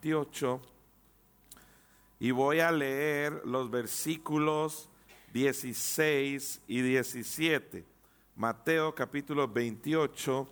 28 0.00 0.60
y 2.20 2.30
voy 2.30 2.60
a 2.60 2.70
leer 2.70 3.42
los 3.44 3.68
versículos 3.70 4.88
16 5.32 6.62
y 6.68 6.80
17. 6.82 7.84
Mateo 8.36 8.94
capítulo 8.94 9.48
28 9.48 10.48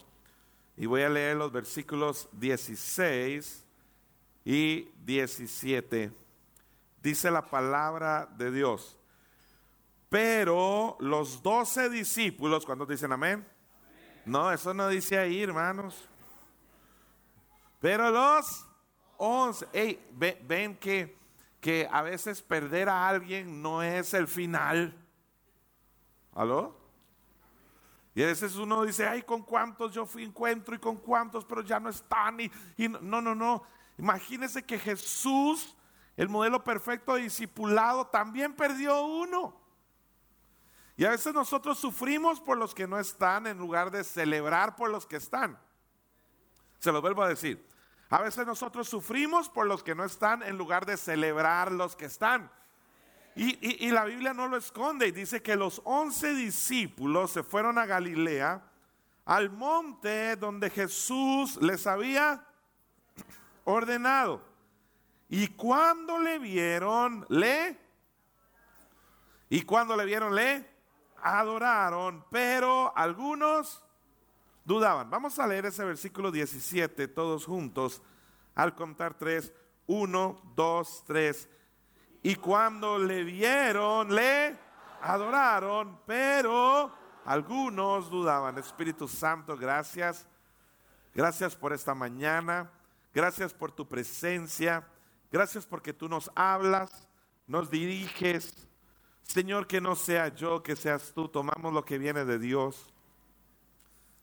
y 0.77 0.87
voy 0.87 1.03
a 1.03 1.09
leer 1.09 1.37
los 1.37 1.53
versículos 1.53 2.29
16 2.33 3.65
y 4.45 4.89
17. 5.05 6.11
Dice 7.03 7.31
la 7.31 7.43
palabra 7.43 8.29
de 8.37 8.51
Dios. 8.51 8.97
Pero 10.09 10.97
los 10.99 11.43
doce 11.43 11.89
discípulos, 11.89 12.65
cuando 12.67 12.87
dicen 12.87 13.13
amén? 13.13 13.47
No, 14.25 14.51
eso 14.53 14.75
no 14.75 14.89
dice 14.89 15.19
ahí, 15.19 15.43
hermanos. 15.43 16.09
Pero 17.81 18.11
los 18.11 18.66
once, 19.19 19.67
ven 20.13 20.77
que, 20.77 21.17
que 21.61 21.89
a 21.91 22.03
veces 22.03 22.43
perder 22.43 22.89
a 22.89 23.09
alguien 23.09 23.63
no 23.63 23.83
es 23.83 24.15
el 24.15 24.29
final. 24.29 24.95
¿Aló? 26.35 26.77
Y 28.15 28.23
a 28.23 28.27
veces 28.27 28.57
uno 28.57 28.83
dice, 28.85 29.07
ay, 29.07 29.23
¿con 29.23 29.43
cuántos 29.43 29.93
yo 29.93 30.07
fui 30.07 30.25
encuentro 30.25 30.75
y 30.75 30.79
con 30.79 30.97
cuántos, 30.97 31.45
pero 31.45 31.61
ya 31.61 31.79
no 31.79 31.91
están? 31.91 32.41
Y, 32.41 32.51
y 32.79 32.89
no, 32.89 33.21
no, 33.21 33.35
no. 33.35 33.63
Imagínense 33.99 34.63
que 34.63 34.79
Jesús, 34.79 35.77
el 36.17 36.29
modelo 36.29 36.65
perfecto 36.65 37.15
de 37.15 37.23
discipulado, 37.23 38.07
también 38.07 38.55
perdió 38.55 39.05
uno. 39.05 39.61
Y 40.97 41.05
a 41.05 41.11
veces 41.11 41.35
nosotros 41.35 41.79
sufrimos 41.79 42.41
por 42.41 42.57
los 42.57 42.75
que 42.75 42.87
no 42.87 42.99
están 42.99 43.47
en 43.47 43.59
lugar 43.59 43.91
de 43.91 44.03
celebrar 44.03 44.77
por 44.77 44.89
los 44.89 45.07
que 45.07 45.17
están. 45.17 45.59
Se 46.79 46.91
lo 46.91 47.03
vuelvo 47.03 47.23
a 47.23 47.29
decir. 47.29 47.67
A 48.09 48.23
veces 48.23 48.47
nosotros 48.47 48.89
sufrimos 48.89 49.49
por 49.49 49.67
los 49.67 49.83
que 49.83 49.95
no 49.95 50.05
están 50.05 50.43
en 50.43 50.57
lugar 50.57 50.87
de 50.87 50.97
celebrar 50.97 51.73
los 51.73 51.97
que 51.97 52.05
están. 52.05 52.51
Y, 53.35 53.91
la 53.91 54.07
Biblia 54.07 54.33
no 54.33 54.49
lo 54.49 54.57
esconde 54.57 55.09
y 55.09 55.13
dice 55.13 55.43
que 55.43 55.57
los 55.57 55.83
once 55.85 56.33
discípulos 56.33 57.33
se 57.33 57.43
fueron 57.43 57.77
a 57.77 57.85
Galilea, 57.85 58.63
al 59.27 59.51
monte 59.51 60.37
donde 60.37 60.71
Jesús 60.71 61.61
les 61.61 61.87
había 61.87 62.47
ordenado. 63.65 64.43
Y 65.29 65.49
cuando 65.49 66.19
le 66.19 66.39
vieron, 66.39 67.27
le... 67.29 67.79
Y 69.51 69.63
cuando 69.63 69.97
le 69.97 70.07
vieron, 70.07 70.35
le 70.35 70.67
adoraron, 71.23 72.25
pero 72.31 72.97
algunos 72.97 73.86
dudaban. 74.67 75.09
Vamos 75.09 75.39
a 75.39 75.47
leer 75.47 75.67
ese 75.67 75.85
versículo 75.85 76.31
17 76.31 77.09
todos 77.09 77.47
juntos 77.47 78.03
al 78.55 78.75
contar 78.75 79.15
tres. 79.15 79.53
Uno, 79.87 80.43
dos, 80.55 81.05
tres. 81.07 81.49
Y 82.23 82.35
cuando 82.35 82.99
le 82.99 83.23
vieron, 83.23 84.13
le 84.13 84.59
adoraron, 85.01 86.01
pero 86.05 86.93
algunos 87.25 88.11
dudaban. 88.11 88.59
Espíritu 88.59 89.07
Santo, 89.07 89.57
gracias. 89.57 90.27
Gracias 91.15 91.55
por 91.55 91.73
esta 91.73 91.95
mañana. 91.95 92.71
Gracias 93.15 93.55
por 93.55 93.71
tu 93.71 93.89
presencia. 93.89 94.87
Gracias 95.31 95.67
porque 95.67 95.93
tú 95.93 96.09
nos 96.09 96.31
hablas, 96.35 97.09
nos 97.47 97.71
diriges, 97.71 98.69
Señor, 99.23 99.67
que 99.67 99.81
no 99.81 99.97
sea 99.97 100.29
yo, 100.29 100.63
que 100.63 100.77
seas 100.77 101.13
tú. 101.15 101.29
Tomamos 101.29 101.73
lo 101.73 101.85
que 101.85 101.99
viene 101.99 102.25
de 102.25 102.39
Dios. 102.39 102.93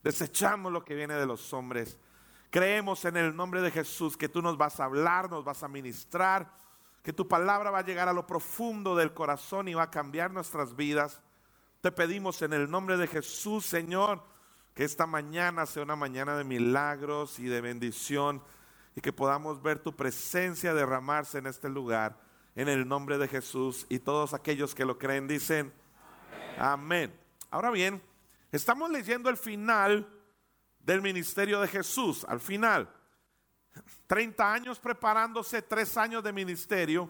Desechamos 0.04 0.72
lo 0.72 0.84
que 0.84 0.96
viene 0.96 1.16
de 1.16 1.26
los 1.26 1.54
hombres. 1.54 1.98
Creemos 2.50 3.06
en 3.06 3.18
el 3.18 3.36
nombre 3.36 3.62
de 3.62 3.72
Jesús 3.72 4.18
que 4.18 4.30
tú 4.30 4.42
nos 4.42 4.58
vas 4.58 4.80
a 4.80 4.86
hablar, 4.86 5.30
nos 5.30 5.44
vas 5.44 5.64
a 5.64 5.68
ministrar, 5.68 6.52
que 7.02 7.14
tu 7.14 7.28
palabra 7.28 7.72
va 7.72 7.80
a 7.80 7.86
llegar 7.86 8.08
a 8.08 8.14
lo 8.14 8.28
profundo 8.28 8.96
del 8.96 9.14
corazón 9.14 9.68
y 9.68 9.74
va 9.74 9.84
a 9.84 9.92
cambiar 9.92 10.31
nuestras 10.31 10.76
vidas. 10.76 11.22
Te 11.81 11.92
pedimos 11.92 12.42
en 12.42 12.54
el 12.54 12.70
nombre 12.70 12.98
de 12.98 13.08
Jesús, 13.08 13.66
Señor, 13.66 14.24
que 14.75 14.84
esta 14.84 15.08
mañana 15.08 15.66
sea 15.66 15.84
una 15.84 15.96
mañana 15.96 16.38
de 16.38 16.44
milagros 16.44 17.40
y 17.40 17.46
de 17.46 17.62
bendición 17.62 18.44
y 18.96 19.02
que 19.02 19.13
podamos 19.13 19.62
ver 19.62 19.80
tu 19.80 19.96
presencia 19.96 20.74
derramarse 20.74 21.40
en 21.40 21.47
este 21.47 21.69
lugar 21.69 22.18
en 22.56 22.69
el 22.69 22.88
nombre 22.88 23.18
de 23.18 23.28
Jesús. 23.28 23.86
Y 23.90 24.00
todos 24.00 24.34
aquellos 24.34 24.75
que 24.75 24.86
lo 24.86 24.97
creen 24.97 25.28
dicen, 25.28 25.74
amén. 26.58 27.13
Ahora 27.50 27.72
bien, 27.72 28.02
estamos 28.58 28.90
leyendo 28.90 29.30
el 29.30 29.38
final 29.38 30.08
del 30.80 31.02
ministerio 31.02 31.59
de 31.59 31.68
Jesús, 31.68 32.25
al 32.28 32.40
final. 32.40 32.90
30 34.08 34.53
años 34.53 34.80
preparándose, 34.80 35.62
3 35.62 35.97
años 35.97 36.24
de 36.24 36.31
ministerio. 36.31 37.09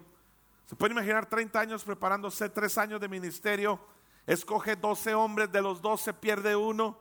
¿Se 0.66 0.76
puede 0.76 0.94
imaginar 0.94 1.26
30 1.26 1.59
años 1.59 1.84
preparándose, 1.84 2.50
3 2.50 2.78
años 2.78 3.02
de 3.02 3.09
ministerio? 3.09 3.80
Escoge 4.26 4.76
12 4.76 5.14
hombres, 5.14 5.52
de 5.52 5.62
los 5.62 5.82
12 5.82 6.14
pierde 6.14 6.56
uno. 6.56 7.00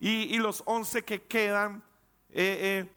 Y, 0.00 0.36
los 0.38 0.62
11 0.66 1.04
que 1.04 1.22
quedan, 1.22 1.84
eh, 2.30 2.58
eh, 2.60 2.92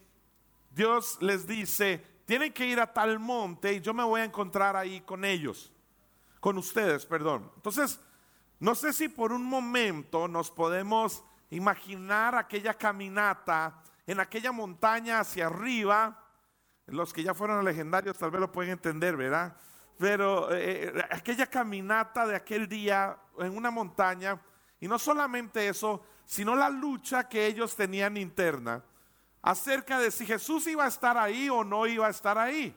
Dios 0.71 1.17
les 1.21 1.45
dice, 1.45 2.03
tienen 2.25 2.51
que 2.51 2.65
ir 2.65 2.79
a 2.79 2.91
tal 2.91 3.19
monte 3.19 3.73
y 3.73 3.81
yo 3.81 3.93
me 3.93 4.03
voy 4.03 4.21
a 4.21 4.23
encontrar 4.23 4.75
ahí 4.75 5.01
con 5.01 5.23
ellos, 5.23 5.71
con 6.39 6.57
ustedes, 6.57 7.05
perdón. 7.05 7.51
Entonces, 7.57 7.99
no 8.59 8.75
sé 8.75 8.93
si 8.93 9.09
por 9.09 9.31
un 9.31 9.43
momento 9.43 10.27
nos 10.27 10.49
podemos 10.49 11.23
imaginar 11.49 12.35
aquella 12.35 12.73
caminata 12.73 13.81
en 14.07 14.19
aquella 14.19 14.51
montaña 14.51 15.19
hacia 15.19 15.47
arriba. 15.47 16.21
Los 16.87 17.13
que 17.13 17.23
ya 17.23 17.33
fueron 17.33 17.65
legendarios 17.65 18.17
tal 18.17 18.31
vez 18.31 18.41
lo 18.41 18.51
pueden 18.51 18.73
entender, 18.73 19.17
¿verdad? 19.17 19.55
Pero 19.97 20.53
eh, 20.53 20.91
eh, 20.95 21.05
aquella 21.09 21.47
caminata 21.47 22.27
de 22.27 22.35
aquel 22.35 22.67
día 22.67 23.17
en 23.39 23.55
una 23.55 23.71
montaña, 23.71 24.39
y 24.79 24.87
no 24.87 24.99
solamente 24.99 25.67
eso, 25.67 26.05
sino 26.25 26.55
la 26.55 26.69
lucha 26.69 27.27
que 27.27 27.47
ellos 27.47 27.75
tenían 27.75 28.17
interna 28.17 28.83
acerca 29.41 29.99
de 29.99 30.11
si 30.11 30.25
Jesús 30.25 30.67
iba 30.67 30.85
a 30.85 30.87
estar 30.87 31.17
ahí 31.17 31.49
o 31.49 31.63
no 31.63 31.85
iba 31.87 32.07
a 32.07 32.09
estar 32.09 32.37
ahí. 32.37 32.75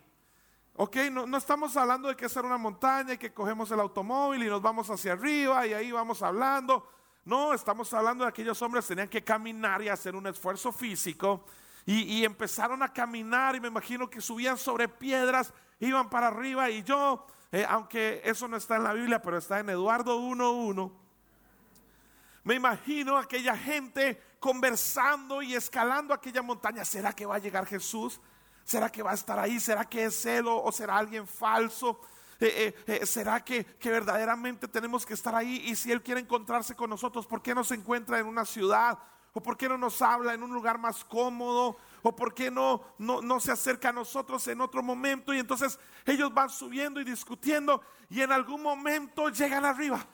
Ok, 0.81 0.97
no, 1.11 1.37
estamos 1.37 1.77
hablando 1.77 2.07
de 2.07 2.15
que 2.15 2.27
es 2.27 2.37
una 2.37 2.57
montaña 2.57 3.15
y 3.15 3.19
que 3.19 3.33
cogemos 3.33 3.69
el 3.73 3.81
automóvil 3.81 4.45
y 4.45 4.47
nos 4.47 4.63
vamos 4.63 4.89
hacia 4.89 5.15
arriba 5.15 5.67
y 5.67 5.73
ahí 5.73 5.91
vamos 5.91 6.23
hablando. 6.23 6.89
No, 7.25 7.53
estamos 7.53 7.93
hablando 7.93 8.23
de 8.23 8.31
aquellos 8.31 8.63
hombres 8.63 8.85
que 8.85 8.95
tenían 8.95 9.09
que 9.09 9.25
caminar 9.25 9.83
y 9.83 9.89
hacer 9.89 10.15
un 10.15 10.29
esfuerzo 10.29 10.71
físico 10.71 11.45
y, 11.85 12.25
empezaron 12.25 12.81
a 12.85 12.93
caminar 12.93 13.57
y 13.57 13.61
me 13.61 13.67
imagino 13.67 14.09
que 14.09 14.21
subían 14.21 14.57
sobre 14.57 14.87
piedras, 14.87 15.53
iban 15.81 16.09
para 16.09 16.29
arriba 16.29 16.71
y 16.71 16.85
yo, 16.85 17.27
eh, 17.51 17.67
aunque 17.69 18.23
eso 18.25 18.47
no 18.47 18.57
está 18.57 18.77
en 18.77 18.85
la 18.85 18.93
Biblia, 18.93 19.21
pero 19.21 19.39
está 19.39 19.59
en 19.59 19.71
Eduardo 19.71 20.21
1.1, 20.21 20.93
me 22.45 22.55
imagino 22.55 23.19
aquella 23.19 23.57
gente 23.57 24.23
conversando 24.39 25.43
y 25.43 25.57
escalando 25.57 26.15
aquella 26.15 26.41
montaña. 26.41 26.85
¿Será 26.85 27.13
que 27.13 27.27
va 27.27 27.35
a 27.35 27.41
llegar 27.41 27.67
Jesús? 27.67 28.21
¿Será 28.69 28.93
que 28.93 29.03
va 29.03 29.13
a 29.13 29.15
estar 29.15 29.39
ahí? 29.39 29.59
¿Será 29.59 29.87
que 29.87 30.05
es 30.05 30.27
él 30.27 30.45
o, 30.47 30.71
será 30.71 30.99
alguien 30.99 31.27
falso? 31.27 32.03
Eh, 32.39 32.75
eh, 32.87 32.99
eh, 33.01 33.07
¿Será 33.07 33.43
que, 33.43 33.65
que, 33.65 33.91
verdaderamente 33.91 34.69
tenemos 34.69 35.07
que 35.07 35.15
estar 35.15 35.35
ahí? 35.35 35.63
Y 35.65 35.75
si 35.75 35.91
Él 35.91 36.03
quiere 36.03 36.21
encontrarse 36.21 36.77
con 36.77 36.91
nosotros, 36.91 37.27
¿por 37.27 37.41
qué 37.41 37.55
no 37.55 37.65
se 37.65 37.77
encuentra 37.77 38.19
en 38.19 38.27
una 38.27 38.45
ciudad? 38.45 38.99
¿O 39.33 39.43
por 39.43 39.57
qué 39.57 39.71
no 39.71 39.79
nos 39.79 40.03
habla 40.03 40.35
en 40.35 40.43
un 40.43 40.53
lugar 40.53 40.77
más 40.77 41.03
cómodo? 41.03 41.79
¿O 42.03 42.15
por 42.15 42.35
qué 42.35 42.51
no, 42.51 42.83
no, 42.99 43.23
no 43.23 43.41
se 43.41 43.53
acerca 43.53 43.89
a 43.89 43.93
nosotros 43.93 44.47
en 44.49 44.61
otro 44.61 44.83
momento? 44.83 45.33
Y 45.33 45.39
entonces 45.39 45.81
ellos 46.05 46.35
van 46.35 46.51
subiendo 46.51 47.01
y 47.01 47.05
discutiendo 47.05 47.81
y 48.11 48.21
en 48.21 48.33
algún 48.33 48.63
momento 48.63 49.31
llegan 49.31 49.65
arriba. 49.65 50.07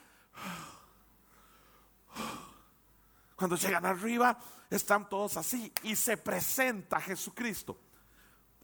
Cuando 3.35 3.57
llegan 3.57 3.85
arriba, 3.85 4.39
están 4.71 5.09
todos 5.09 5.37
así 5.39 5.73
y 5.83 5.97
se 5.97 6.17
presenta 6.17 7.01
Jesucristo. 7.01 7.81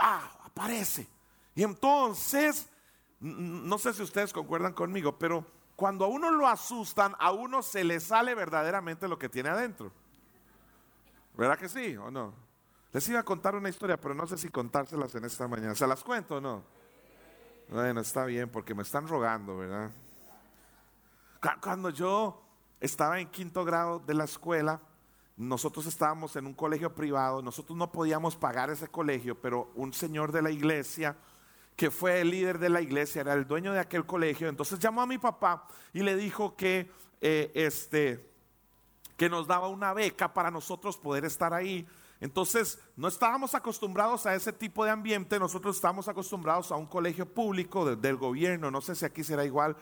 Ah, 0.00 0.31
aparece. 0.44 1.06
Y 1.55 1.63
entonces, 1.63 2.69
no 3.21 3.78
sé 3.78 3.92
si 3.92 4.03
ustedes 4.03 4.33
concuerdan 4.33 4.72
conmigo, 4.72 5.19
pero 5.19 5.45
cuando 5.77 6.07
a 6.07 6.09
uno 6.09 6.30
lo 6.30 6.48
asustan, 6.48 7.15
a 7.19 7.33
uno 7.33 7.63
se 7.63 7.84
le 7.84 8.01
sale 8.01 8.34
verdaderamente 8.34 9.07
lo 9.07 9.19
que 9.19 9.28
tiene 9.28 9.51
adentro. 9.51 9.92
¿Verdad 11.36 11.59
que 11.59 11.69
sí 11.69 11.97
o 11.97 12.10
no? 12.10 12.34
Les 12.92 13.09
iba 13.09 13.21
a 13.21 13.24
contar 13.24 13.54
una 13.54 13.69
historia, 13.69 14.01
pero 14.01 14.15
no 14.15 14.27
sé 14.27 14.36
si 14.36 14.48
contárselas 14.48 15.15
en 15.15 15.24
esta 15.24 15.47
mañana. 15.47 15.74
¿Se 15.74 15.86
las 15.86 16.03
cuento 16.03 16.36
o 16.36 16.41
no? 16.41 16.65
Bueno, 17.69 18.01
está 18.01 18.24
bien, 18.24 18.48
porque 18.48 18.74
me 18.74 18.83
están 18.83 19.07
rogando, 19.07 19.57
¿verdad? 19.57 19.91
Cuando 21.63 21.91
yo 21.91 22.42
estaba 22.80 23.21
en 23.21 23.30
quinto 23.30 23.65
grado 23.65 24.01
de 24.01 24.15
la 24.15 24.24
escuela, 24.24 24.80
nosotros 25.41 25.87
estábamos 25.87 26.37
en 26.37 26.47
un 26.47 26.53
colegio 26.53 26.95
privado, 26.95 27.41
nosotros 27.41 27.75
no 27.75 27.91
podíamos 27.91 28.37
pagar 28.37 28.69
ese 28.69 28.89
colegio, 28.89 29.41
pero 29.41 29.71
un 29.75 29.95
señor 29.95 30.33
de 30.33 30.42
la 30.42 30.51
iglesia, 30.51 31.16
que 31.77 31.91
fue 31.91 32.21
el 32.21 32.31
líder 32.31 32.59
de 32.59 32.69
la 32.69 32.83
iglesia, 32.83 33.22
era 33.22 33.33
el 33.33 33.47
dueño 33.47 33.72
de 33.72 33.81
aquel 33.81 34.04
colegio, 34.04 34.51
entonces 34.51 34.78
llamó 34.78 35.01
a 35.01 35.07
mi 35.07 35.16
papá 35.16 35.66
y 35.95 36.01
le 36.01 36.15
dijo 36.15 36.57
que, 36.57 36.91
eh, 37.22 37.51
este, 37.54 38.31
que 39.16 39.31
nos 39.31 39.47
daba 39.47 39.69
una 39.69 39.95
beca 39.95 40.34
para 40.34 40.51
nosotros 40.51 40.98
poder 40.98 41.25
estar 41.25 41.54
ahí. 41.54 41.89
Entonces, 42.21 42.78
no 42.95 43.09
estábamos 43.09 43.54
acostumbrados 43.54 44.27
a 44.27 44.34
ese 44.34 44.53
tipo 44.53 44.84
de 44.84 44.91
ambiente, 44.91 45.39
nosotros 45.39 45.77
estábamos 45.77 46.07
acostumbrados 46.07 46.71
a 46.71 46.77
un 46.77 46.86
colegio 46.86 47.25
público 47.25 47.97
del 47.97 48.16
gobierno, 48.16 48.71
no 48.71 48.83
sé 48.83 48.95
si 48.95 49.07
aquí 49.07 49.25
será 49.25 49.47
igual, 49.47 49.75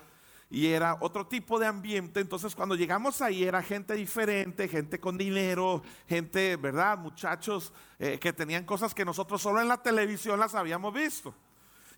y 0.50 0.68
era 0.68 0.96
otro 1.00 1.26
tipo 1.26 1.58
de 1.58 1.66
ambiente. 1.66 2.20
Entonces, 2.20 2.54
cuando 2.54 2.74
llegamos 2.74 3.20
ahí 3.20 3.44
era 3.44 3.62
gente 3.62 3.94
diferente, 3.94 4.68
gente 4.68 4.98
con 4.98 5.18
dinero, 5.18 5.82
gente, 6.08 6.56
¿verdad? 6.56 6.98
Muchachos 6.98 7.72
eh, 7.98 8.18
que 8.18 8.32
tenían 8.32 8.64
cosas 8.64 8.94
que 8.94 9.04
nosotros 9.04 9.42
solo 9.42 9.60
en 9.60 9.68
la 9.68 9.82
televisión 9.82 10.40
las 10.40 10.54
habíamos 10.54 10.94
visto. 10.94 11.34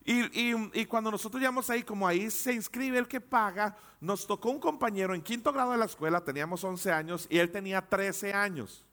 Y, 0.02 0.86
cuando 0.86 1.10
nosotros 1.10 1.40
llegamos 1.40 1.68
ahí, 1.68 1.82
como 1.82 2.08
ahí 2.08 2.30
se 2.30 2.54
inscribe 2.54 2.98
el 2.98 3.06
que 3.06 3.20
paga, 3.20 3.76
nos 4.00 4.26
tocó 4.26 4.50
un 4.50 4.58
compañero 4.58 5.14
en 5.14 5.22
quinto 5.22 5.52
grado 5.52 5.72
de 5.72 5.78
la 5.78 5.84
escuela, 5.84 6.24
teníamos 6.24 6.64
11 6.64 6.90
años 6.90 7.26
y 7.30 7.38
él 7.38 7.50
tenía 7.50 7.86
13 7.86 8.32
años. 8.32 8.84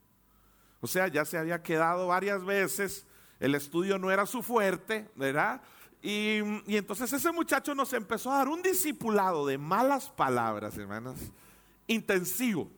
O 0.82 0.86
sea, 0.86 1.08
ya 1.08 1.26
se 1.26 1.38
había 1.38 1.64
quedado 1.64 2.08
varias 2.08 2.44
veces, 2.46 3.06
el 3.40 3.56
estudio 3.56 3.98
no 3.98 4.12
era 4.12 4.26
su 4.26 4.44
fuerte, 4.44 5.10
¿verdad? 5.16 5.62
Y, 6.02 6.40
entonces 6.68 7.12
ese 7.12 7.32
muchacho 7.32 7.74
nos 7.74 7.92
empezó 7.94 8.32
a 8.32 8.38
dar 8.38 8.48
un 8.48 8.62
discipulado 8.62 9.46
de 9.46 9.58
malas 9.58 10.10
palabras, 10.10 10.78
hermanos, 10.78 11.18
intensivo. 11.88 12.70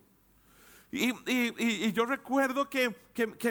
Y, 0.92 1.92
yo 1.92 2.06
recuerdo 2.06 2.69
que, 2.69 2.95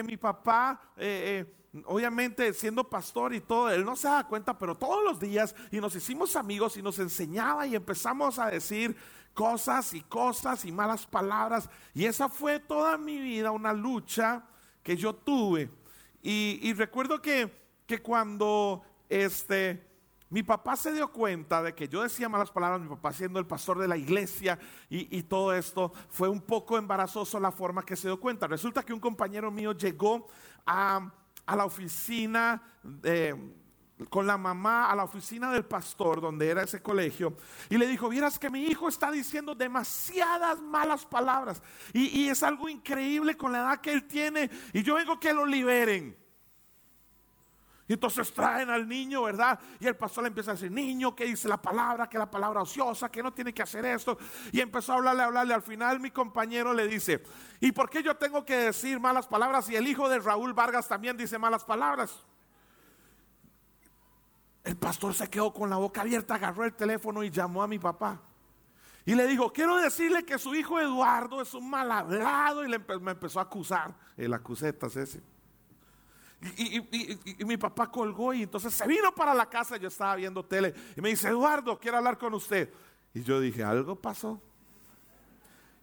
mi 0.03 0.17
papá, 0.17 0.81
eh, 0.97 1.45
eh, 1.73 1.81
obviamente 1.85 2.53
siendo 2.53 2.89
pastor 2.89 3.33
y 3.33 3.41
todo, 3.41 3.69
él 3.69 3.85
no 3.85 3.95
se 3.95 4.07
da 4.07 4.27
cuenta, 4.27 4.57
pero 4.57 4.75
todos 4.75 5.03
los 5.03 5.19
días, 5.19 5.55
y 5.71 5.79
nos 5.79 5.95
hicimos 5.95 6.35
amigos 6.35 6.75
y 6.77 6.81
nos 6.81 6.99
enseñaba 6.99 7.67
y 7.67 7.75
empezamos 7.75 8.39
a 8.39 8.49
decir 8.49 8.95
cosas 9.33 9.93
y 9.93 10.01
cosas 10.01 10.65
y 10.65 10.71
malas 10.71 11.05
palabras. 11.05 11.69
Y 11.93 12.05
esa 12.05 12.27
fue 12.27 12.59
toda 12.59 12.97
mi 12.97 13.19
vida 13.19 13.51
una 13.51 13.71
lucha 13.71 14.43
que 14.83 14.97
yo 14.97 15.15
tuve. 15.15 15.69
Y, 16.21 16.73
recuerdo 16.73 17.21
que, 17.21 17.49
que 17.85 18.01
cuando 18.01 18.83
este, 19.09 19.89
mi 20.29 20.43
papá 20.43 20.75
se 20.75 20.93
dio 20.93 21.11
cuenta 21.11 21.63
de 21.63 21.73
que 21.73 21.87
yo 21.87 22.03
decía 22.03 22.29
malas 22.29 22.51
palabras, 22.51 22.79
mi 22.79 22.87
papá 22.87 23.11
siendo 23.11 23.39
el 23.39 23.47
pastor 23.47 23.79
de 23.79 23.87
la 23.87 23.97
iglesia 23.97 24.59
y, 24.87 25.23
todo 25.23 25.53
esto, 25.53 25.91
fue 26.09 26.29
un 26.29 26.41
poco 26.41 26.77
embarazoso 26.77 27.39
la 27.39 27.51
forma 27.51 27.83
que 27.83 27.95
se 27.95 28.07
dio 28.07 28.19
cuenta. 28.19 28.45
Resulta 28.45 28.83
que 28.83 28.93
un 28.93 28.99
compañero 28.99 29.49
mío 29.49 29.71
llegó 29.71 30.27
a, 30.67 31.11
la 31.47 31.65
oficina 31.65 32.61
con 34.07 34.27
la 34.27 34.37
mamá 34.37 34.89
a 34.89 34.95
la 34.95 35.03
oficina 35.03 35.51
del 35.51 35.65
pastor 35.65 36.21
donde 36.21 36.47
era 36.47 36.63
ese 36.63 36.81
colegio 36.81 37.35
y 37.69 37.77
le 37.77 37.87
dijo, 37.87 38.07
vieras 38.07 38.37
que 38.37 38.49
mi 38.49 38.65
hijo 38.65 38.87
está 38.87 39.11
diciendo 39.11 39.55
demasiadas 39.55 40.61
malas 40.61 41.05
palabras 41.05 41.61
y, 41.91 42.29
es 42.29 42.43
algo 42.43 42.69
increíble 42.69 43.35
con 43.35 43.51
la 43.51 43.59
edad 43.59 43.81
que 43.81 43.91
él 43.91 44.07
tiene 44.07 44.49
y 44.73 44.83
yo 44.83 44.93
vengo 44.93 45.19
que 45.19 45.33
lo 45.33 45.43
liberen. 45.45 46.15
Y 47.89 47.93
entonces 47.93 48.31
traen 48.31 48.69
al 48.69 48.87
niño, 48.87 49.23
¿verdad? 49.23 49.59
Y 49.79 49.87
el 49.87 49.95
pastor 49.95 50.23
le 50.23 50.27
empieza 50.27 50.51
a 50.51 50.53
decir, 50.53 50.71
niño, 50.71 51.15
que 51.15 51.25
dice 51.25 51.47
la 51.47 51.59
palabra, 51.59 52.07
que 52.07 52.19
la 52.19 52.29
palabra 52.29 52.61
ociosa, 52.61 53.09
que 53.09 53.23
no 53.23 53.33
tiene 53.33 53.51
que 53.51 53.63
hacer 53.63 53.83
esto. 53.83 54.15
Y 54.51 54.61
empezó 54.61 54.93
a 54.93 54.97
hablarle, 54.97 55.23
a 55.23 55.25
hablarle. 55.25 55.55
Al 55.55 55.63
final 55.63 55.99
mi 55.99 56.11
compañero 56.11 56.71
le 56.71 56.87
dice, 56.87 57.23
¿y 57.59 57.71
por 57.71 57.89
qué 57.89 58.03
yo 58.03 58.15
tengo 58.15 58.45
que 58.45 58.55
decir 58.55 58.99
malas 58.99 59.25
palabras? 59.25 59.67
Y 59.71 59.75
el 59.75 59.87
hijo 59.87 60.07
de 60.07 60.19
Raúl 60.19 60.53
Vargas 60.53 60.87
también 60.87 61.17
dice 61.17 61.39
malas 61.39 61.65
palabras. 61.65 62.23
El 64.63 64.77
pastor 64.77 65.15
se 65.15 65.27
quedó 65.27 65.51
con 65.51 65.67
la 65.67 65.77
boca 65.77 66.01
abierta, 66.01 66.35
agarró 66.35 66.65
el 66.65 66.75
teléfono 66.75 67.23
y 67.23 67.31
llamó 67.31 67.63
a 67.63 67.67
mi 67.67 67.79
papá. 67.79 68.21
Y 69.03 69.15
le 69.15 69.25
dijo, 69.25 69.51
quiero 69.51 69.77
decirle 69.77 70.23
que 70.25 70.37
su 70.37 70.53
hijo 70.53 70.79
Eduardo 70.79 71.41
es 71.41 71.55
un 71.55 71.67
mal 71.67 71.91
hablado. 71.91 72.63
Y 72.63 72.69
me 72.69 73.11
empezó 73.13 73.39
a 73.39 73.43
acusar, 73.43 73.95
el 74.15 74.31
acusetas 74.31 74.95
ese. 74.95 75.23
Y, 76.57 77.45
mi 77.45 77.57
papá 77.57 77.91
colgó 77.91 78.33
y 78.33 78.43
entonces 78.43 78.73
se 78.73 78.87
vino 78.87 79.13
para 79.13 79.33
la 79.33 79.49
casa. 79.49 79.77
Yo 79.77 79.89
estaba 79.89 80.15
viendo 80.15 80.43
tele 80.43 80.73
y 80.95 81.01
me 81.01 81.09
dice, 81.09 81.27
Eduardo, 81.27 81.77
quiero 81.79 81.97
hablar 81.97 82.17
con 82.17 82.33
usted. 82.33 82.71
Y 83.13 83.23
yo 83.23 83.39
dije, 83.39 83.63
algo 83.63 83.95
pasó. 83.95 84.41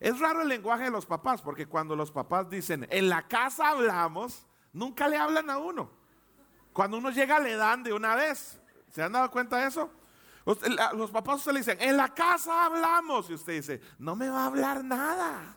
Es 0.00 0.19
raro 0.19 0.43
el 0.43 0.49
lenguaje 0.49 0.85
de 0.85 0.91
los 0.91 1.06
papás, 1.06 1.43
porque 1.43 1.67
cuando 1.67 1.97
los 1.97 2.11
papás 2.11 2.49
dicen, 2.49 2.87
en 2.91 3.08
la 3.08 3.26
casa 3.26 3.70
hablamos, 3.70 4.47
nunca 4.73 5.08
le 5.08 5.17
hablan 5.17 5.50
a 5.50 5.58
uno. 5.58 5.91
Cuando 6.73 6.99
uno 6.99 7.11
llega 7.11 7.38
le 7.38 7.56
dan 7.56 7.82
de 7.82 7.93
una 7.93 8.14
vez. 8.14 8.61
¿Se 8.91 9.02
han 9.02 9.12
dado 9.12 9.31
cuenta 9.31 9.59
de 9.59 9.69
eso? 9.69 9.91
Los 10.94 11.11
papás 11.11 11.43
se 11.43 11.52
le 11.52 11.61
dicen, 11.61 11.79
en 11.81 11.97
la 11.97 12.14
casa 12.14 12.67
hablamos. 12.67 13.29
Y 13.31 13.35
usted 13.35 13.55
dice, 13.55 13.81
no 13.99 14.14
me 14.14 14.29
va 14.29 14.44
a 14.44 14.47
hablar 14.47 14.85
nada. 14.85 15.56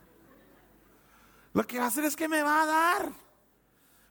Lo 1.54 1.66
que 1.66 1.78
va 1.78 1.86
a 1.86 1.88
hacer 1.88 2.06
es 2.06 2.16
que 2.16 2.28
me 2.28 2.42
va 2.42 2.63
a 2.63 2.66
dar. 2.66 3.29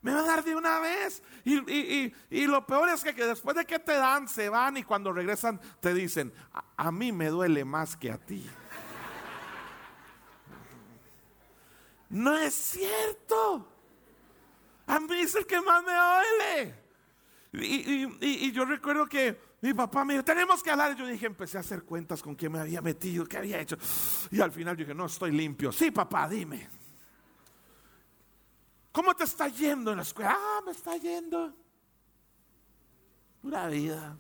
Me 0.03 0.13
va 0.13 0.21
a 0.21 0.25
dar 0.25 0.45
de 0.45 0.55
una 0.55 0.79
vez. 0.79 1.23
Y, 1.45 2.47
lo 2.47 2.67
peor 2.67 2.89
es 2.91 3.03
que, 3.03 3.13
después 3.13 3.57
de 3.57 3.65
que 3.65 3.79
te 3.79 3.93
dan, 3.93 4.29
se 4.29 4.49
van 4.49 4.77
y 4.77 4.85
cuando 4.85 5.13
regresan 5.13 5.61
te 5.81 5.93
dicen, 5.93 6.33
a, 6.77 6.93
mí 6.93 7.13
me 7.13 7.29
duele 7.29 7.65
más 7.65 7.97
que 7.97 8.11
a 8.13 8.19
ti. 8.19 8.49
No 12.11 12.39
es 12.39 12.55
cierto. 12.55 13.69
A 14.87 15.01
mí 15.01 15.21
es 15.21 15.35
el 15.35 15.47
que 15.47 15.61
más 15.61 15.83
me 15.85 15.93
duele. 15.93 16.75
Y, 17.53 18.53
yo 18.53 18.65
recuerdo 18.65 19.07
que 19.07 19.49
mi 19.61 19.75
papá 19.75 20.05
me 20.05 20.15
dijo, 20.15 20.25
tenemos 20.25 20.63
que 20.63 20.71
hablar. 20.71 20.97
Yo 20.97 21.07
dije, 21.07 21.27
empecé 21.27 21.57
a 21.57 21.61
hacer 21.61 21.83
cuentas 21.83 22.23
con 22.23 22.37
quién 22.37 22.53
me 22.53 22.61
había 22.61 22.81
metido, 22.81 23.27
qué 23.27 23.39
había 23.39 23.61
hecho. 23.61 23.77
Y 24.31 24.41
al 24.41 24.53
final 24.53 24.77
dije, 24.77 24.95
no, 24.95 25.07
estoy 25.07 25.33
limpio. 25.33 25.73
Sí, 25.73 25.91
papá, 25.91 26.29
dime. 26.29 26.69
¿Cómo 28.93 29.15
te 29.15 29.25
está 29.25 29.49
yendo 29.49 29.91
en 29.91 29.99
la 29.99 30.03
escuela? 30.03 30.37
Ah, 30.37 30.61
me 30.65 30.73
está 30.73 30.97
yendo. 30.97 31.55
Pura 33.41 33.69
vida. 33.69 34.17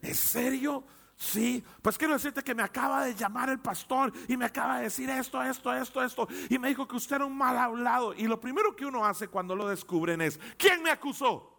¿En 0.00 0.14
serio? 0.14 0.84
Sí, 1.16 1.64
pues 1.82 1.98
quiero 1.98 2.14
decirte 2.14 2.44
que 2.44 2.54
me 2.54 2.62
acaba 2.62 3.04
de 3.04 3.14
llamar 3.14 3.50
el 3.50 3.58
pastor 3.58 4.12
y 4.28 4.36
me 4.36 4.44
acaba 4.44 4.78
de 4.78 4.84
decir 4.84 5.10
esto, 5.10 5.42
esto, 5.42 5.74
esto, 5.74 6.02
esto. 6.02 6.28
Y 6.48 6.58
me 6.58 6.68
dijo 6.68 6.86
que 6.86 6.96
usted 6.96 7.16
era 7.16 7.24
un 7.24 7.36
mal 7.36 7.56
hablado. 7.58 8.14
Y 8.14 8.28
lo 8.28 8.40
primero 8.40 8.74
que 8.76 8.86
uno 8.86 9.04
hace 9.04 9.28
cuando 9.28 9.56
lo 9.56 9.68
descubren 9.68 10.20
es, 10.20 10.38
¿quién 10.56 10.82
me 10.82 10.90
acusó? 10.90 11.58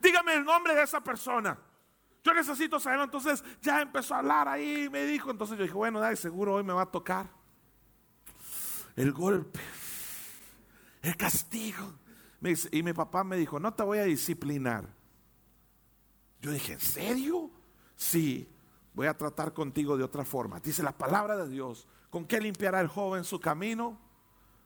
dígame 0.00 0.34
el 0.34 0.44
nombre 0.44 0.74
de 0.74 0.82
esa 0.82 1.02
persona. 1.02 1.58
Yo 2.22 2.34
necesito 2.34 2.78
saberlo. 2.80 3.04
Entonces 3.04 3.42
ya 3.60 3.80
empezó 3.80 4.14
a 4.14 4.18
hablar 4.18 4.48
ahí 4.48 4.84
y 4.84 4.90
me 4.90 5.04
dijo. 5.04 5.30
Entonces 5.30 5.56
yo 5.56 5.64
dije, 5.64 5.74
bueno, 5.74 6.00
dale, 6.00 6.16
seguro 6.16 6.54
hoy 6.54 6.64
me 6.64 6.72
va 6.72 6.82
a 6.82 6.90
tocar 6.90 7.26
el 8.96 9.12
golpe, 9.12 9.60
el 11.08 11.16
castigo. 11.16 11.94
y 12.70 12.82
mi 12.82 12.92
papá 12.92 13.24
me 13.24 13.36
dijo, 13.36 13.58
no 13.58 13.74
te 13.74 13.82
voy 13.82 13.98
a 13.98 14.04
disciplinar. 14.04 14.88
Yo 16.40 16.52
dije, 16.52 16.74
¿en 16.74 16.80
serio? 16.80 17.50
Sí, 17.96 18.48
voy 18.94 19.06
a 19.06 19.16
tratar 19.16 19.52
contigo 19.52 19.96
de 19.96 20.04
otra 20.04 20.24
forma. 20.24 20.60
Dice 20.60 20.82
la 20.82 20.96
palabra 20.96 21.36
de 21.36 21.48
Dios. 21.48 21.88
¿Con 22.10 22.26
qué 22.26 22.40
limpiará 22.40 22.80
el 22.80 22.88
joven 22.88 23.24
su 23.24 23.40
camino? 23.40 23.98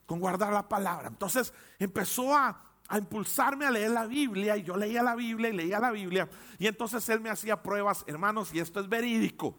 Con 0.06 0.20
guardar 0.20 0.52
la 0.52 0.68
palabra. 0.68 1.08
Entonces 1.08 1.54
empezó 1.78 2.36
a 2.36 2.72
a 2.88 2.98
impulsarme 2.98 3.64
a 3.64 3.70
leer 3.70 3.90
la 3.90 4.06
Biblia 4.06 4.54
y 4.56 4.64
yo 4.64 4.76
leía 4.76 5.02
la 5.02 5.14
Biblia 5.14 5.48
y 5.48 5.54
leía 5.54 5.80
la 5.80 5.90
Biblia 5.90 6.28
y 6.58 6.66
entonces 6.66 7.08
él 7.08 7.20
me 7.20 7.30
hacía 7.30 7.62
pruebas, 7.62 8.04
hermanos, 8.06 8.52
y 8.52 8.58
esto 8.58 8.80
es 8.80 8.88
verídico. 8.88 9.56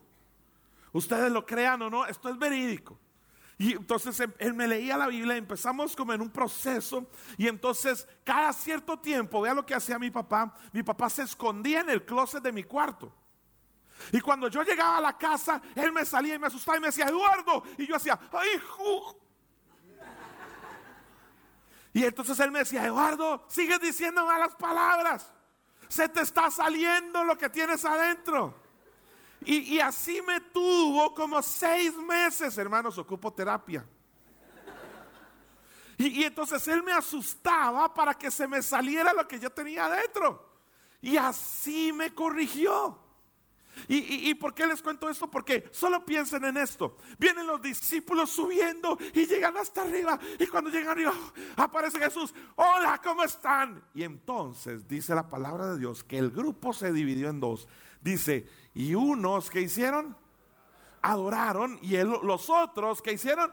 Ustedes 0.91 1.31
lo 1.31 1.43
crean 1.43 1.81
o 1.81 1.89
no, 1.89 2.05
esto 2.05 2.29
es 2.29 2.37
verídico. 2.37 2.99
Y 3.57 3.73
entonces 3.73 4.19
em, 4.19 4.33
él 4.39 4.53
me 4.53 4.67
leía 4.67 4.97
la 4.97 5.07
Biblia, 5.07 5.35
empezamos 5.35 5.95
como 5.95 6.13
en 6.13 6.21
un 6.21 6.29
proceso 6.29 7.09
y 7.37 7.47
entonces 7.47 8.07
cada 8.23 8.51
cierto 8.53 8.99
tiempo, 8.99 9.41
vea 9.41 9.53
lo 9.53 9.65
que 9.65 9.75
hacía 9.75 9.99
mi 9.99 10.09
papá, 10.09 10.53
mi 10.71 10.83
papá 10.83 11.09
se 11.09 11.23
escondía 11.23 11.81
en 11.81 11.89
el 11.89 12.03
closet 12.03 12.43
de 12.43 12.51
mi 12.51 12.63
cuarto. 12.63 13.13
Y 14.11 14.19
cuando 14.19 14.47
yo 14.47 14.63
llegaba 14.63 14.97
a 14.97 15.01
la 15.01 15.17
casa, 15.17 15.61
él 15.75 15.91
me 15.91 16.03
salía 16.05 16.35
y 16.35 16.39
me 16.39 16.47
asustaba 16.47 16.77
y 16.77 16.81
me 16.81 16.87
decía, 16.87 17.05
Eduardo, 17.05 17.63
y 17.77 17.87
yo 17.87 17.95
hacía, 17.95 18.19
ay, 18.31 18.49
hijo, 18.55 19.23
y 21.93 22.03
entonces 22.03 22.39
él 22.39 22.51
me 22.51 22.59
decía, 22.59 22.85
Eduardo, 22.85 23.45
sigues 23.47 23.79
diciendo 23.79 24.25
malas 24.25 24.55
palabras. 24.55 25.31
Se 25.87 26.09
te 26.09 26.21
está 26.21 26.49
saliendo 26.49 27.23
lo 27.23 27.37
que 27.37 27.49
tienes 27.49 27.85
adentro. 27.85 28.62
Y, 29.45 29.79
así 29.79 30.21
me 30.21 30.39
tuvo 30.39 31.13
como 31.13 31.41
seis 31.41 31.95
meses, 31.97 32.57
hermanos, 32.57 32.97
ocupo 32.97 33.31
terapia. 33.33 33.85
Y, 35.97 36.21
y, 36.21 36.23
entonces 36.23 36.67
él 36.67 36.81
me 36.81 36.91
asustaba 36.91 37.93
para 37.93 38.13
que 38.13 38.31
se 38.31 38.47
me 38.47 38.61
saliera 38.61 39.13
lo 39.13 39.27
que 39.27 39.39
yo 39.39 39.49
tenía 39.49 39.85
adentro. 39.85 40.49
Y 41.01 41.17
así 41.17 41.91
me 41.91 42.13
corrigió. 42.13 43.03
¿Y, 43.87 44.33
por 44.35 44.53
qué 44.53 44.65
les 44.65 44.81
cuento 44.81 45.09
esto? 45.09 45.29
Porque 45.29 45.67
solo 45.71 46.05
piensen 46.05 46.45
en 46.45 46.57
esto. 46.57 46.95
Vienen 47.17 47.47
los 47.47 47.61
discípulos 47.61 48.29
subiendo 48.29 48.97
y 49.13 49.25
llegan 49.25 49.57
hasta 49.57 49.81
arriba. 49.81 50.19
Y 50.39 50.47
cuando 50.47 50.69
llegan 50.69 50.89
arriba 50.89 51.13
aparece 51.55 51.99
Jesús. 51.99 52.33
Hola, 52.55 53.01
¿cómo 53.03 53.23
están? 53.23 53.83
Y 53.93 54.03
entonces 54.03 54.87
dice 54.87 55.13
la 55.15 55.27
palabra 55.27 55.73
de 55.73 55.79
Dios 55.79 56.03
que 56.03 56.17
el 56.17 56.31
grupo 56.31 56.73
se 56.73 56.93
dividió 56.93 57.29
en 57.29 57.39
dos. 57.39 57.67
Dice, 58.01 58.47
y 58.73 58.95
unos 58.95 59.49
que 59.49 59.61
hicieron, 59.61 60.17
adoraron. 61.01 61.79
Y 61.81 61.97
los 61.97 62.49
otros 62.49 63.01
que 63.01 63.13
hicieron, 63.13 63.51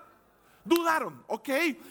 Dudaron, 0.64 1.24
¿ok? 1.26 1.48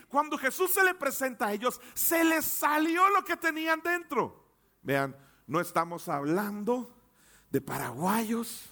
Cuando 0.08 0.38
Jesús 0.38 0.72
se 0.72 0.84
le 0.84 0.94
presenta 0.94 1.48
a 1.48 1.54
ellos, 1.54 1.82
se 1.94 2.24
les 2.24 2.46
salió 2.46 3.10
lo 3.10 3.24
que 3.24 3.36
tenían 3.36 3.82
dentro. 3.82 4.46
Vean, 4.84 5.16
no 5.48 5.60
estamos 5.60 6.08
hablando 6.08 6.96
de 7.50 7.62
paraguayos 7.62 8.70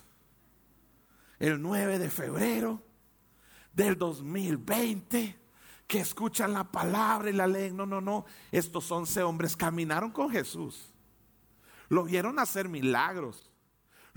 el 1.39 1.61
9 1.61 1.97
de 1.97 2.09
febrero 2.09 2.83
del 3.73 3.97
2020 3.97 5.39
que 5.87 5.99
escuchan 5.99 6.53
la 6.53 6.65
palabra 6.71 7.29
y 7.29 7.33
la 7.33 7.47
leen. 7.47 7.75
No, 7.75 7.85
no, 7.85 7.99
no. 7.99 8.25
Estos 8.51 8.91
11 8.91 9.23
hombres 9.23 9.57
caminaron 9.57 10.11
con 10.11 10.29
Jesús. 10.29 10.93
Lo 11.89 12.03
vieron 12.03 12.37
hacer 12.37 12.69
milagros. 12.69 13.49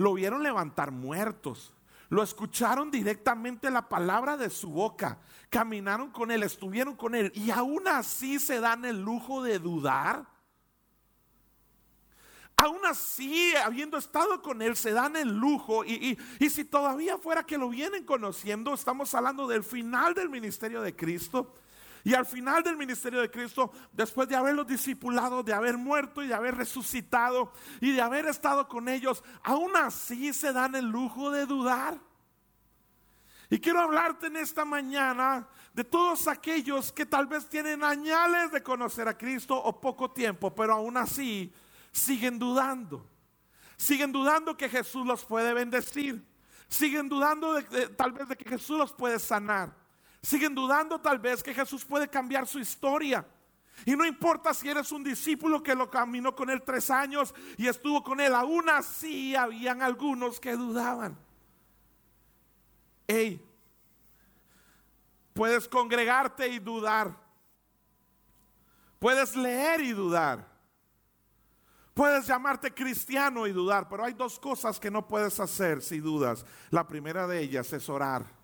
Lo 0.00 0.14
vieron 0.14 0.42
levantar 0.42 0.92
muertos. 0.92 1.74
Lo 2.08 2.22
escucharon 2.22 2.90
directamente 2.90 3.70
la 3.70 3.86
palabra 3.86 4.38
de 4.38 4.48
su 4.48 4.70
boca. 4.70 5.18
Caminaron 5.50 6.10
con 6.10 6.30
él, 6.30 6.42
estuvieron 6.42 6.96
con 6.96 7.14
él. 7.14 7.30
Y 7.34 7.50
aún 7.50 7.86
así 7.86 8.38
se 8.38 8.60
dan 8.60 8.86
el 8.86 9.02
lujo 9.02 9.42
de 9.42 9.58
dudar. 9.58 10.26
Aún 12.56 12.80
así, 12.86 13.54
habiendo 13.62 13.98
estado 13.98 14.40
con 14.40 14.62
él, 14.62 14.74
se 14.74 14.92
dan 14.92 15.16
el 15.16 15.36
lujo. 15.36 15.84
Y, 15.84 16.18
y, 16.38 16.48
si 16.48 16.64
todavía 16.64 17.18
fuera 17.18 17.44
que 17.44 17.58
lo 17.58 17.68
vienen 17.68 18.06
conociendo, 18.06 18.72
estamos 18.72 19.14
hablando 19.14 19.46
del 19.46 19.62
final 19.62 20.14
del 20.14 20.30
ministerio 20.30 20.80
de 20.80 20.96
Cristo. 20.96 21.54
Y 22.02 22.14
al 22.14 22.24
final 22.24 22.62
del 22.62 22.76
ministerio 22.76 23.20
de 23.20 23.30
Cristo, 23.30 23.72
después 23.92 24.28
de 24.28 24.36
haberlos 24.36 24.66
discipulado, 24.66 25.42
de 25.42 25.52
haber 25.52 25.76
muerto 25.76 26.22
y 26.22 26.28
de 26.28 26.34
haber 26.34 26.56
resucitado 26.56 27.52
y 27.80 27.92
de 27.92 28.00
haber 28.00 28.26
estado 28.26 28.68
con 28.68 28.88
ellos, 28.88 29.22
aún 29.42 29.76
así 29.76 30.32
se 30.32 30.52
dan 30.52 30.74
el 30.74 30.86
lujo 30.86 31.30
de 31.30 31.46
dudar. 31.46 31.98
Y 33.50 33.58
quiero 33.58 33.80
hablarte 33.80 34.28
en 34.28 34.36
esta 34.36 34.64
mañana 34.64 35.48
de 35.74 35.82
todos 35.82 36.28
aquellos 36.28 36.92
que 36.92 37.04
tal 37.04 37.26
vez 37.26 37.48
tienen 37.48 37.82
añales 37.82 38.52
de 38.52 38.62
conocer 38.62 39.08
a 39.08 39.18
Cristo 39.18 39.56
o 39.56 39.80
poco 39.80 40.10
tiempo, 40.10 40.54
pero 40.54 40.74
aún 40.74 40.96
así 40.96 41.52
siguen 41.90 42.38
dudando. 42.38 43.04
Siguen 43.76 44.12
dudando 44.12 44.56
que 44.56 44.68
Jesús 44.68 45.04
los 45.04 45.24
puede 45.24 45.52
bendecir. 45.52 46.24
Siguen 46.68 47.08
dudando 47.08 47.54
de, 47.54 47.88
tal 47.88 48.12
vez 48.12 48.28
de 48.28 48.36
que 48.36 48.48
Jesús 48.48 48.78
los 48.78 48.92
puede 48.92 49.18
sanar. 49.18 49.79
Siguen 50.22 50.54
dudando 50.54 51.00
tal 51.00 51.18
vez 51.18 51.42
que 51.42 51.54
Jesús 51.54 51.84
puede 51.84 52.08
cambiar 52.08 52.46
su 52.46 52.58
historia. 52.58 53.26
Y 53.86 53.96
no 53.96 54.04
importa 54.04 54.52
si 54.52 54.68
eres 54.68 54.92
un 54.92 55.02
discípulo 55.02 55.62
que 55.62 55.74
lo 55.74 55.90
caminó 55.90 56.34
con 56.34 56.50
él 56.50 56.62
tres 56.64 56.90
años 56.90 57.34
y 57.56 57.66
estuvo 57.66 58.02
con 58.02 58.20
él, 58.20 58.34
aún 58.34 58.68
así 58.68 59.34
habían 59.34 59.80
algunos 59.80 60.38
que 60.38 60.52
dudaban. 60.52 61.16
Hey, 63.06 63.42
puedes 65.32 65.66
congregarte 65.66 66.48
y 66.48 66.58
dudar. 66.58 67.16
Puedes 68.98 69.34
leer 69.34 69.80
y 69.80 69.92
dudar. 69.92 70.46
Puedes 71.94 72.26
llamarte 72.26 72.72
cristiano 72.72 73.46
y 73.46 73.52
dudar, 73.52 73.88
pero 73.88 74.04
hay 74.04 74.12
dos 74.12 74.38
cosas 74.38 74.78
que 74.78 74.90
no 74.90 75.08
puedes 75.08 75.40
hacer 75.40 75.82
si 75.82 76.00
dudas. 76.00 76.44
La 76.70 76.86
primera 76.86 77.26
de 77.26 77.40
ellas 77.40 77.72
es 77.72 77.88
orar. 77.88 78.39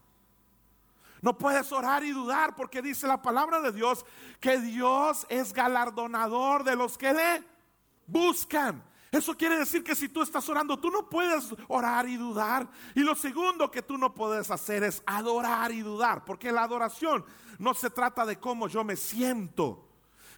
No 1.27 1.37
puedes 1.37 1.73
orar 1.73 2.05
y 2.05 2.13
dudar 2.13 2.55
porque 2.55 2.81
dice 2.81 3.05
la 3.05 3.21
palabra 3.21 3.61
de 3.61 3.73
Dios 3.73 4.07
que 4.39 4.61
Dios 4.61 5.27
es 5.29 5.53
galardonador 5.53 6.63
de 6.63 6.77
los 6.77 6.97
que 6.97 7.13
le 7.13 7.43
buscan. 8.07 8.81
Eso 9.11 9.37
quiere 9.37 9.59
decir 9.59 9.83
que 9.83 9.97
si 9.97 10.09
tú 10.09 10.23
estás 10.23 10.49
orando, 10.49 10.79
tú 10.79 10.89
no 10.89 11.11
puedes 11.11 11.53
orar 11.67 12.09
y 12.09 12.17
dudar. 12.17 12.69
Y 12.95 13.01
lo 13.01 13.17
segundo 13.17 13.73
que 13.73 13.83
tú 13.83 13.99
no 13.99 14.15
puedes 14.15 14.53
hacer 14.53 14.85
es 14.85 15.03
adorar 15.05 15.73
y 15.73 15.81
dudar, 15.81 16.25
porque 16.25 16.53
la 16.53 16.63
adoración 16.63 17.25
no 17.59 17.75
se 17.75 17.91
trata 17.91 18.25
de 18.25 18.39
cómo 18.39 18.69
yo 18.69 18.85
me 18.85 18.95
siento. 18.95 19.86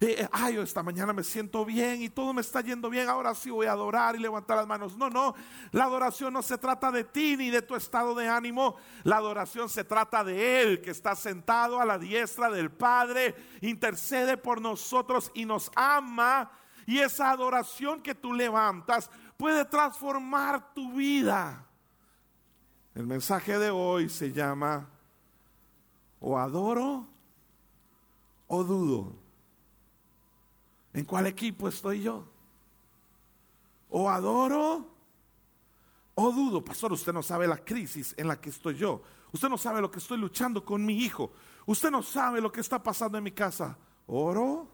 Eh, 0.01 0.29
ay, 0.31 0.57
esta 0.59 0.83
mañana 0.85 1.13
me 1.13 1.25
siento 1.25 1.65
bien 1.65 2.01
y 2.03 2.09
todo 2.09 2.33
me 2.33 2.41
está 2.41 2.61
yendo 2.61 2.89
bien, 2.89 3.09
ahora 3.09 3.35
sí 3.35 3.51
voy 3.51 3.67
a 3.67 3.73
adorar 3.73 4.15
y 4.15 4.21
levantar 4.21 4.57
las 4.57 4.67
manos. 4.67 4.97
No, 4.97 5.11
no, 5.11 5.35
la 5.73 5.85
adoración 5.85 6.33
no 6.33 6.43
se 6.43 6.57
trata 6.57 6.93
de 6.93 7.03
ti 7.03 7.37
ni 7.37 7.51
de 7.51 7.63
tu 7.63 7.75
estado 7.75 8.15
de 8.15 8.29
ánimo, 8.29 8.77
la 9.03 9.17
adoración 9.17 9.69
se 9.69 9.83
trata 9.83 10.23
de 10.23 10.63
Él 10.63 10.81
que 10.81 10.91
está 10.91 11.17
sentado 11.17 11.81
a 11.81 11.85
la 11.85 11.99
diestra 11.99 12.49
del 12.49 12.71
Padre, 12.71 13.35
intercede 13.61 14.37
por 14.37 14.61
nosotros 14.61 15.33
y 15.35 15.45
nos 15.45 15.71
ama. 15.75 16.53
Y 16.87 17.01
esa 17.01 17.31
adoración 17.31 18.01
que 18.01 18.15
tú 18.15 18.33
levantas 18.33 19.11
puede 19.37 19.65
transformar 19.65 20.73
tu 20.75 20.93
vida. 20.93 21.67
El 22.95 23.07
mensaje 23.07 23.59
de 23.59 23.71
hoy 23.71 24.09
se 24.09 24.33
llama 24.33 24.89
o 26.21 26.39
adoro 26.39 27.07
o 28.47 28.65
dudo. 28.65 29.28
¿En 30.93 31.05
cuál 31.05 31.27
equipo 31.27 31.69
estoy 31.69 32.03
yo? 32.03 32.25
O 33.91 34.09
adoro 34.09 34.87
o 36.15 36.33
dudo. 36.33 36.65
Pastor, 36.65 36.93
usted 36.93 37.13
no 37.13 37.23
sabe 37.23 37.47
la 37.47 37.59
crisis 37.59 38.15
en 38.17 38.29
la 38.29 38.41
que 38.41 38.51
estoy 38.51 38.77
yo. 38.77 39.03
Usted 39.33 39.49
no 39.49 39.59
sabe 39.59 39.81
lo 39.81 39.91
que 39.91 39.99
estoy 39.99 40.19
luchando 40.19 40.65
con 40.65 40.85
mi 40.85 40.99
hijo. 40.99 41.33
Usted 41.67 41.91
no 41.91 42.03
sabe 42.03 42.41
lo 42.41 42.51
que 42.51 42.61
está 42.61 42.83
pasando 42.83 43.19
en 43.19 43.25
mi 43.25 43.33
casa. 43.33 43.77
¿Oro? 44.07 44.69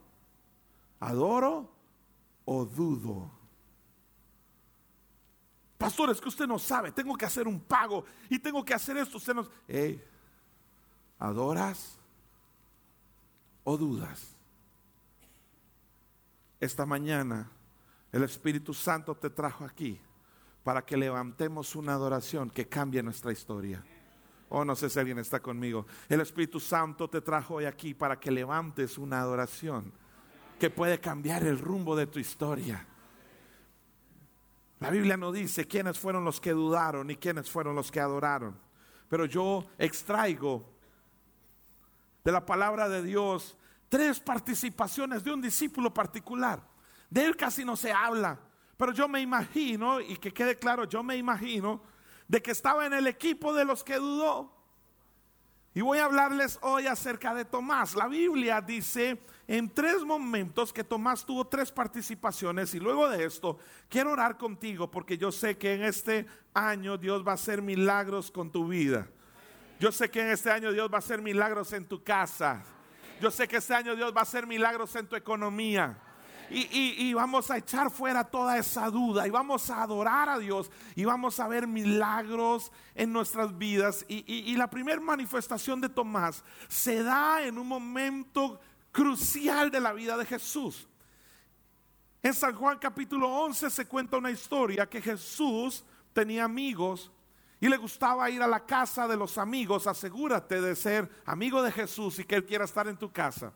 ¿Adoro? 1.01 1.69
¿O 2.45 2.65
dudo? 2.65 3.31
Pastor, 5.77 6.11
es 6.11 6.21
que 6.21 6.29
usted 6.29 6.47
no 6.47 6.59
sabe. 6.59 6.93
Tengo 6.93 7.17
que 7.17 7.27
hacer 7.27 7.47
un 7.47 7.61
pago 7.61 8.05
y 8.31 8.39
tengo 8.39 8.65
que 8.65 8.73
hacer 8.73 8.97
esto. 8.97 9.19
Usted 9.19 9.35
no. 9.35 9.47
¿Adoras 11.19 11.99
o 13.65 13.77
dudas? 13.77 14.34
Esta 16.65 16.87
mañana 16.87 17.51
el 18.11 18.23
Espíritu 18.23 18.73
Santo 18.73 19.15
te 19.15 19.31
trajo 19.31 19.65
aquí 19.65 20.01
para 20.63 20.85
que 20.85 20.97
levantemos 20.97 21.77
una 21.77 21.95
adoración 21.95 22.49
que 22.49 22.69
cambie 22.69 23.03
nuestra 23.03 23.33
historia. 23.33 23.85
Oh, 24.49 24.65
no 24.65 24.77
sé 24.77 24.89
si 24.89 24.99
alguien 24.99 25.19
está 25.19 25.41
conmigo. 25.41 25.87
El 26.09 26.21
Espíritu 26.21 26.61
Santo 26.61 27.09
te 27.09 27.21
trajo 27.21 27.55
hoy 27.55 27.65
aquí 27.65 27.93
para 27.93 28.19
que 28.19 28.31
levantes 28.31 28.99
una 28.99 29.21
adoración 29.21 29.93
que 30.59 30.71
puede 30.71 31.01
cambiar 31.01 31.45
el 31.45 31.59
rumbo 31.59 31.97
de 31.97 32.07
tu 32.07 32.19
historia. 32.19 32.87
La 34.81 34.91
Biblia 34.91 35.17
no 35.17 35.33
dice 35.33 35.67
quiénes 35.67 35.99
fueron 35.99 36.25
los 36.25 36.41
que 36.41 36.53
dudaron 36.53 37.09
ni 37.09 37.17
quiénes 37.17 37.51
fueron 37.51 37.75
los 37.75 37.91
que 37.91 38.01
adoraron. 38.01 38.57
Pero 39.09 39.27
yo 39.27 39.67
extraigo 39.77 40.65
de 42.23 42.33
la 42.33 42.47
palabra 42.47 42.89
de 42.89 43.03
Dios 43.03 43.57
tres 43.95 44.19
participaciones 44.19 45.23
de 45.23 45.33
un 45.33 45.41
discípulo 45.41 45.95
particular. 45.95 46.61
De 47.09 47.25
él 47.25 47.37
casi 47.37 47.65
no 47.65 47.77
se 47.77 47.93
habla, 47.93 48.41
pero 48.77 48.91
yo 48.91 49.07
me 49.07 49.21
imagino, 49.21 50.01
y 50.01 50.17
que 50.17 50.33
quede 50.33 50.59
claro, 50.59 50.83
yo 50.83 51.05
me 51.05 51.17
imagino 51.17 51.81
de 52.27 52.43
que 52.43 52.51
estaba 52.51 52.87
en 52.87 52.93
el 52.93 53.07
equipo 53.07 53.55
de 53.55 53.65
los 53.65 53.85
que 53.85 53.95
dudó. 53.95 54.53
Y 55.75 55.81
voy 55.81 55.99
a 55.99 56.07
hablarles 56.07 56.59
hoy 56.63 56.89
acerca 56.89 57.37
de 57.37 57.45
Tomás. 57.45 57.95
La 57.95 58.09
Biblia 58.09 58.61
dice 58.61 59.23
en 59.47 59.73
tres 59.73 60.03
momentos 60.03 60.73
que 60.73 60.83
Tomás 60.83 61.25
tuvo 61.25 61.47
tres 61.47 61.71
participaciones 61.71 62.75
y 62.75 62.81
luego 62.81 63.09
de 63.09 63.25
esto 63.25 63.61
quiero 63.89 64.11
orar 64.11 64.37
contigo 64.37 64.91
porque 64.91 65.17
yo 65.17 65.31
sé 65.31 65.57
que 65.57 65.73
en 65.73 65.85
este 65.85 66.27
año 66.53 66.99
Dios 66.99 67.25
va 67.25 67.31
a 67.31 67.35
hacer 67.35 67.63
milagros 67.63 68.33
con 68.33 68.51
tu 68.51 68.67
vida. 68.67 69.07
Yo 69.79 69.93
sé 69.93 70.11
que 70.11 70.21
en 70.21 70.31
este 70.31 70.51
año 70.51 70.73
Dios 70.73 70.91
va 70.91 70.97
a 70.97 70.99
hacer 70.99 71.23
milagros 71.23 71.73
en 71.73 71.87
tu 71.87 72.03
casa. 72.03 72.65
Yo 73.21 73.31
sé 73.31 73.49
que 73.49 73.57
este 73.57 73.75
año 73.75 73.97
Dios 73.97 74.13
va 74.15 74.21
a 74.21 74.23
hacer 74.23 74.47
milagros 74.47 74.95
en 74.97 75.07
tu 75.07 75.17
economía. 75.17 75.99
Y, 76.51 77.13
vamos 77.15 77.51
a 77.51 77.57
echar 77.57 77.91
fuera 77.91 78.23
toda 78.23 78.59
esa 78.59 78.91
duda 78.91 79.27
y 79.27 79.31
vamos 79.31 79.71
a 79.71 79.83
adorar 79.83 80.29
a 80.29 80.39
Dios 80.39 80.71
y 80.95 81.05
vamos 81.05 81.41
a 81.41 81.49
ver 81.49 81.67
milagros 81.67 82.71
en 82.95 83.13
nuestras 83.13 83.57
vidas. 83.57 84.05
Y, 84.09 84.25
y 84.27 84.55
la 84.57 84.69
primera 84.69 85.01
manifestación 85.01 85.81
de 85.81 85.89
Tomás 85.89 86.45
se 86.69 87.03
da 87.03 87.43
en 87.43 87.59
un 87.59 87.67
momento 87.67 88.61
crucial 88.93 89.71
de 89.71 89.81
la 89.81 89.93
vida 89.93 90.17
de 90.17 90.27
Jesús. 90.27 90.87
En 92.23 92.35
San 92.35 92.55
Juan 92.55 92.79
capítulo 92.79 93.29
11 93.29 93.71
se 93.71 93.87
cuenta 93.87 94.19
una 94.19 94.31
historia 94.31 94.89
que 94.89 95.01
Jesús 95.01 95.85
tenía 96.13 96.45
amigos 96.45 97.11
y 97.65 97.69
le 97.71 97.79
gustaba 97.79 98.29
ir 98.29 98.43
a 98.43 98.47
la 98.47 98.67
casa 98.67 99.09
de 99.09 99.17
los 99.17 99.39
amigos, 99.39 99.87
asegúrate 99.87 100.61
de 100.61 100.77
ser 100.77 101.11
amigo 101.25 101.63
de 101.63 101.73
Jesús 101.73 102.19
y 102.19 102.25
que 102.25 102.35
Él 102.35 102.45
quiera 102.45 102.67
estar 102.67 102.87
en 102.89 102.99
tu 102.99 103.11
casa. 103.11 103.55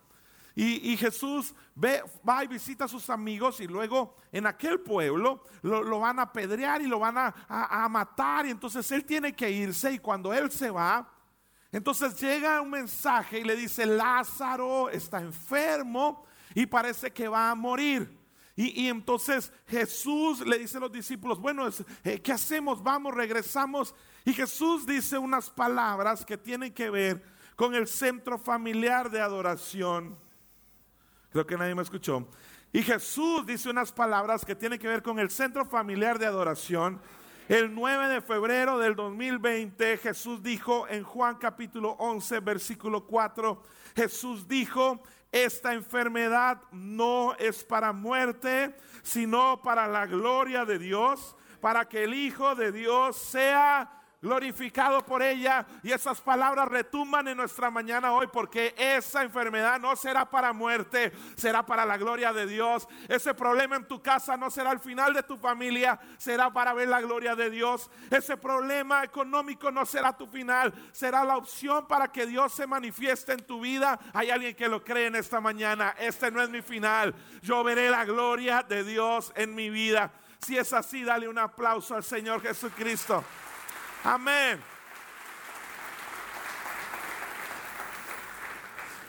Y, 0.57 0.97
Jesús 0.97 1.55
ve, 1.75 2.03
va 2.27 2.43
y 2.43 2.47
visita 2.47 2.87
a 2.87 2.89
sus 2.89 3.11
amigos 3.11 3.61
y 3.61 3.67
luego 3.67 4.17
en 4.33 4.47
aquel 4.47 4.81
pueblo 4.81 5.45
lo, 5.61 6.01
van 6.01 6.21
a 6.21 6.23
apedrear 6.23 6.81
y 6.81 6.87
lo 6.87 6.99
van 6.99 7.19
a, 7.19 7.35
a, 7.49 7.87
matar 7.91 8.47
y 8.47 8.51
entonces 8.51 8.91
Él 8.93 9.05
tiene 9.05 9.37
que 9.37 9.51
irse 9.51 9.93
y 9.93 9.99
cuando 9.99 10.33
Él 10.33 10.51
se 10.51 10.71
va, 10.71 11.07
entonces 11.71 12.19
llega 12.19 12.63
un 12.63 12.71
mensaje 12.71 13.41
y 13.41 13.45
le 13.45 13.57
dice, 13.57 13.85
Lázaro 13.85 14.89
está 14.89 15.21
enfermo 15.21 16.25
y 16.55 16.65
parece 16.65 17.13
que 17.13 17.29
va 17.29 17.51
a 17.51 17.55
morir. 17.55 18.19
Y, 18.61 18.89
entonces 18.89 19.53
Jesús 19.69 20.45
le 20.45 20.59
dice 20.59 20.79
a 20.79 20.81
los 20.81 20.91
discípulos, 20.91 21.39
bueno, 21.39 21.69
eh, 22.03 22.21
¿qué 22.21 22.33
hacemos? 22.33 22.83
Vamos, 22.83 23.15
regresamos. 23.15 23.95
Y 24.25 24.33
Jesús 24.33 24.85
dice 24.85 25.17
unas 25.17 25.49
palabras 25.49 26.25
que 26.25 26.37
tienen 26.37 26.75
que 26.75 26.91
ver 26.91 27.23
con 27.55 27.77
el 27.77 27.87
centro 27.87 28.37
familiar 28.37 29.11
de 29.11 29.21
adoración. 29.21 30.19
Creo 31.31 31.47
que 31.47 31.57
nadie 31.57 31.77
me 31.77 31.83
escuchó. 31.83 32.27
Y 32.73 32.83
Jesús 32.83 33.47
dice 33.47 33.71
unas 33.71 33.93
palabras 33.93 34.45
que 34.45 34.57
tienen 34.57 34.81
que 34.81 34.89
ver 34.89 35.05
con 35.05 35.21
el 35.21 35.31
centro 35.31 35.65
familiar 35.65 36.19
de 36.19 36.27
adoración. 36.27 37.01
El 37.49 37.73
9 37.73 38.09
de 38.09 38.21
febrero 38.21 38.77
del 38.79 38.97
2020 38.97 39.99
Jesús 39.99 40.43
dijo 40.43 40.89
en 40.89 41.05
Juan 41.05 41.37
capítulo 41.37 41.91
11 41.93 42.41
versículo 42.41 43.07
4, 43.07 43.63
Jesús 43.95 44.49
dijo, 44.49 45.01
esta 45.33 45.75
enfermedad 45.75 46.63
no 46.73 47.35
es 47.37 47.65
para 47.65 47.93
muerte, 47.93 48.75
sino 49.03 49.61
para 49.63 49.87
la 49.87 50.07
gloria 50.07 50.65
de 50.65 50.79
Dios, 50.79 51.37
para 51.61 51.89
que 51.89 52.05
el 52.05 52.15
Hijo 52.15 52.55
de 52.55 52.73
Dios 52.73 53.17
sea 53.17 53.98
glorificado 54.21 55.05
por 55.05 55.23
ella 55.23 55.65
y 55.83 55.93
esas 55.93 56.21
palabras 56.21 56.69
retumban 56.69 57.29
en 57.29 57.37
nuestra 57.37 57.71
mañana 57.71 58.13
hoy 58.13 58.27
porque 58.33 58.75
esa 58.77 59.23
enfermedad 59.23 59.79
no 59.79 59.95
será 59.95 60.29
para 60.29 60.53
muerte, 60.53 61.13
será 61.37 61.65
para 61.65 61.87
la 61.87 61.97
gloria 61.97 62.33
de 62.33 62.47
Dios. 62.47 62.89
Ese 63.09 63.33
problema 63.35 63.77
en 63.77 63.87
tu 63.87 64.03
casa 64.03 64.37
no 64.37 64.51
será 64.51 64.73
el 64.73 64.81
final 64.81 65.15
de 65.15 65.23
tu 65.23 65.37
familia, 65.37 66.01
será 66.17 66.53
para 66.53 66.75
ver 66.75 66.89
la 66.89 67.01
gloria 67.01 67.37
de 67.37 67.51
Dios. 67.51 67.91
Ese 68.11 68.37
problema 68.37 69.05
económico 69.05 69.71
no 69.71 69.87
será 69.87 70.17
tu 70.17 70.27
final, 70.27 70.73
será 70.93 71.25
la 71.25 71.37
opción 71.37 71.87
para 71.87 72.09
que 72.09 72.27
Dios 72.27 72.53
se 72.53 72.67
manifieste 72.67 73.33
en 73.33 73.47
tu 73.47 73.61
vida. 73.61 73.99
Hay 74.13 74.31
alguien 74.31 74.57
que 74.57 74.69
lo 74.69 74.83
cree 74.83 75.07
en 75.07 75.17
esta 75.17 75.41
mañana, 75.41 75.95
este 75.99 76.31
no 76.31 76.43
es 76.43 76.51
mi 76.51 76.63
final, 76.63 77.15
yo 77.43 77.63
veré 77.63 77.89
la 77.89 78.05
gloria 78.05 78.65
de 78.69 78.83
Dios 78.83 79.33
en 79.37 79.55
mi 79.55 79.71
vida. 79.71 80.11
Si 80.41 80.57
es 80.57 80.73
así, 80.73 81.03
dale 81.05 81.29
un 81.29 81.39
aplauso 81.39 81.95
al 81.95 82.05
Señor 82.05 82.41
Jesucristo. 82.43 83.25
Amén. 84.05 84.63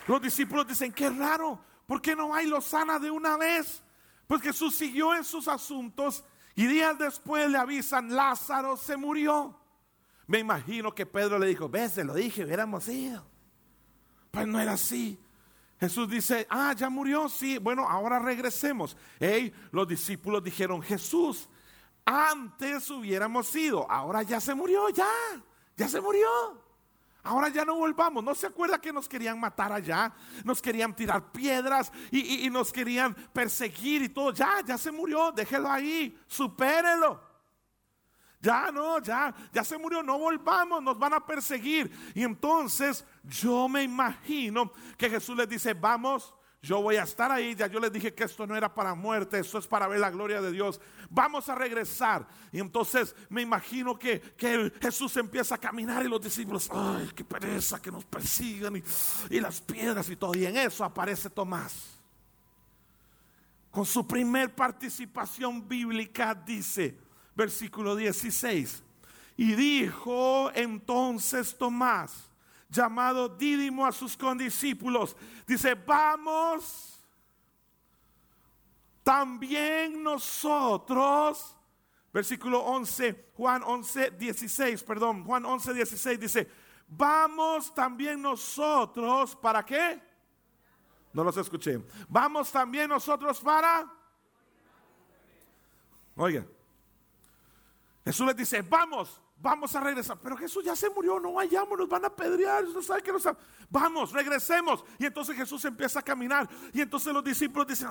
Los 0.08 0.22
discípulos 0.22 0.68
dicen, 0.68 0.92
qué 0.92 1.10
raro, 1.10 1.60
¿por 1.86 2.02
qué 2.02 2.16
no 2.16 2.34
hay 2.34 2.48
lo 2.48 2.62
sana 2.62 2.98
de 2.98 3.12
una 3.12 3.38
vez? 3.38 3.84
Pues 4.26 4.42
Jesús 4.42 4.76
siguió 4.76 5.14
en 5.16 5.24
sus 5.24 5.48
asuntos 5.48 6.24
y 6.56 6.66
días 6.66 6.98
después 6.98 7.50
le 7.50 7.58
avisan, 7.58 8.16
Lázaro 8.16 8.76
se 8.76 8.98
murió. 8.98 9.56
Me 10.28 10.40
imagino 10.40 10.94
que 10.94 11.06
Pedro 11.06 11.40
le 11.40 11.48
dijo, 11.48 11.70
ves, 11.70 11.94
se 11.94 12.04
lo 12.04 12.14
dije, 12.14 12.44
hubiéramos 12.44 12.88
ido. 12.88 13.26
Pues 14.32 14.48
no 14.48 14.60
era 14.60 14.74
así. 14.74 15.20
Jesús 15.80 16.10
dice, 16.10 16.46
ah, 16.50 16.74
ya 16.76 16.90
murió, 16.90 17.30
sí, 17.30 17.58
bueno, 17.58 17.88
ahora 17.88 18.20
regresemos. 18.20 18.98
Hey, 19.20 19.54
los 19.72 19.88
discípulos 19.88 20.44
dijeron, 20.44 20.82
Jesús, 20.82 21.48
antes 22.06 22.90
hubiéramos 22.90 23.56
ido, 23.56 23.90
ahora 23.90 24.24
ya 24.24 24.40
se 24.40 24.54
murió, 24.54 24.90
ya, 24.90 25.08
ya 25.78 25.88
se 25.88 26.02
murió. 26.02 26.28
Ahora 27.24 27.50
ya 27.50 27.66
no 27.66 27.76
volvamos. 27.76 28.24
¿No 28.24 28.34
se 28.34 28.48
acuerda 28.48 28.80
que 28.80 28.94
nos 28.94 29.10
querían 29.10 29.40
matar 29.40 29.72
allá? 29.72 30.14
Nos 30.44 30.62
querían 30.62 30.96
tirar 30.96 31.32
piedras 31.32 31.92
y, 32.12 32.50
nos 32.50 32.72
querían 32.72 33.14
perseguir 33.14 34.04
y 34.04 34.10
todo. 34.10 34.32
Ya, 34.32 34.62
ya 34.66 34.78
se 34.78 34.92
murió. 34.92 35.32
Déjelo 35.32 35.70
ahí. 35.70 36.18
Supérelo. 36.28 37.22
Ya 38.42 38.72
no, 38.72 39.00
ya, 39.00 39.36
ya 39.52 39.66
se 39.66 39.78
murió. 39.78 40.02
No 40.02 40.18
volvamos. 40.18 40.82
Nos 40.82 40.98
van 40.98 41.14
a 41.14 41.26
perseguir. 41.26 41.92
Y 42.16 42.24
entonces 42.24 43.06
yo 43.24 43.68
me 43.68 43.84
imagino 43.84 44.72
que 44.98 45.10
Jesús 45.10 45.36
les 45.36 45.50
dice, 45.50 45.74
vamos 45.74 46.34
yo 46.62 46.82
voy 46.82 46.98
a 46.98 47.04
estar 47.04 47.32
ahí. 47.32 47.56
Ya 47.56 47.68
yo 47.68 47.80
les 47.80 47.92
dije 47.92 48.14
que 48.14 48.26
esto 48.26 48.46
no 48.46 48.56
era 48.56 48.74
para 48.74 48.94
muerte, 48.96 49.40
esto 49.40 49.58
es 49.58 49.68
para 49.68 49.88
ver 49.88 50.00
la 50.00 50.10
gloria 50.10 50.42
de 50.42 50.52
Dios. 50.52 50.82
Vamos 51.10 51.48
a 51.50 51.56
regresar. 51.56 52.28
Y 52.52 52.60
entonces 52.60 53.16
me 53.30 53.42
imagino 53.42 53.98
que, 53.98 54.20
que 54.20 54.72
Jesús 54.82 55.16
empieza 55.18 55.56
a 55.56 55.58
caminar 55.58 56.06
y 56.06 56.10
los 56.10 56.22
discípulos, 56.22 56.70
ay, 56.72 57.10
qué 57.16 57.24
pereza 57.24 57.82
que 57.82 57.92
nos 57.92 58.06
persigan 58.06 58.76
y, 58.76 58.84
y 59.30 59.40
las 59.40 59.62
piedras 59.62 60.10
y 60.10 60.16
todo. 60.16 60.36
Y 60.36 60.46
en 60.46 60.58
eso 60.58 60.84
aparece 60.84 61.30
Tomás. 61.30 62.00
Con 63.72 63.86
su 63.86 64.06
primer 64.06 64.54
participación 64.54 65.68
bíblica 65.68 66.34
dice, 66.34 66.98
versículo 67.36 67.96
16, 67.96 68.84
y 69.38 69.54
dijo 69.54 70.52
entonces 70.54 71.58
Tomás, 71.58 72.29
llamado 72.70 73.28
Dídimo 73.28 73.86
a 73.86 73.92
sus 73.92 74.16
condiscípulos. 74.16 75.16
Dice, 75.48 75.74
vamos 75.74 77.04
también 79.04 80.04
nosotros, 80.04 81.58
versículo 82.14 82.60
11, 82.60 83.32
Juan 83.36 83.64
11, 83.66 84.12
16, 84.12 84.84
perdón, 84.84 85.26
Juan 85.26 85.46
11, 85.46 85.74
16 85.74 86.20
dice, 86.20 86.52
vamos 86.88 87.74
también 87.74 88.22
nosotros, 88.22 89.36
¿para 89.36 89.66
qué? 89.66 90.00
No 91.12 91.24
los 91.24 91.38
escuché. 91.38 91.84
Vamos 92.08 92.52
también 92.52 92.90
nosotros 92.90 93.40
para... 93.40 93.92
Oiga, 96.16 96.46
Jesús 98.06 98.28
les 98.28 98.36
dice, 98.36 98.62
vamos, 98.62 99.22
vamos 99.42 99.76
a 99.76 99.80
regresar. 99.80 100.18
Pero 100.22 100.38
Jesús 100.38 100.64
ya 100.64 100.76
se 100.76 100.90
murió, 100.90 101.20
no 101.20 101.34
vayamos, 101.34 101.78
nos 101.78 101.90
van 101.90 102.06
a 102.06 102.10
pedrear, 102.10 102.64
no 102.64 102.82
sabe 102.82 103.02
que 103.02 103.12
nos 103.12 103.28
Vamos, 103.70 104.12
regresemos. 104.12 104.84
Y 104.98 105.06
entonces 105.06 105.36
Jesús 105.36 105.64
empieza 105.66 106.00
a 106.00 106.02
caminar. 106.02 106.50
Y 106.74 106.82
entonces 106.82 107.14
los 107.14 107.24
discípulos 107.24 107.68
dicen, 107.68 107.90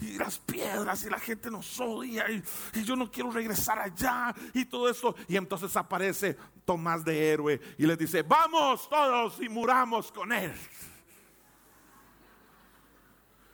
y 0.00 0.18
las 0.18 0.38
piedras 0.38 1.04
y 1.04 1.10
la 1.10 1.18
gente 1.18 1.50
nos 1.50 1.80
odia 1.80 2.30
y, 2.30 2.42
yo 2.84 2.96
no 2.96 3.10
quiero 3.10 3.30
regresar 3.30 3.78
allá 3.78 4.34
y 4.52 4.64
todo 4.64 4.88
esto. 4.88 5.14
Y 5.28 5.36
entonces 5.36 5.76
aparece 5.76 6.36
Tomás 6.64 7.04
de 7.04 7.32
héroe 7.32 7.60
y 7.78 7.86
les 7.86 7.98
dice, 7.98 8.22
vamos 8.22 8.88
todos 8.88 9.40
y 9.40 9.48
muramos 9.48 10.12
con 10.12 10.32
él. 10.32 10.54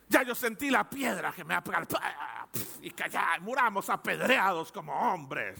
Ya 0.07 0.23
yo 0.23 0.33
sentí 0.33 0.69
la 0.69 0.89
piedra 0.89 1.31
que 1.31 1.43
me 1.43 1.53
va 1.53 1.59
a 1.59 1.63
pegar 1.63 1.87
y 2.81 2.89
que 2.91 3.09
ya 3.09 3.37
muramos 3.41 3.89
apedreados 3.89 4.71
como 4.71 4.91
hombres. 4.93 5.59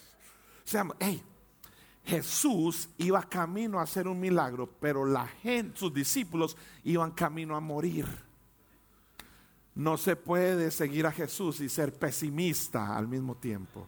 Seamos, 0.63 0.95
hey, 0.99 1.23
Jesús 2.09 2.89
iba 2.97 3.21
camino 3.21 3.79
a 3.79 3.83
hacer 3.83 4.07
un 4.07 4.19
milagro, 4.19 4.67
pero 4.79 5.05
la 5.05 5.27
gente, 5.27 5.77
sus 5.77 5.93
discípulos 5.93 6.57
iban 6.83 7.11
camino 7.11 7.55
a 7.55 7.59
morir. 7.59 8.07
No 9.75 9.95
se 9.95 10.15
puede 10.15 10.71
seguir 10.71 11.05
a 11.05 11.11
Jesús 11.11 11.61
y 11.61 11.69
ser 11.69 11.93
pesimista 11.93 12.97
al 12.97 13.07
mismo 13.07 13.37
tiempo. 13.37 13.87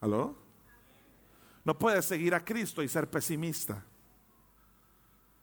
¿Aló? 0.00 0.36
No 1.64 1.78
puede 1.78 2.02
seguir 2.02 2.34
a 2.34 2.44
Cristo 2.44 2.82
y 2.82 2.88
ser 2.88 3.08
pesimista. 3.08 3.84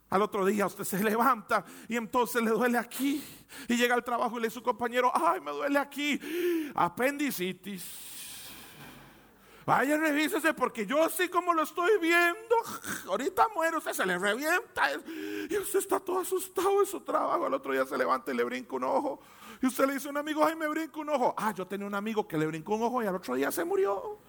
Al 0.10 0.22
otro 0.22 0.46
día 0.46 0.66
usted 0.66 0.84
se 0.84 1.02
levanta 1.04 1.64
y 1.88 1.96
entonces 1.96 2.44
le 2.44 2.52
duele 2.52 2.78
aquí. 2.78 3.24
Y 3.70 3.78
llega 3.78 3.96
al 3.96 4.04
trabajo 4.04 4.38
y 4.38 4.42
le 4.42 4.48
dice 4.48 4.60
a 4.60 4.60
su 4.60 4.64
compañero, 4.64 5.14
ay, 5.16 5.40
me 5.40 5.52
duele 5.52 5.80
aquí. 5.80 6.20
Apendicitis. 6.76 8.21
Vaya, 9.66 9.98
revísese 9.98 10.54
porque 10.54 10.86
yo 10.86 11.04
así 11.04 11.30
como 11.30 11.54
lo 11.54 11.62
estoy 11.64 12.00
viendo, 12.00 12.56
ahorita 13.08 13.48
muere, 13.50 13.78
usted 13.78 13.94
se 13.94 14.06
le 14.06 14.18
revienta 14.18 14.90
y 15.50 15.56
usted 15.58 15.80
está 15.80 16.00
todo 16.00 16.20
asustado 16.20 16.80
en 16.80 16.86
su 16.88 17.02
trabajo. 17.02 17.46
Al 17.46 17.54
otro 17.54 17.72
día 17.72 17.86
se 17.86 17.98
levanta 17.98 18.32
y 18.32 18.36
le 18.36 18.44
brinca 18.44 18.76
un 18.76 18.84
ojo. 18.84 19.22
Y 19.62 19.68
usted 19.68 19.86
le 19.86 19.94
dice 19.94 20.08
a 20.08 20.12
un 20.12 20.18
amigo, 20.18 20.44
ay, 20.44 20.56
me 20.56 20.68
brinca 20.68 21.00
un 21.00 21.10
ojo. 21.10 21.36
Ah, 21.38 21.54
yo 21.54 21.68
tenía 21.68 21.86
un 21.86 21.94
amigo 21.94 22.28
que 22.28 22.38
le 22.38 22.48
brincó 22.48 22.76
un 22.76 22.84
ojo 22.84 23.04
y 23.04 23.06
al 23.06 23.16
otro 23.16 23.36
día 23.36 23.52
se 23.52 23.64
murió. 23.64 24.20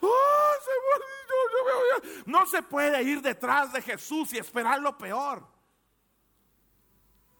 Oh, 0.00 0.52
se 0.64 0.70
murió, 2.00 2.22
no 2.26 2.46
se 2.46 2.62
puede 2.62 3.02
ir 3.02 3.22
detrás 3.22 3.72
de 3.72 3.82
Jesús 3.82 4.32
y 4.32 4.38
esperar 4.38 4.80
lo 4.80 4.96
peor. 4.98 5.44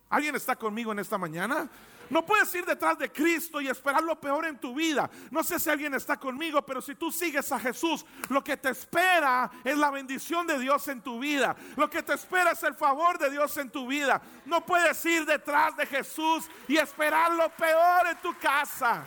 ¿Alguien 0.08 0.34
está 0.36 0.56
conmigo 0.56 0.92
en 0.92 1.00
esta 1.00 1.18
mañana? 1.18 1.68
No 2.10 2.24
puedes 2.24 2.54
ir 2.54 2.64
detrás 2.64 2.98
de 2.98 3.10
Cristo 3.12 3.60
y 3.60 3.68
esperar 3.68 4.02
lo 4.02 4.18
peor 4.18 4.46
en 4.46 4.58
tu 4.58 4.74
vida. 4.74 5.10
No 5.30 5.42
sé 5.42 5.58
si 5.58 5.68
alguien 5.68 5.94
está 5.94 6.16
conmigo, 6.16 6.62
pero 6.62 6.80
si 6.80 6.94
tú 6.94 7.12
sigues 7.12 7.50
a 7.52 7.58
Jesús, 7.58 8.04
lo 8.28 8.42
que 8.42 8.56
te 8.56 8.70
espera 8.70 9.50
es 9.62 9.76
la 9.76 9.90
bendición 9.90 10.46
de 10.46 10.58
Dios 10.58 10.88
en 10.88 11.02
tu 11.02 11.18
vida. 11.18 11.54
Lo 11.76 11.90
que 11.90 12.02
te 12.02 12.14
espera 12.14 12.52
es 12.52 12.62
el 12.62 12.74
favor 12.74 13.18
de 13.18 13.30
Dios 13.30 13.56
en 13.58 13.70
tu 13.70 13.86
vida. 13.86 14.20
No 14.46 14.64
puedes 14.64 15.04
ir 15.04 15.26
detrás 15.26 15.76
de 15.76 15.86
Jesús 15.86 16.48
y 16.66 16.76
esperar 16.78 17.32
lo 17.32 17.50
peor 17.50 18.06
en 18.06 18.16
tu 18.18 18.36
casa. 18.38 19.04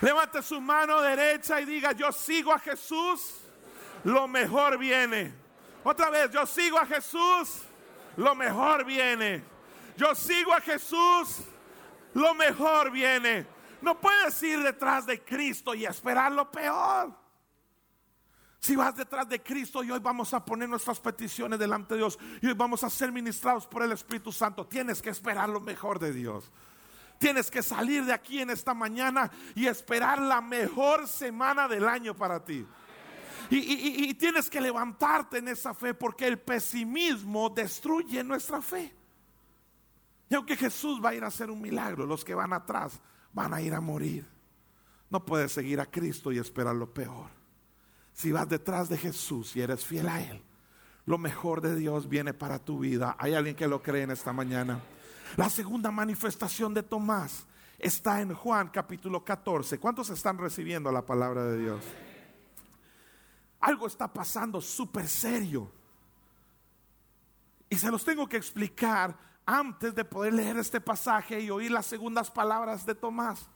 Levante 0.00 0.42
su 0.42 0.60
mano 0.60 1.02
derecha 1.02 1.60
y 1.60 1.64
diga, 1.66 1.92
yo 1.92 2.10
sigo 2.10 2.52
a 2.52 2.58
Jesús, 2.58 3.34
lo 4.04 4.26
mejor 4.26 4.78
viene. 4.78 5.34
Otra 5.84 6.08
vez, 6.10 6.30
yo 6.30 6.46
sigo 6.46 6.78
a 6.78 6.86
Jesús 6.86 7.62
lo 8.20 8.34
mejor 8.34 8.84
viene. 8.84 9.42
Yo 9.96 10.14
sigo 10.14 10.52
a 10.52 10.60
Jesús, 10.60 11.40
lo 12.14 12.34
mejor 12.34 12.90
viene. 12.90 13.46
No 13.80 13.98
puedes 13.98 14.42
ir 14.42 14.62
detrás 14.62 15.06
de 15.06 15.22
Cristo 15.24 15.74
y 15.74 15.86
esperar 15.86 16.30
lo 16.32 16.50
peor. 16.50 17.14
Si 18.58 18.76
vas 18.76 18.94
detrás 18.94 19.26
de 19.26 19.42
Cristo 19.42 19.82
y 19.82 19.90
hoy 19.90 20.00
vamos 20.00 20.34
a 20.34 20.44
poner 20.44 20.68
nuestras 20.68 21.00
peticiones 21.00 21.58
delante 21.58 21.94
de 21.94 22.00
Dios 22.00 22.18
y 22.42 22.48
hoy 22.48 22.52
vamos 22.52 22.84
a 22.84 22.90
ser 22.90 23.10
ministrados 23.10 23.66
por 23.66 23.82
el 23.82 23.92
Espíritu 23.92 24.30
Santo, 24.30 24.66
tienes 24.66 25.00
que 25.00 25.08
esperar 25.08 25.48
lo 25.48 25.60
mejor 25.60 25.98
de 25.98 26.12
Dios. 26.12 26.52
Tienes 27.18 27.50
que 27.50 27.62
salir 27.62 28.04
de 28.04 28.12
aquí 28.12 28.40
en 28.40 28.50
esta 28.50 28.74
mañana 28.74 29.30
y 29.54 29.66
esperar 29.66 30.20
la 30.20 30.42
mejor 30.42 31.08
semana 31.08 31.68
del 31.68 31.88
año 31.88 32.14
para 32.14 32.44
ti. 32.44 32.66
Y, 33.50 34.14
tienes 34.14 34.48
que 34.48 34.60
levantarte 34.60 35.38
en 35.38 35.48
esa 35.48 35.74
fe 35.74 35.94
porque 35.94 36.26
el 36.26 36.38
pesimismo 36.38 37.50
destruye 37.50 38.22
nuestra 38.22 38.60
fe. 38.60 38.94
Y 40.28 40.34
aunque 40.34 40.56
Jesús 40.56 41.00
va 41.04 41.10
a 41.10 41.14
ir 41.14 41.24
a 41.24 41.28
hacer 41.28 41.50
un 41.50 41.60
milagro, 41.60 42.06
los 42.06 42.24
que 42.24 42.34
van 42.34 42.52
atrás 42.52 43.00
van 43.32 43.52
a 43.52 43.60
ir 43.60 43.74
a 43.74 43.80
morir. 43.80 44.26
No 45.08 45.24
puedes 45.24 45.52
seguir 45.52 45.80
a 45.80 45.86
Cristo 45.86 46.30
y 46.30 46.38
esperar 46.38 46.76
lo 46.76 46.92
peor. 46.92 47.28
Si 48.12 48.30
vas 48.30 48.48
detrás 48.48 48.88
de 48.88 48.96
Jesús 48.96 49.56
y 49.56 49.60
eres 49.60 49.84
fiel 49.84 50.08
a 50.08 50.20
Él, 50.22 50.42
lo 51.06 51.18
mejor 51.18 51.60
de 51.60 51.74
Dios 51.74 52.08
viene 52.08 52.32
para 52.32 52.58
tu 52.58 52.78
vida. 52.78 53.16
¿Hay 53.18 53.34
alguien 53.34 53.56
que 53.56 53.66
lo 53.66 53.82
cree 53.82 54.02
en 54.02 54.12
esta 54.12 54.32
mañana? 54.32 54.80
La 55.36 55.50
segunda 55.50 55.90
manifestación 55.90 56.74
de 56.74 56.82
Tomás 56.82 57.46
está 57.78 58.20
en 58.20 58.34
Juan 58.34 58.68
capítulo 58.68 59.24
14. 59.24 59.78
¿Cuántos 59.78 60.10
están 60.10 60.38
recibiendo 60.38 60.92
la 60.92 61.04
palabra 61.04 61.44
de 61.46 61.58
Dios? 61.58 61.84
Algo 63.60 63.86
está 63.86 64.12
pasando 64.12 64.60
súper 64.60 65.06
serio. 65.06 65.70
Y 67.68 67.76
se 67.76 67.90
los 67.90 68.04
tengo 68.04 68.28
que 68.28 68.36
explicar 68.36 69.16
antes 69.46 69.94
de 69.94 70.04
poder 70.04 70.34
leer 70.34 70.56
este 70.56 70.80
pasaje 70.80 71.40
y 71.40 71.50
oír 71.50 71.70
las 71.70 71.86
segundas 71.86 72.30
palabras 72.30 72.86
de 72.86 72.94
Tomás. 72.94 73.48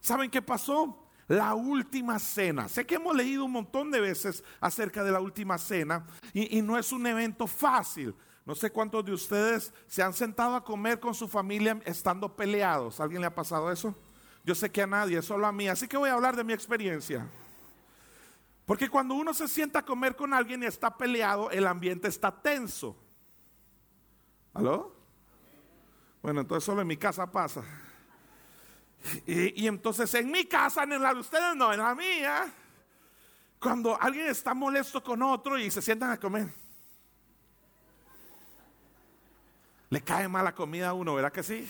¿Saben 0.00 0.30
qué 0.30 0.40
pasó? 0.42 1.04
La 1.28 1.54
última 1.54 2.18
cena. 2.18 2.68
Sé 2.68 2.86
que 2.86 2.94
hemos 2.94 3.14
leído 3.14 3.44
un 3.44 3.52
montón 3.52 3.90
de 3.90 4.00
veces 4.00 4.42
acerca 4.60 5.04
de 5.04 5.12
la 5.12 5.20
última 5.20 5.58
cena 5.58 6.06
y, 6.32 6.62
no 6.62 6.78
es 6.78 6.90
un 6.90 7.06
evento 7.06 7.46
fácil. 7.46 8.14
No 8.46 8.54
sé 8.54 8.70
cuántos 8.70 9.04
de 9.04 9.12
ustedes 9.12 9.74
se 9.86 10.02
han 10.02 10.14
sentado 10.14 10.56
a 10.56 10.64
comer 10.64 10.98
con 10.98 11.14
su 11.14 11.28
familia 11.28 11.78
estando 11.84 12.34
peleados. 12.34 12.98
¿Alguien 12.98 13.20
le 13.20 13.26
ha 13.26 13.34
pasado 13.34 13.70
eso? 13.70 13.94
Yo 14.42 14.54
sé 14.54 14.70
que 14.70 14.82
a 14.82 14.86
nadie, 14.86 15.20
solo 15.20 15.46
a 15.46 15.52
mí. 15.52 15.68
Así 15.68 15.86
que 15.86 15.98
voy 15.98 16.08
a 16.08 16.14
hablar 16.14 16.34
de 16.34 16.44
mi 16.44 16.54
experiencia. 16.54 17.28
Porque 18.68 18.90
cuando 18.90 19.14
uno 19.14 19.32
se 19.32 19.48
sienta 19.48 19.78
a 19.78 19.82
comer 19.82 20.14
con 20.14 20.34
alguien 20.34 20.62
y 20.62 20.66
está 20.66 20.94
peleado, 20.94 21.50
el 21.50 21.66
ambiente 21.66 22.06
está 22.06 22.30
tenso. 22.30 22.94
¿Aló? 24.52 24.94
Bueno, 26.20 26.42
entonces 26.42 26.64
solo 26.64 26.82
en 26.82 26.86
mi 26.86 26.98
casa 26.98 27.32
pasa. 27.32 27.62
Y, 29.26 29.66
entonces 29.66 30.12
en 30.12 30.30
mi 30.30 30.44
casa, 30.44 30.82
en 30.82 31.00
la 31.00 31.14
de 31.14 31.20
ustedes 31.20 31.56
no, 31.56 31.72
en 31.72 31.78
la 31.78 31.94
mía, 31.94 32.52
cuando 33.58 33.98
alguien 33.98 34.26
está 34.26 34.52
molesto 34.52 35.02
con 35.02 35.22
otro 35.22 35.58
y 35.58 35.70
se 35.70 35.80
sientan 35.80 36.10
a 36.10 36.20
comer, 36.20 36.52
le 39.88 40.02
cae 40.02 40.28
mala 40.28 40.54
comida 40.54 40.90
a 40.90 40.92
uno, 40.92 41.14
¿verdad 41.14 41.32
que 41.32 41.42
sí? 41.42 41.66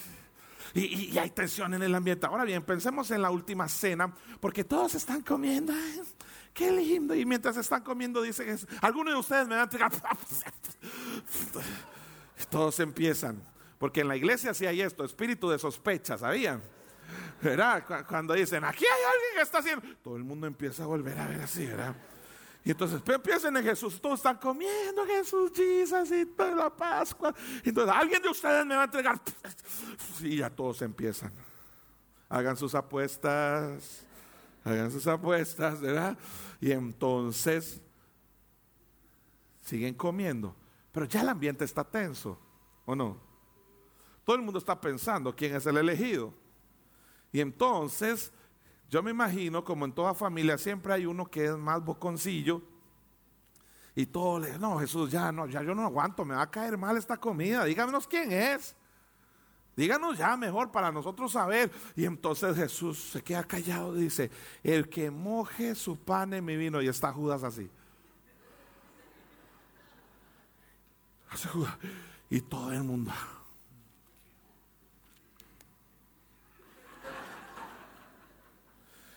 Y, 0.74 1.16
hay 1.16 1.30
tensión 1.30 1.74
en 1.74 1.82
el 1.84 1.94
ambiente. 1.94 2.26
Ahora 2.26 2.42
bien, 2.42 2.64
pensemos 2.64 3.08
en 3.12 3.22
la 3.22 3.30
última 3.30 3.68
cena, 3.68 4.12
porque 4.40 4.64
todos 4.64 4.96
están 4.96 5.22
comiendo. 5.22 5.72
Qué 6.58 6.72
lindo. 6.72 7.14
Y 7.14 7.24
mientras 7.24 7.56
están 7.56 7.84
comiendo, 7.84 8.20
dicen, 8.20 8.58
algunos 8.82 9.14
de 9.14 9.20
ustedes 9.20 9.46
me 9.46 9.62
entregar. 9.62 9.92
Todos 12.50 12.80
empiezan. 12.80 13.40
Porque 13.78 14.00
en 14.00 14.08
la 14.08 14.16
iglesia 14.16 14.52
sí 14.52 14.66
hay 14.66 14.80
esto, 14.80 15.04
espíritu 15.04 15.48
de 15.48 15.60
sospecha, 15.60 16.18
¿sabían? 16.18 16.60
¿Verdad? 17.40 17.84
Cuando 18.08 18.34
dicen, 18.34 18.64
aquí 18.64 18.84
hay 18.84 19.04
alguien 19.04 19.30
que 19.36 19.42
está 19.42 19.58
haciendo, 19.58 19.86
todo 20.02 20.16
el 20.16 20.24
mundo 20.24 20.48
empieza 20.48 20.82
a 20.82 20.86
volver 20.86 21.16
a 21.16 21.28
ver 21.28 21.42
así, 21.42 21.64
¿verdad? 21.64 21.94
Y 22.64 22.72
entonces 22.72 23.00
empiecen 23.06 23.56
en 23.56 23.62
Jesús, 23.62 24.00
todos 24.00 24.18
están 24.18 24.38
comiendo 24.38 25.06
Jesús, 25.06 25.52
Jesus 25.54 26.10
y 26.10 26.26
toda 26.26 26.56
la 26.56 26.70
Pascua. 26.70 27.32
Entonces 27.62 27.94
alguien 27.94 28.20
de 28.20 28.30
ustedes 28.30 28.66
me 28.66 28.74
va 28.74 28.82
a 28.82 28.86
entregar. 28.86 29.20
Y 30.22 30.38
ya 30.38 30.50
todos 30.50 30.82
empiezan. 30.82 31.32
Hagan 32.28 32.56
sus 32.56 32.74
apuestas, 32.74 34.07
hagan 34.68 34.90
sus 34.90 35.06
apuestas, 35.06 35.80
¿verdad? 35.80 36.16
Y 36.60 36.72
entonces 36.72 37.80
siguen 39.62 39.94
comiendo. 39.94 40.54
Pero 40.92 41.06
ya 41.06 41.20
el 41.20 41.28
ambiente 41.28 41.64
está 41.64 41.84
tenso, 41.84 42.38
¿o 42.84 42.94
no? 42.94 43.20
Todo 44.24 44.36
el 44.36 44.42
mundo 44.42 44.58
está 44.58 44.80
pensando 44.80 45.34
quién 45.34 45.54
es 45.54 45.66
el 45.66 45.76
elegido. 45.76 46.34
Y 47.32 47.40
entonces, 47.40 48.32
yo 48.88 49.02
me 49.02 49.10
imagino, 49.10 49.64
como 49.64 49.84
en 49.84 49.92
toda 49.92 50.14
familia, 50.14 50.58
siempre 50.58 50.92
hay 50.92 51.06
uno 51.06 51.26
que 51.26 51.46
es 51.46 51.56
más 51.56 51.84
boconcillo. 51.84 52.62
Y 53.94 54.06
todo 54.06 54.38
le 54.38 54.58
no, 54.58 54.78
Jesús, 54.78 55.10
ya 55.10 55.32
no, 55.32 55.46
ya 55.46 55.62
yo 55.62 55.74
no 55.74 55.82
aguanto, 55.82 56.24
me 56.24 56.34
va 56.34 56.42
a 56.42 56.50
caer 56.50 56.78
mal 56.78 56.96
esta 56.96 57.16
comida. 57.16 57.64
Díganos 57.64 58.06
quién 58.06 58.32
es. 58.32 58.76
Díganos 59.78 60.18
ya 60.18 60.36
mejor 60.36 60.72
para 60.72 60.90
nosotros 60.90 61.30
saber. 61.30 61.70
Y 61.94 62.04
entonces 62.04 62.56
Jesús 62.56 62.98
se 63.12 63.22
queda 63.22 63.44
callado 63.44 63.94
dice, 63.94 64.28
el 64.64 64.88
que 64.88 65.08
moje 65.08 65.76
su 65.76 65.96
pan 65.96 66.34
en 66.34 66.44
mi 66.44 66.56
vino. 66.56 66.82
Y 66.82 66.88
está 66.88 67.12
Judas 67.12 67.44
así. 67.44 67.70
Y 72.28 72.40
todo 72.40 72.72
el 72.72 72.82
mundo. 72.82 73.12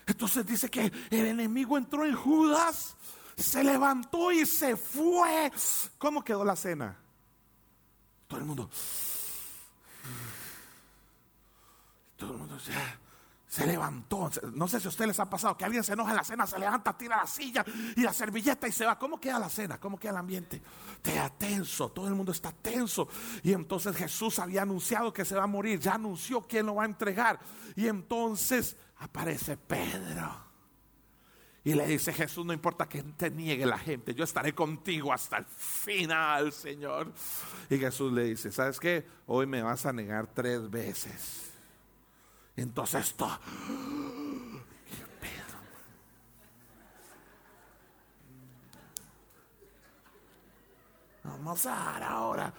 Entonces 0.06 0.46
dice 0.46 0.70
que 0.70 0.92
el 1.10 1.26
enemigo 1.26 1.76
entró 1.76 2.06
en 2.06 2.14
Judas, 2.14 2.96
se 3.36 3.64
levantó 3.64 4.30
y 4.30 4.46
se 4.46 4.76
fue. 4.76 5.50
¿Cómo 5.98 6.22
quedó 6.22 6.44
la 6.44 6.54
cena? 6.54 6.96
Todo 8.28 8.38
el 8.38 8.46
mundo. 8.46 8.70
Todo 12.22 12.34
el 12.34 12.38
mundo 12.38 12.56
se 13.48 13.66
levantó. 13.66 14.30
No 14.54 14.68
sé 14.68 14.78
si 14.78 14.86
a 14.86 14.90
ustedes 14.90 15.08
les 15.08 15.18
ha 15.18 15.28
pasado 15.28 15.56
que 15.56 15.64
alguien 15.64 15.82
se 15.82 15.94
enoja 15.94 16.10
en 16.10 16.16
la 16.16 16.24
cena, 16.24 16.46
se 16.46 16.56
levanta, 16.56 16.96
tira 16.96 17.16
la 17.16 17.26
silla 17.26 17.64
y 17.96 18.00
la 18.00 18.12
servilleta 18.12 18.68
y 18.68 18.72
se 18.72 18.86
va. 18.86 18.96
¿Cómo 18.96 19.20
queda 19.20 19.40
la 19.40 19.48
cena? 19.48 19.80
¿Cómo 19.80 19.98
queda 19.98 20.12
el 20.12 20.18
ambiente? 20.18 20.62
Te 21.02 21.20
tenso, 21.36 21.90
todo 21.90 22.06
el 22.06 22.14
mundo 22.14 22.30
está 22.30 22.52
tenso. 22.52 23.08
Y 23.42 23.52
entonces 23.52 23.96
Jesús 23.96 24.38
había 24.38 24.62
anunciado 24.62 25.12
que 25.12 25.24
se 25.24 25.34
va 25.34 25.42
a 25.42 25.48
morir, 25.48 25.80
ya 25.80 25.94
anunció 25.94 26.42
quién 26.42 26.66
lo 26.66 26.76
va 26.76 26.84
a 26.84 26.86
entregar. 26.86 27.40
Y 27.74 27.88
entonces 27.88 28.76
aparece 28.98 29.56
Pedro. 29.56 30.52
Y 31.64 31.74
le 31.74 31.86
dice, 31.88 32.12
Jesús, 32.12 32.46
no 32.46 32.52
importa 32.52 32.88
que 32.88 33.02
te 33.02 33.30
niegue 33.30 33.66
la 33.66 33.78
gente, 33.78 34.14
yo 34.14 34.22
estaré 34.22 34.54
contigo 34.54 35.12
hasta 35.12 35.38
el 35.38 35.44
final, 35.44 36.52
Señor. 36.52 37.12
Y 37.68 37.78
Jesús 37.78 38.12
le 38.12 38.24
dice, 38.24 38.52
¿sabes 38.52 38.78
qué? 38.78 39.06
Hoy 39.26 39.46
me 39.46 39.62
vas 39.62 39.86
a 39.86 39.92
negar 39.92 40.28
tres 40.32 40.70
veces. 40.70 41.51
Entonces 42.56 43.06
esto, 43.06 43.28
¿qué? 44.88 45.42
Vamos 51.24 51.66
a 51.66 51.70
dar 51.70 52.02
ahora. 52.02 52.52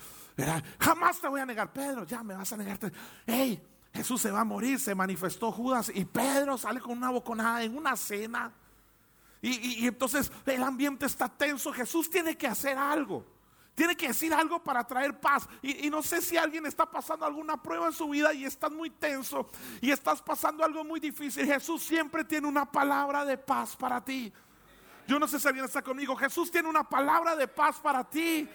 Jamás 0.79 1.19
te 1.19 1.27
voy 1.27 1.41
a 1.41 1.45
negar, 1.45 1.71
Pedro, 1.71 2.05
ya 2.05 2.23
me 2.23 2.35
vas 2.35 2.51
a 2.53 2.57
negar. 2.57 2.79
Hey, 3.25 3.61
Jesús 3.93 4.21
se 4.21 4.31
va 4.31 4.41
a 4.41 4.45
morir, 4.45 4.79
se 4.79 4.95
manifestó 4.95 5.51
Judas 5.51 5.91
y 5.93 6.05
Pedro 6.05 6.57
sale 6.57 6.79
con 6.79 6.97
una 6.97 7.11
boconada 7.11 7.63
en 7.63 7.77
una 7.77 7.95
cena. 7.95 8.51
Y, 9.41 9.85
entonces 9.85 10.31
el 10.45 10.63
ambiente 10.63 11.05
está 11.05 11.27
tenso. 11.27 11.73
Jesús 11.73 12.09
tiene 12.09 12.37
que 12.37 12.47
hacer 12.47 12.77
algo. 12.77 13.25
Tiene 13.75 13.95
que 13.95 14.07
decir 14.07 14.33
algo 14.33 14.63
para 14.63 14.83
traer 14.83 15.19
paz. 15.19 15.47
Y, 15.61 15.89
no 15.89 16.03
sé 16.03 16.21
si 16.21 16.37
alguien 16.37 16.65
está 16.65 16.85
pasando 16.85 17.25
alguna 17.25 17.61
prueba 17.61 17.87
en 17.87 17.93
su 17.93 18.07
vida 18.07 18.33
y 18.33 18.45
estás 18.45 18.71
muy 18.71 18.89
tenso 18.91 19.49
y 19.81 19.89
estás 19.89 20.21
pasando 20.21 20.63
algo 20.63 20.83
muy 20.83 20.99
difícil. 20.99 21.45
Jesús 21.45 21.83
siempre 21.83 22.23
tiene 22.23 22.47
una 22.47 22.71
palabra 22.71 23.25
de 23.25 23.37
paz 23.37 23.75
para 23.75 24.03
ti. 24.03 24.31
Yo 25.07 25.19
no 25.19 25.27
sé 25.27 25.39
si 25.39 25.47
alguien 25.47 25.65
está 25.65 25.81
conmigo. 25.81 26.15
Jesús 26.15 26.51
tiene 26.51 26.69
una 26.69 26.87
palabra 26.87 27.35
de 27.35 27.47
paz 27.47 27.79
para 27.79 28.03
ti. 28.03 28.47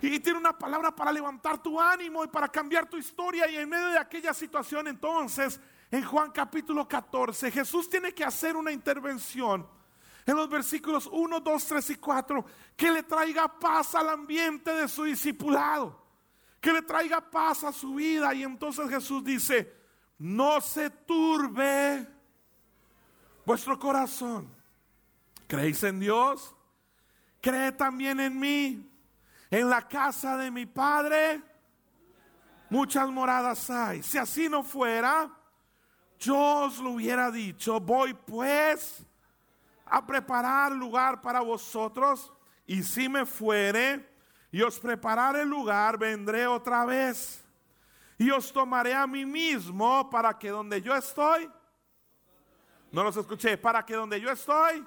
Y 0.00 0.18
tiene 0.18 0.38
una 0.38 0.56
palabra 0.58 0.90
para 0.90 1.12
levantar 1.12 1.62
tu 1.62 1.80
ánimo 1.80 2.24
y 2.24 2.28
para 2.28 2.48
cambiar 2.48 2.88
tu 2.88 2.96
historia. 2.96 3.48
Y 3.50 3.56
en 3.56 3.68
medio 3.68 3.88
de 3.88 3.98
aquella 3.98 4.32
situación 4.32 4.88
entonces, 4.88 5.60
en 5.90 6.02
Juan 6.02 6.30
capítulo 6.32 6.88
14, 6.88 7.50
Jesús 7.50 7.90
tiene 7.90 8.14
que 8.14 8.24
hacer 8.24 8.56
una 8.56 8.72
intervención 8.72 9.66
en 10.24 10.36
los 10.36 10.48
versículos 10.48 11.08
1, 11.10 11.40
2, 11.40 11.66
3 11.66 11.90
y 11.90 11.94
4 11.96 12.44
que 12.76 12.90
le 12.90 13.02
traiga 13.02 13.48
paz 13.58 13.94
al 13.94 14.08
ambiente 14.08 14.72
de 14.72 14.88
su 14.88 15.04
discipulado. 15.04 16.00
Que 16.60 16.72
le 16.72 16.82
traiga 16.82 17.20
paz 17.20 17.64
a 17.64 17.72
su 17.72 17.94
vida. 17.94 18.32
Y 18.34 18.44
entonces 18.44 18.88
Jesús 18.88 19.24
dice, 19.24 19.74
no 20.18 20.60
se 20.60 20.90
turbe 20.90 22.06
vuestro 23.44 23.78
corazón. 23.78 24.48
¿Creéis 25.48 25.82
en 25.82 25.98
Dios? 25.98 26.54
Cree 27.40 27.72
también 27.72 28.20
en 28.20 28.38
mí. 28.38 28.88
En 29.50 29.68
la 29.68 29.86
casa 29.86 30.36
de 30.36 30.50
mi 30.50 30.66
padre 30.66 31.42
muchas 32.72 33.10
moradas 33.10 33.68
hay. 33.68 34.02
Si 34.02 34.16
así 34.16 34.48
no 34.48 34.64
fuera, 34.64 35.30
yo 36.18 36.64
os 36.64 36.78
lo 36.78 36.92
hubiera 36.92 37.30
dicho. 37.30 37.78
Voy 37.78 38.14
pues 38.14 39.04
a 39.92 40.06
preparar 40.06 40.72
lugar 40.72 41.20
para 41.20 41.40
vosotros. 41.40 42.32
Y 42.64 42.82
si 42.82 43.10
me 43.10 43.26
fuere 43.26 44.08
y 44.50 44.62
os 44.62 44.78
preparar 44.78 45.36
el 45.36 45.48
lugar, 45.48 45.98
vendré 45.98 46.46
otra 46.46 46.86
vez 46.86 47.44
y 48.16 48.30
os 48.30 48.50
tomaré 48.50 48.94
a 48.94 49.06
mí 49.06 49.26
mismo 49.26 50.08
para 50.08 50.38
que 50.38 50.48
donde 50.48 50.80
yo 50.80 50.94
estoy, 50.94 51.50
no 52.90 53.04
los 53.04 53.16
escuché, 53.18 53.58
para 53.58 53.84
que 53.84 53.94
donde 53.94 54.18
yo 54.18 54.30
estoy, 54.30 54.82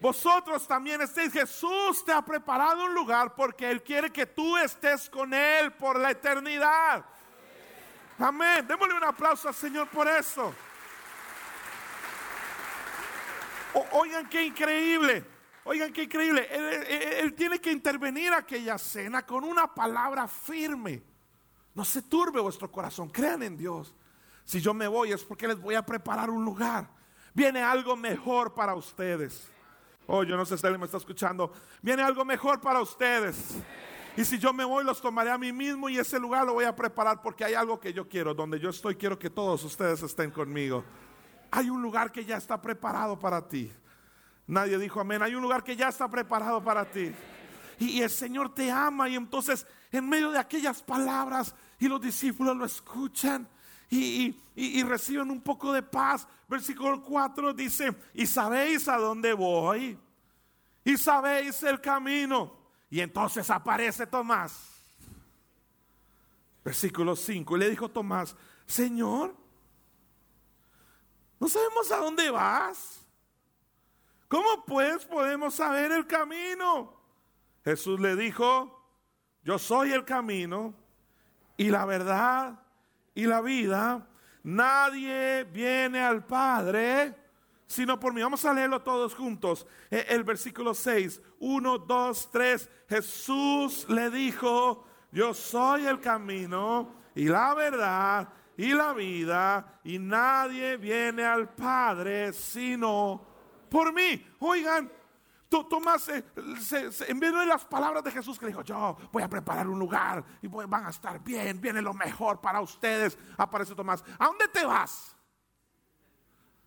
vosotros 0.00 0.68
también 0.68 1.00
estéis. 1.00 1.32
Jesús 1.32 2.04
te 2.04 2.12
ha 2.12 2.22
preparado 2.22 2.84
un 2.84 2.94
lugar 2.94 3.34
porque 3.34 3.68
Él 3.68 3.82
quiere 3.82 4.12
que 4.12 4.26
tú 4.26 4.56
estés 4.56 5.10
con 5.10 5.34
Él 5.34 5.72
por 5.72 5.98
la 5.98 6.12
eternidad. 6.12 7.04
Amén. 8.20 8.64
Démosle 8.68 8.94
un 8.94 9.04
aplauso 9.04 9.48
al 9.48 9.54
Señor 9.54 9.88
por 9.88 10.06
eso. 10.06 10.54
Oigan 13.92 14.28
qué 14.28 14.44
increíble. 14.44 15.24
Oigan 15.64 15.92
qué 15.92 16.04
increíble. 16.04 16.46
Él, 17.20 17.34
tiene 17.34 17.58
que 17.58 17.72
intervenir 17.72 18.32
aquella 18.32 18.76
cena 18.76 19.24
con 19.24 19.44
una 19.44 19.72
palabra 19.72 20.28
firme. 20.28 21.02
No 21.74 21.84
se 21.84 22.02
turbe 22.02 22.40
vuestro 22.40 22.70
corazón. 22.70 23.08
Crean 23.08 23.42
en 23.42 23.56
Dios. 23.56 23.94
Si 24.44 24.60
yo 24.60 24.74
me 24.74 24.86
voy 24.86 25.12
es 25.12 25.24
porque 25.24 25.48
les 25.48 25.58
voy 25.58 25.74
a 25.74 25.84
preparar 25.84 26.28
un 26.28 26.44
lugar. 26.44 26.88
Viene 27.32 27.62
algo 27.62 27.96
mejor 27.96 28.52
para 28.54 28.74
ustedes. 28.74 29.48
Oh, 30.06 30.22
yo 30.22 30.36
no 30.36 30.44
sé 30.44 30.58
si 30.58 30.66
alguien 30.66 30.80
me 30.80 30.86
está 30.86 30.98
escuchando. 30.98 31.50
Viene 31.80 32.02
algo 32.02 32.24
mejor 32.24 32.60
para 32.60 32.80
ustedes. 32.80 33.56
Y 34.16 34.24
si 34.24 34.38
yo 34.38 34.52
me 34.52 34.64
voy, 34.64 34.84
los 34.84 35.00
tomaré 35.00 35.30
a 35.30 35.38
mí 35.38 35.50
mismo 35.50 35.88
y 35.88 35.98
ese 35.98 36.20
lugar 36.20 36.46
lo 36.46 36.52
voy 36.52 36.66
a 36.66 36.76
preparar 36.76 37.20
porque 37.22 37.44
hay 37.44 37.54
algo 37.54 37.80
que 37.80 37.92
yo 37.92 38.06
quiero. 38.06 38.34
Donde 38.34 38.60
yo 38.60 38.68
estoy, 38.68 38.94
quiero 38.96 39.18
que 39.18 39.30
todos 39.30 39.64
ustedes 39.64 40.02
estén 40.02 40.30
conmigo. 40.30 40.84
Hay 41.56 41.70
un 41.70 41.80
lugar 41.80 42.10
que 42.10 42.24
ya 42.24 42.36
está 42.36 42.60
preparado 42.60 43.16
para 43.16 43.46
ti. 43.46 43.70
Nadie 44.48 44.76
dijo 44.76 44.98
amén. 44.98 45.22
Hay 45.22 45.36
un 45.36 45.42
lugar 45.42 45.62
que 45.62 45.76
ya 45.76 45.86
está 45.86 46.08
preparado 46.08 46.64
para 46.64 46.84
ti. 46.84 47.12
Y, 47.78 48.02
el 48.02 48.10
Señor 48.10 48.52
te 48.52 48.72
ama. 48.72 49.08
Y 49.08 49.14
entonces, 49.14 49.64
en 49.92 50.08
medio 50.08 50.32
de 50.32 50.40
aquellas 50.40 50.82
palabras, 50.82 51.54
y 51.78 51.86
los 51.86 52.00
discípulos 52.00 52.56
lo 52.56 52.64
escuchan. 52.64 53.48
Y, 53.88 54.34
reciben 54.82 55.30
un 55.30 55.40
poco 55.42 55.72
de 55.72 55.82
paz. 55.84 56.26
Versículo 56.48 57.00
4 57.00 57.54
dice, 57.54 57.94
y 58.14 58.26
sabéis 58.26 58.88
a 58.88 58.96
dónde 58.96 59.32
voy, 59.32 59.96
y 60.82 60.96
sabéis 60.96 61.62
el 61.62 61.80
camino. 61.80 62.52
Y 62.90 62.98
entonces 62.98 63.48
aparece 63.48 64.08
Tomás. 64.08 64.72
Versículo 66.64 67.14
5, 67.14 67.56
y 67.56 67.60
le 67.60 67.70
dijo 67.70 67.88
Tomás, 67.88 68.34
Señor, 68.66 69.43
no 71.44 71.50
sabemos 71.50 71.92
a 71.92 71.98
dónde 71.98 72.30
vas. 72.30 73.06
¿Cómo 74.28 74.64
pues 74.64 75.04
podemos 75.04 75.54
saber 75.54 75.92
el 75.92 76.06
camino? 76.06 76.98
Jesús 77.62 78.00
le 78.00 78.16
dijo, 78.16 78.82
yo 79.42 79.58
soy 79.58 79.92
el 79.92 80.06
camino 80.06 80.72
y 81.58 81.68
la 81.68 81.84
verdad 81.84 82.62
y 83.14 83.26
la 83.26 83.42
vida. 83.42 84.08
Nadie 84.42 85.44
viene 85.44 86.02
al 86.02 86.24
Padre 86.24 87.14
sino 87.66 88.00
por 88.00 88.14
mí. 88.14 88.22
Vamos 88.22 88.42
a 88.46 88.54
leerlo 88.54 88.80
todos 88.80 89.14
juntos. 89.14 89.66
E, 89.90 90.06
el 90.08 90.24
versículo 90.24 90.72
6, 90.72 91.20
1, 91.40 91.78
2, 91.78 92.30
3. 92.32 92.70
Jesús 92.88 93.86
le 93.90 94.08
dijo, 94.08 94.86
yo 95.12 95.34
soy 95.34 95.84
el 95.84 96.00
camino 96.00 96.94
y 97.14 97.26
la 97.26 97.52
verdad 97.52 98.30
y 98.56 98.72
la 98.72 98.92
vida 98.92 99.80
y 99.84 99.98
nadie 99.98 100.76
viene 100.76 101.24
al 101.24 101.54
Padre 101.54 102.32
sino 102.32 103.24
por 103.68 103.92
mí. 103.92 104.26
Oigan, 104.40 104.90
Tomás, 105.62 106.08
en 106.08 107.20
vez 107.20 107.32
de 107.32 107.46
las 107.46 107.64
palabras 107.64 108.02
de 108.02 108.10
Jesús 108.10 108.38
que 108.38 108.46
dijo, 108.46 108.62
yo 108.62 108.96
voy 109.12 109.22
a 109.22 109.28
preparar 109.28 109.68
un 109.68 109.78
lugar 109.78 110.24
y 110.42 110.48
van 110.48 110.86
a 110.86 110.90
estar 110.90 111.22
bien, 111.22 111.60
viene 111.60 111.80
lo 111.80 111.94
mejor 111.94 112.40
para 112.40 112.60
ustedes, 112.60 113.16
aparece 113.36 113.74
Tomás. 113.74 114.02
¿A 114.18 114.26
dónde 114.26 114.48
te 114.48 114.64
vas? 114.64 115.14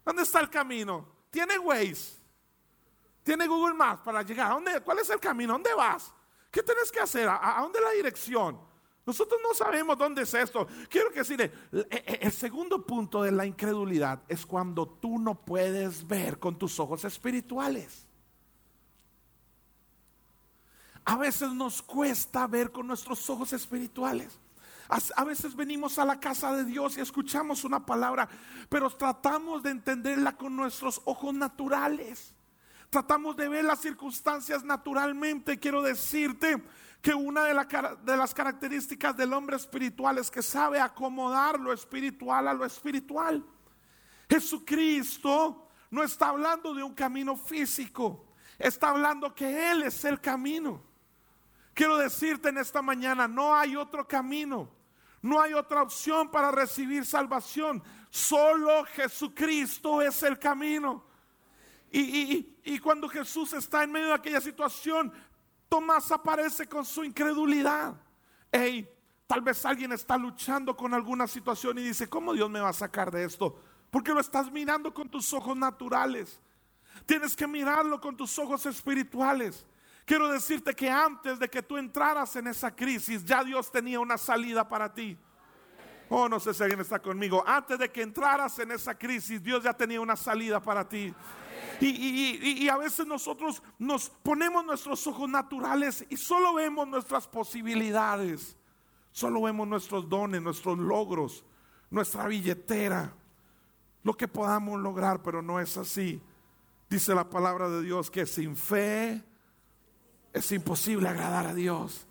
¿Dónde 0.05 0.23
está 0.23 0.39
el 0.39 0.49
camino? 0.49 1.05
¿Tiene 1.29 1.59
Waze? 1.59 2.17
¿Tiene 3.23 3.45
Google 3.45 3.73
Maps 3.73 4.03
para 4.03 4.21
llegar? 4.21 4.51
¿A 4.51 4.53
dónde, 4.53 4.79
¿Cuál 4.81 4.99
es 4.99 5.09
el 5.09 5.19
camino? 5.19 5.53
¿A 5.53 5.55
dónde 5.55 5.73
vas? 5.73 6.13
¿Qué 6.49 6.63
tienes 6.63 6.89
que 6.91 7.01
hacer? 7.01 7.27
¿A, 7.27 7.57
dónde 7.59 7.79
es 7.79 7.83
la 7.83 7.91
dirección? 7.91 8.59
Nosotros 9.07 9.39
no 9.41 9.53
sabemos 9.53 9.97
dónde 9.97 10.23
es 10.23 10.33
esto. 10.33 10.67
Quiero 10.89 11.09
que 11.11 11.19
decirle, 11.19 11.49
el 12.19 12.31
segundo 12.33 12.85
punto 12.85 13.23
de 13.23 13.31
la 13.31 13.45
incredulidad 13.45 14.21
es 14.27 14.45
cuando 14.45 14.85
tú 14.85 15.17
no 15.17 15.33
puedes 15.45 16.05
ver 16.05 16.39
con 16.39 16.59
tus 16.59 16.77
ojos 16.77 17.05
espirituales. 17.05 18.05
A 21.05 21.15
veces 21.15 21.53
nos 21.53 21.81
cuesta 21.81 22.45
ver 22.47 22.69
con 22.69 22.85
nuestros 22.85 23.29
ojos 23.29 23.53
espirituales. 23.53 24.37
A 24.89 25.23
veces 25.23 25.55
venimos 25.55 25.97
a 25.99 26.05
la 26.05 26.19
casa 26.19 26.53
de 26.53 26.65
Dios 26.65 26.97
y 26.97 26.99
escuchamos 26.99 27.63
una 27.63 27.85
palabra, 27.85 28.27
pero 28.67 28.89
tratamos 28.89 29.63
de 29.63 29.69
entenderla 29.69 30.35
con 30.35 30.53
nuestros 30.53 31.01
ojos 31.05 31.33
naturales. 31.33 32.35
Tratamos 32.89 33.37
de 33.37 33.47
ver 33.47 33.63
las 33.63 33.79
circunstancias 33.79 34.65
naturalmente. 34.65 35.59
Quiero 35.59 35.81
decirte 35.81 36.61
que 37.07 37.13
una 37.13 37.45
de, 37.45 38.17
las 38.17 38.33
características 38.33 39.15
del 39.15 39.31
hombre 39.31 39.55
espiritual 39.55 40.17
es 40.17 40.29
que 40.29 40.41
sabe 40.41 40.77
acomodar 40.77 41.57
lo 41.57 41.71
espiritual 41.71 42.49
a 42.49 42.53
lo 42.53 42.65
espiritual. 42.65 43.45
Jesucristo 44.29 45.69
no 45.89 46.03
está 46.03 46.27
hablando 46.27 46.73
de 46.73 46.83
un 46.83 46.93
camino 46.93 47.37
físico, 47.37 48.27
está 48.59 48.89
hablando 48.89 49.33
que 49.33 49.71
Él 49.71 49.83
es 49.83 50.03
el 50.03 50.19
camino. 50.19 50.83
Quiero 51.73 51.95
decirte 51.95 52.49
en 52.49 52.57
esta 52.57 52.81
mañana, 52.81 53.25
no 53.25 53.55
hay 53.55 53.77
otro 53.77 54.05
camino, 54.05 54.69
no 55.21 55.39
hay 55.39 55.53
otra 55.53 55.83
opción 55.83 56.29
para 56.29 56.51
recibir 56.51 57.05
salvación. 57.05 57.81
Solo 58.09 58.83
Jesucristo 58.83 60.01
es 60.01 60.23
el 60.23 60.37
camino. 60.37 61.07
Y, 61.89 62.79
cuando 62.79 63.07
Jesús 63.07 63.53
está 63.53 63.83
en 63.83 63.91
medio 63.91 64.07
de 64.07 64.13
aquella 64.13 64.41
situación, 64.41 65.11
Tomás 65.69 66.11
aparece 66.11 66.67
con 66.67 66.85
su 66.85 67.03
incredulidad. 67.03 67.95
Hey, 68.51 68.89
tal 69.25 69.41
vez 69.41 69.65
alguien 69.65 69.91
está 69.91 70.17
luchando 70.17 70.75
con 70.75 70.93
alguna 70.93 71.27
situación 71.27 71.77
y 71.77 71.83
dice, 71.83 72.07
¿cómo 72.07 72.33
Dios 72.33 72.49
me 72.49 72.59
va 72.59 72.69
a 72.69 72.73
sacar 72.73 73.11
de 73.11 73.23
esto? 73.23 73.59
Porque 73.91 74.13
lo 74.13 74.19
estás 74.19 74.51
mirando 74.51 74.93
con 74.93 75.09
tus 75.09 75.33
ojos 75.33 75.55
naturales. 75.55 76.39
Tienes 77.05 77.35
que 77.35 77.47
mirarlo 77.47 77.99
con 77.99 78.15
tus 78.15 78.37
ojos 78.39 78.65
espirituales. 78.65 79.65
Quiero 80.05 80.29
decirte 80.29 80.73
que 80.73 80.89
antes 80.89 81.37
de 81.37 81.49
que 81.49 81.61
tú 81.61 81.77
entraras 81.77 82.35
en 82.37 82.47
esa 82.47 82.73
crisis, 82.73 83.25
ya 83.25 83.43
Dios 83.43 83.69
tenía 83.71 83.99
una 83.99 84.17
salida 84.17 84.67
para 84.67 84.93
ti. 84.93 85.17
Oh, 86.09 86.29
no 86.29 86.39
sé 86.39 86.53
si 86.53 86.63
alguien 86.63 86.79
está 86.79 86.99
conmigo. 86.99 87.43
Antes 87.45 87.77
de 87.77 87.91
que 87.91 88.01
entraras 88.01 88.57
en 88.59 88.71
esa 88.71 88.97
crisis, 88.97 89.43
Dios 89.43 89.63
ya 89.63 89.73
tenía 89.73 89.99
una 89.99 90.15
salida 90.15 90.61
para 90.61 90.87
ti. 90.87 91.13
Y, 91.79 92.67
a 92.69 92.77
veces 92.77 93.05
nosotros 93.05 93.61
nos 93.77 94.09
ponemos 94.09 94.65
nuestros 94.65 95.05
ojos 95.07 95.29
naturales 95.29 96.05
y 96.09 96.17
solo 96.17 96.53
vemos 96.55 96.87
nuestras 96.87 97.27
posibilidades. 97.27 98.57
Solo 99.11 99.41
vemos 99.41 99.67
nuestros 99.67 100.07
dones, 100.07 100.41
nuestros 100.41 100.77
logros, 100.77 101.43
nuestra 101.89 102.27
billetera, 102.27 103.13
lo 104.03 104.15
que 104.15 104.27
podamos 104.27 104.79
lograr, 104.79 105.21
pero 105.23 105.41
no 105.41 105.59
es 105.59 105.75
así. 105.77 106.21
Dice 106.89 107.15
la 107.15 107.29
palabra 107.29 107.69
de 107.69 107.81
Dios 107.81 108.11
que 108.11 108.25
sin 108.25 108.55
fe 108.55 109.23
es 110.33 110.51
imposible 110.51 111.09
agradar 111.09 111.47
a 111.47 111.53
Dios. 111.53 112.07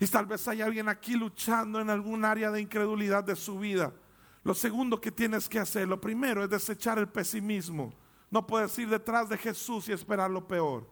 Y 0.00 0.06
tal 0.06 0.26
vez 0.26 0.46
hay 0.46 0.62
alguien 0.62 0.88
aquí 0.88 1.14
luchando 1.14 1.80
en 1.80 1.90
algún 1.90 2.24
área 2.24 2.50
de 2.50 2.60
incredulidad 2.60 3.24
de 3.24 3.36
su 3.36 3.58
vida. 3.58 3.92
Lo 4.44 4.54
segundo 4.54 5.00
que 5.00 5.10
tienes 5.10 5.48
que 5.48 5.58
hacer, 5.58 5.88
lo 5.88 6.00
primero 6.00 6.44
es 6.44 6.50
desechar 6.50 6.98
el 6.98 7.08
pesimismo. 7.08 7.92
No 8.30 8.46
puedes 8.46 8.78
ir 8.78 8.88
detrás 8.88 9.28
de 9.28 9.38
Jesús 9.38 9.88
y 9.88 9.92
esperar 9.92 10.30
lo 10.30 10.46
peor. 10.46 10.86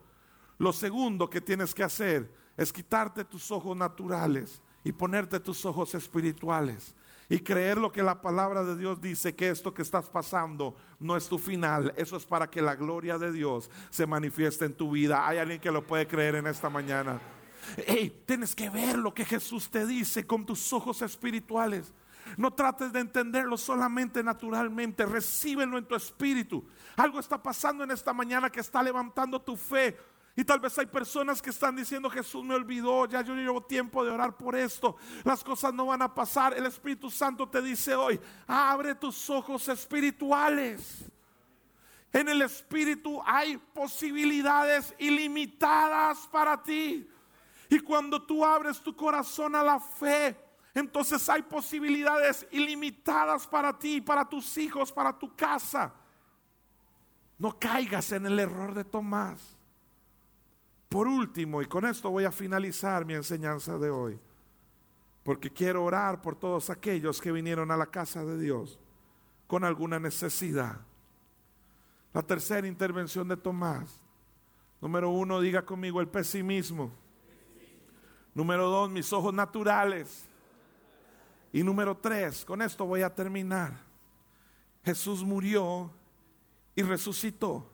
Lo 0.57 0.73
segundo 0.73 1.29
que 1.29 1.41
tienes 1.41 1.73
que 1.73 1.83
hacer 1.83 2.31
es 2.55 2.73
quitarte 2.73 3.23
tus 3.23 3.51
ojos 3.51 3.77
naturales 3.77 4.61
y 4.83 4.91
ponerte 4.91 5.39
tus 5.39 5.65
ojos 5.65 5.93
espirituales 5.93 6.95
y 7.29 7.39
creer 7.39 7.77
lo 7.77 7.91
que 7.91 8.01
la 8.01 8.21
palabra 8.21 8.63
de 8.63 8.77
Dios 8.77 9.01
dice, 9.01 9.35
que 9.35 9.49
esto 9.49 9.73
que 9.73 9.81
estás 9.81 10.09
pasando 10.09 10.75
no 10.99 11.17
es 11.17 11.27
tu 11.27 11.37
final, 11.37 11.93
eso 11.97 12.15
es 12.15 12.25
para 12.25 12.49
que 12.49 12.61
la 12.61 12.75
gloria 12.75 13.17
de 13.17 13.31
Dios 13.31 13.69
se 13.89 14.07
manifieste 14.07 14.65
en 14.65 14.73
tu 14.73 14.91
vida. 14.91 15.27
Hay 15.27 15.37
alguien 15.37 15.59
que 15.59 15.71
lo 15.71 15.85
puede 15.85 16.07
creer 16.07 16.35
en 16.35 16.47
esta 16.47 16.69
mañana. 16.69 17.19
Hey, 17.85 18.23
tienes 18.25 18.55
que 18.55 18.69
ver 18.69 18.97
lo 18.97 19.13
que 19.13 19.25
Jesús 19.25 19.69
te 19.69 19.85
dice 19.85 20.25
con 20.25 20.45
tus 20.45 20.71
ojos 20.71 21.01
espirituales. 21.01 21.93
No 22.37 22.53
trates 22.53 22.93
de 22.93 23.01
entenderlo 23.01 23.57
solamente 23.57 24.23
naturalmente, 24.23 25.05
recíbelo 25.05 25.77
en 25.77 25.85
tu 25.85 25.95
espíritu. 25.95 26.63
Algo 26.95 27.19
está 27.19 27.41
pasando 27.41 27.83
en 27.83 27.91
esta 27.91 28.13
mañana 28.13 28.49
que 28.49 28.61
está 28.61 28.81
levantando 28.81 29.41
tu 29.41 29.57
fe 29.57 29.97
y 30.39 30.45
tal 30.45 30.59
vez 30.59 30.77
hay 30.77 30.85
personas 30.85 31.41
que 31.41 31.49
están 31.49 31.75
diciendo, 31.75 32.11
Jesús 32.11 32.43
me 32.43 32.53
olvidó, 32.53 33.07
ya 33.07 33.23
yo 33.23 33.33
llevo 33.33 33.63
tiempo 33.63 34.05
de 34.05 34.11
orar 34.11 34.37
por 34.37 34.55
esto, 34.55 34.95
las 35.23 35.43
cosas 35.43 35.73
no 35.73 35.87
van 35.87 36.03
a 36.03 36.13
pasar. 36.13 36.55
El 36.55 36.67
Espíritu 36.67 37.09
Santo 37.09 37.49
te 37.49 37.59
dice 37.59 37.95
hoy, 37.95 38.19
abre 38.45 38.93
tus 38.93 39.31
ojos 39.31 39.67
espirituales. 39.67 41.05
En 42.13 42.29
el 42.29 42.43
Espíritu 42.43 43.19
hay 43.25 43.57
posibilidades 43.57 44.93
ilimitadas 44.99 46.27
para 46.27 46.61
ti. 46.61 47.09
Y 47.67 47.79
cuando 47.79 48.21
tú 48.21 48.45
abres 48.45 48.79
tu 48.79 48.95
corazón 48.95 49.55
a 49.55 49.63
la 49.63 49.79
fe, 49.79 50.37
entonces 50.79 51.27
hay 51.27 51.41
posibilidades 51.41 52.45
ilimitadas 52.51 53.47
para 53.47 53.77
ti, 53.77 53.99
para 54.01 54.27
tus 54.27 54.57
hijos, 54.57 54.91
para 54.91 55.17
tu 55.17 55.35
casa. 55.35 55.93
No 57.39 57.57
caigas 57.57 58.11
en 58.11 58.25
el 58.25 58.39
error 58.39 58.73
de 58.73 58.83
Tomás. 58.83 59.57
Por 60.89 61.07
último, 61.07 61.61
y 61.61 61.65
con 61.65 61.85
esto 61.85 62.09
voy 62.09 62.25
a 62.25 62.31
finalizar 62.31 63.05
mi 63.05 63.13
enseñanza 63.13 63.77
de 63.77 63.89
hoy, 63.89 64.19
porque 65.23 65.51
quiero 65.51 65.83
orar 65.83 66.21
por 66.21 66.35
todos 66.35 66.69
aquellos 66.69 67.19
que 67.19 67.31
vinieron 67.31 67.71
a 67.71 67.77
la 67.77 67.87
casa 67.87 68.23
de 68.23 68.37
Dios 68.37 68.79
con 69.47 69.63
alguna 69.63 69.99
necesidad. 69.99 70.79
La 72.13 72.21
tercera 72.21 72.67
intervención 72.67 73.27
de 73.27 73.37
Tomás. 73.37 74.01
Número 74.79 75.09
uno, 75.09 75.41
diga 75.41 75.65
conmigo 75.65 76.01
el 76.01 76.07
pesimismo. 76.07 76.91
Número 78.33 78.69
dos, 78.69 78.89
mis 78.89 79.11
ojos 79.11 79.33
naturales. 79.33 80.26
Y 81.57 81.63
número 81.63 81.97
tres, 81.97 82.45
con 82.45 82.61
esto 82.61 82.85
voy 82.85 83.01
a 83.01 83.15
terminar. 83.15 83.81
Jesús 84.85 85.23
murió 85.23 85.91
y 86.75 86.83
resucitó. 86.83 87.67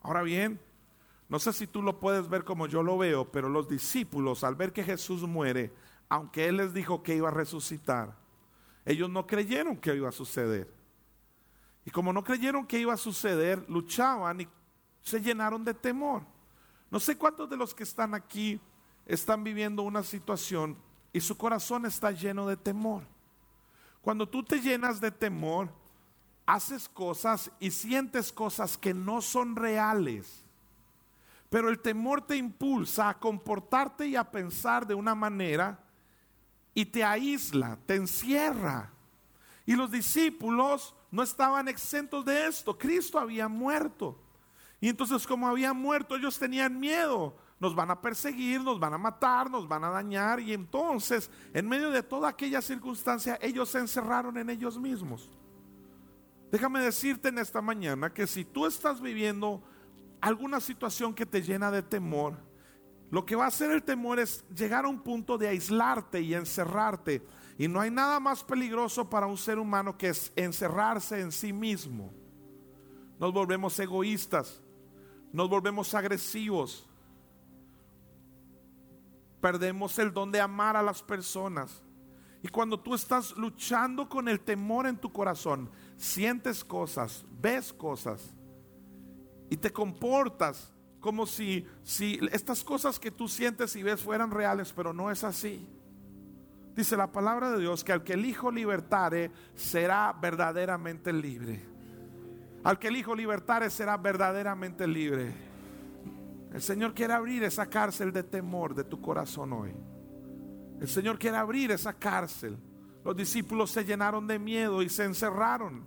Ahora 0.00 0.22
bien, 0.22 0.58
no 1.28 1.38
sé 1.38 1.52
si 1.52 1.66
tú 1.66 1.82
lo 1.82 2.00
puedes 2.00 2.30
ver 2.30 2.44
como 2.44 2.66
yo 2.66 2.82
lo 2.82 2.96
veo, 2.96 3.30
pero 3.30 3.50
los 3.50 3.68
discípulos 3.68 4.42
al 4.42 4.54
ver 4.54 4.72
que 4.72 4.82
Jesús 4.82 5.20
muere, 5.24 5.70
aunque 6.08 6.48
Él 6.48 6.56
les 6.56 6.72
dijo 6.72 7.02
que 7.02 7.14
iba 7.14 7.28
a 7.28 7.30
resucitar, 7.30 8.16
ellos 8.86 9.10
no 9.10 9.26
creyeron 9.26 9.76
que 9.76 9.94
iba 9.94 10.08
a 10.08 10.12
suceder. 10.12 10.72
Y 11.84 11.90
como 11.90 12.10
no 12.14 12.24
creyeron 12.24 12.66
que 12.66 12.78
iba 12.78 12.94
a 12.94 12.96
suceder, 12.96 13.66
luchaban 13.68 14.40
y 14.40 14.48
se 15.02 15.20
llenaron 15.20 15.62
de 15.62 15.74
temor. 15.74 16.22
No 16.90 16.98
sé 16.98 17.18
cuántos 17.18 17.50
de 17.50 17.58
los 17.58 17.74
que 17.74 17.82
están 17.82 18.14
aquí 18.14 18.58
están 19.04 19.44
viviendo 19.44 19.82
una 19.82 20.02
situación 20.02 20.87
y 21.12 21.20
su 21.20 21.36
corazón 21.36 21.86
está 21.86 22.10
lleno 22.10 22.46
de 22.46 22.56
temor. 22.56 23.02
Cuando 24.00 24.28
tú 24.28 24.42
te 24.42 24.60
llenas 24.60 25.00
de 25.00 25.10
temor, 25.10 25.70
haces 26.46 26.88
cosas 26.88 27.50
y 27.60 27.70
sientes 27.70 28.32
cosas 28.32 28.78
que 28.78 28.94
no 28.94 29.20
son 29.20 29.56
reales. 29.56 30.44
Pero 31.50 31.68
el 31.68 31.80
temor 31.80 32.22
te 32.22 32.36
impulsa 32.36 33.08
a 33.08 33.18
comportarte 33.18 34.06
y 34.06 34.16
a 34.16 34.30
pensar 34.30 34.86
de 34.86 34.94
una 34.94 35.14
manera 35.14 35.78
y 36.74 36.86
te 36.86 37.02
aísla, 37.02 37.78
te 37.86 37.96
encierra. 37.96 38.92
Y 39.66 39.74
los 39.74 39.90
discípulos 39.90 40.94
no 41.10 41.22
estaban 41.22 41.68
exentos 41.68 42.24
de 42.24 42.46
esto. 42.46 42.78
Cristo 42.78 43.18
había 43.18 43.48
muerto. 43.48 44.18
Y 44.80 44.88
entonces 44.88 45.26
como 45.26 45.48
había 45.48 45.72
muerto, 45.72 46.16
ellos 46.16 46.38
tenían 46.38 46.78
miedo. 46.78 47.36
Nos 47.60 47.74
van 47.74 47.90
a 47.90 48.00
perseguir, 48.00 48.62
nos 48.62 48.78
van 48.78 48.94
a 48.94 48.98
matar, 48.98 49.50
nos 49.50 49.66
van 49.66 49.84
a 49.84 49.90
dañar. 49.90 50.40
Y 50.40 50.52
entonces, 50.52 51.30
en 51.52 51.68
medio 51.68 51.90
de 51.90 52.02
toda 52.02 52.28
aquella 52.28 52.62
circunstancia, 52.62 53.38
ellos 53.42 53.68
se 53.68 53.78
encerraron 53.78 54.36
en 54.38 54.50
ellos 54.50 54.78
mismos. 54.78 55.30
Déjame 56.50 56.80
decirte 56.80 57.28
en 57.28 57.38
esta 57.38 57.60
mañana 57.60 58.12
que 58.12 58.26
si 58.26 58.44
tú 58.44 58.66
estás 58.66 59.00
viviendo 59.00 59.62
alguna 60.20 60.60
situación 60.60 61.14
que 61.14 61.26
te 61.26 61.42
llena 61.42 61.70
de 61.70 61.82
temor, 61.82 62.36
lo 63.10 63.24
que 63.24 63.36
va 63.36 63.44
a 63.44 63.48
hacer 63.48 63.70
el 63.70 63.82
temor 63.82 64.18
es 64.18 64.44
llegar 64.54 64.84
a 64.84 64.88
un 64.88 65.00
punto 65.00 65.38
de 65.38 65.48
aislarte 65.48 66.20
y 66.20 66.34
encerrarte. 66.34 67.22
Y 67.58 67.66
no 67.68 67.80
hay 67.80 67.90
nada 67.90 68.20
más 68.20 68.44
peligroso 68.44 69.08
para 69.08 69.26
un 69.26 69.36
ser 69.36 69.58
humano 69.58 69.96
que 69.96 70.08
es 70.08 70.32
encerrarse 70.36 71.20
en 71.20 71.32
sí 71.32 71.52
mismo. 71.52 72.12
Nos 73.18 73.32
volvemos 73.32 73.78
egoístas, 73.78 74.62
nos 75.32 75.48
volvemos 75.48 75.92
agresivos, 75.94 76.87
perdemos 79.40 79.98
el 79.98 80.12
don 80.12 80.30
de 80.32 80.40
amar 80.40 80.76
a 80.76 80.82
las 80.82 81.02
personas. 81.02 81.82
Y 82.42 82.48
cuando 82.48 82.78
tú 82.78 82.94
estás 82.94 83.36
luchando 83.36 84.08
con 84.08 84.28
el 84.28 84.40
temor 84.40 84.86
en 84.86 84.96
tu 84.96 85.12
corazón, 85.12 85.70
sientes 85.96 86.64
cosas, 86.64 87.24
ves 87.40 87.72
cosas 87.72 88.34
y 89.50 89.56
te 89.56 89.72
comportas 89.72 90.72
como 91.00 91.26
si, 91.26 91.66
si 91.82 92.18
estas 92.32 92.62
cosas 92.62 92.98
que 92.98 93.10
tú 93.10 93.28
sientes 93.28 93.74
y 93.76 93.82
ves 93.82 94.00
fueran 94.00 94.30
reales, 94.30 94.72
pero 94.72 94.92
no 94.92 95.10
es 95.10 95.24
así. 95.24 95.68
Dice 96.74 96.96
la 96.96 97.10
palabra 97.10 97.50
de 97.50 97.58
Dios 97.58 97.82
que 97.82 97.92
al 97.92 98.04
que 98.04 98.12
el 98.12 98.24
Hijo 98.24 98.52
libertare 98.52 99.32
será 99.56 100.12
verdaderamente 100.12 101.12
libre. 101.12 101.60
Al 102.62 102.78
que 102.78 102.88
el 102.88 102.96
Hijo 102.96 103.16
libertare 103.16 103.70
será 103.70 103.96
verdaderamente 103.96 104.86
libre. 104.86 105.32
El 106.58 106.62
Señor 106.62 106.92
quiere 106.92 107.12
abrir 107.12 107.44
esa 107.44 107.66
cárcel 107.66 108.12
de 108.12 108.24
temor 108.24 108.74
de 108.74 108.82
tu 108.82 109.00
corazón 109.00 109.52
hoy. 109.52 109.72
El 110.80 110.88
Señor 110.88 111.16
quiere 111.16 111.36
abrir 111.36 111.70
esa 111.70 111.92
cárcel. 111.92 112.58
Los 113.04 113.14
discípulos 113.14 113.70
se 113.70 113.84
llenaron 113.84 114.26
de 114.26 114.40
miedo 114.40 114.82
y 114.82 114.88
se 114.88 115.04
encerraron. 115.04 115.84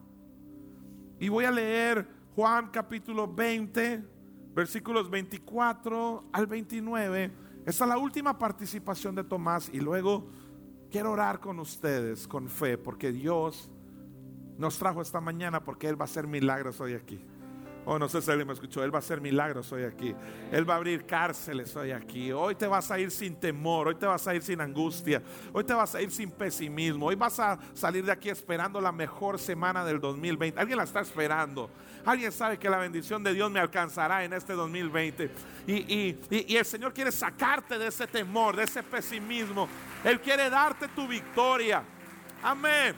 Y 1.20 1.28
voy 1.28 1.44
a 1.44 1.52
leer 1.52 2.08
Juan 2.38 2.70
capítulo 2.72 3.28
20, 3.28 4.02
versículos 4.56 5.10
24 5.10 6.30
al 6.32 6.48
29. 6.48 7.32
Esta 7.66 7.84
es 7.84 7.90
la 7.90 7.98
última 7.98 8.40
participación 8.40 9.14
de 9.14 9.26
Tomás 9.26 9.70
y 9.74 9.82
luego 9.82 10.30
quiero 10.90 11.12
orar 11.12 11.42
con 11.42 11.60
ustedes 11.60 12.30
con 12.30 12.48
fe 12.48 12.78
porque 12.78 13.12
Dios 13.12 13.70
nos 14.58 14.78
trajo 14.78 15.02
esta 15.02 15.20
mañana 15.20 15.66
porque 15.66 15.90
Él 15.90 16.00
va 16.00 16.06
a 16.06 16.08
hacer 16.08 16.28
milagros 16.28 16.80
hoy 16.80 16.94
aquí. 16.94 17.22
Oh, 17.84 17.98
no 17.98 18.08
sé 18.08 18.22
si 18.22 18.30
alguien 18.30 18.48
me 18.48 18.54
escuchó. 18.54 18.84
Él 18.84 18.94
va 18.94 18.98
a 18.98 19.00
hacer 19.00 19.20
milagros 19.20 19.72
hoy 19.72 19.84
aquí. 19.84 20.14
Él 20.52 20.70
va 20.70 20.76
a 20.76 20.78
abrir 20.78 21.06
cárceles 21.06 21.76
hoy 21.76 21.92
aquí. 21.92 22.32
Hoy 22.32 22.54
te 22.54 22.68
vas 22.68 22.92
a 22.92 23.00
ir 23.00 23.10
sin 23.10 23.36
temor. 23.36 23.88
Hoy 23.88 23.96
te 23.96 24.06
vas 24.06 24.28
a 24.28 24.36
ir 24.36 24.44
sin 24.44 24.62
angustia. 24.62 25.22
Hoy 25.52 25.64
te 25.64 25.74
vas 25.74 25.96
a 25.96 26.02
ir 26.02 26.12
sin 26.12 26.30
pesimismo. 26.30 27.08
Hoy 27.08 27.16
vas 27.16 27.40
a 27.40 27.58
salir 27.74 28.06
de 28.06 28.12
aquí 28.12 28.30
esperando 28.30 28.80
la 28.80 28.92
mejor 28.92 29.40
semana 29.40 29.84
del 29.84 30.00
2020. 30.00 30.60
Alguien 30.60 30.78
la 30.78 30.84
está 30.84 31.00
esperando. 31.00 31.72
Alguien 32.06 32.32
sabe 32.32 32.60
que 32.60 32.70
la 32.70 32.78
bendición 32.78 33.24
de 33.24 33.34
Dios 33.34 33.50
me 33.50 33.60
alcanzará 33.60 34.24
en 34.24 34.34
este 34.34 34.54
2020. 34.54 35.32
Y, 35.66 36.18
y 36.30 36.56
el 36.56 36.66
Señor 36.66 36.94
quiere 36.94 37.12
sacarte 37.12 37.80
de 37.80 37.88
ese 37.88 38.06
temor, 38.06 38.56
de 38.56 38.64
ese 38.64 38.84
pesimismo. 38.84 39.68
Él 40.04 40.22
quiere 40.22 40.52
darte 40.52 40.88
tu 40.90 41.08
victoria. 41.08 41.84
Amén. 42.44 42.94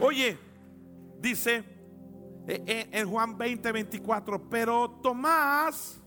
Oye, 0.00 0.38
dice 1.20 1.77
en 2.48 3.08
Juan 3.08 3.36
20, 3.36 3.72
24. 3.72 4.48
Pero 4.48 4.90
Tomás, 5.02 6.00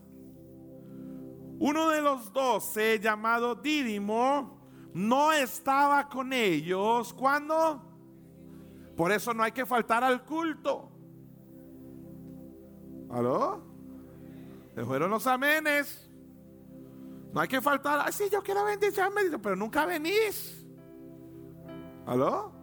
uno 1.58 1.88
de 1.90 2.00
los 2.00 2.32
doce, 2.32 2.98
llamado 2.98 3.54
Dídimo, 3.54 4.60
no 4.92 5.32
estaba 5.32 6.08
con 6.08 6.32
ellos. 6.32 7.12
¿Cuándo? 7.12 7.82
Por 8.96 9.12
eso 9.12 9.32
no 9.32 9.42
hay 9.42 9.52
que 9.52 9.64
faltar 9.64 10.02
al 10.02 10.24
culto. 10.24 10.90
¿Aló? 13.10 13.62
Se 14.74 14.84
fueron 14.84 15.10
los 15.10 15.26
amenes. 15.26 16.10
No 17.32 17.40
hay 17.40 17.48
que 17.48 17.60
faltar. 17.60 18.02
Ay, 18.04 18.12
sí, 18.12 18.24
yo 18.30 18.42
quiero 18.42 18.64
bendición, 18.64 19.12
pero 19.42 19.54
nunca 19.54 19.86
venís. 19.86 20.66
¿Aló? 22.06 22.61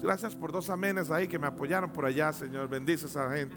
Gracias 0.00 0.34
por 0.34 0.52
dos 0.52 0.68
amenes 0.70 1.10
ahí 1.10 1.28
que 1.28 1.38
me 1.38 1.46
apoyaron 1.46 1.92
por 1.92 2.04
allá, 2.04 2.32
Señor. 2.32 2.68
Bendice 2.68 3.06
a 3.06 3.08
esa 3.08 3.30
gente. 3.30 3.56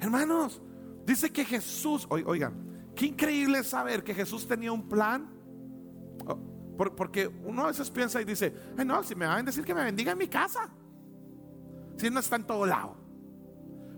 Hermanos, 0.00 0.60
dice 1.06 1.30
que 1.30 1.44
Jesús, 1.44 2.06
oigan, 2.10 2.54
qué 2.94 3.06
increíble 3.06 3.62
saber 3.64 4.02
que 4.02 4.14
Jesús 4.14 4.46
tenía 4.46 4.72
un 4.72 4.88
plan. 4.88 5.28
Oh, 6.26 6.38
porque 6.96 7.28
uno 7.44 7.64
a 7.64 7.66
veces 7.68 7.90
piensa 7.90 8.20
y 8.20 8.24
dice, 8.24 8.54
Ay, 8.76 8.84
no, 8.84 9.02
si 9.02 9.14
me 9.14 9.26
van 9.26 9.40
a 9.40 9.42
decir 9.42 9.64
que 9.64 9.74
me 9.74 9.84
bendiga 9.84 10.12
en 10.12 10.18
mi 10.18 10.28
casa, 10.28 10.68
si 11.96 12.10
no 12.10 12.20
está 12.20 12.36
en 12.36 12.44
todo 12.44 12.66
lado. 12.66 12.96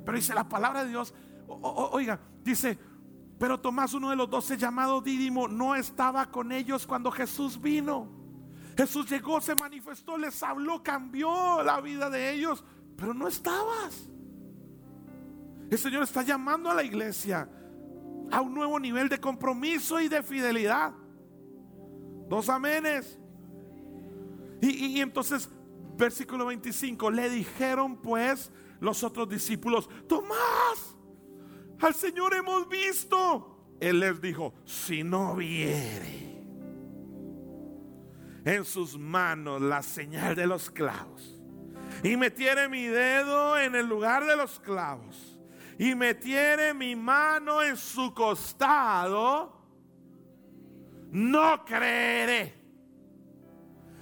Pero 0.04 0.16
dice 0.16 0.34
la 0.34 0.48
palabra 0.48 0.84
de 0.84 0.90
Dios, 0.90 1.14
oiga, 1.46 2.20
dice, 2.42 2.78
pero 3.38 3.60
Tomás, 3.60 3.94
uno 3.94 4.10
de 4.10 4.16
los 4.16 4.28
doce 4.30 4.56
llamado 4.56 5.00
Dídimo, 5.00 5.48
no 5.48 5.74
estaba 5.74 6.30
con 6.30 6.52
ellos 6.52 6.86
cuando 6.86 7.10
Jesús 7.10 7.60
vino. 7.60 8.23
Jesús 8.76 9.08
llegó, 9.08 9.40
se 9.40 9.54
manifestó, 9.54 10.18
les 10.18 10.42
habló, 10.42 10.82
cambió 10.82 11.62
la 11.62 11.80
vida 11.80 12.10
de 12.10 12.32
ellos, 12.32 12.64
pero 12.96 13.14
no 13.14 13.28
estabas. 13.28 14.08
El 15.70 15.78
Señor 15.78 16.02
está 16.02 16.22
llamando 16.22 16.70
a 16.70 16.74
la 16.74 16.82
iglesia 16.82 17.48
a 18.31 18.40
un 18.40 18.54
nuevo 18.54 18.79
nivel 18.81 19.08
de 19.08 19.20
compromiso 19.20 20.00
y 20.00 20.08
de 20.08 20.22
fidelidad. 20.22 20.92
Dos 22.29 22.48
amenes. 22.48 23.18
Y, 24.60 25.00
entonces, 25.00 25.48
versículo 25.96 26.46
25, 26.46 27.10
le 27.10 27.29
dijeron 27.29 28.00
pues 28.00 28.50
los 28.81 29.04
otros 29.04 29.29
discípulos, 29.29 29.88
Tomás, 30.08 30.96
al 31.81 31.94
Señor 31.94 32.35
hemos 32.35 32.68
visto. 32.68 33.50
Él 33.79 34.00
les 34.00 34.20
dijo, 34.20 34.54
si 34.64 35.02
no 35.02 35.35
viere 35.37 36.33
en 38.44 38.64
sus 38.64 38.98
manos 38.98 39.60
la 39.60 39.82
señal 39.82 40.34
de 40.34 40.46
los 40.46 40.70
clavos. 40.70 41.40
Y 42.02 42.16
metiere 42.16 42.68
mi 42.68 42.86
dedo 42.86 43.58
en 43.58 43.74
el 43.74 43.86
lugar 43.86 44.26
de 44.26 44.36
los 44.36 44.60
clavos. 44.60 45.38
Y 45.78 45.94
metiere 45.94 46.74
mi 46.74 46.94
mano 46.94 47.62
en 47.62 47.76
su 47.76 48.12
costado. 48.12 49.52
No 51.10 51.64
creeré. 51.64 52.62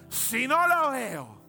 si 0.09 0.47
no 0.47 0.66
lo 0.66 0.90
veo, 0.90 1.43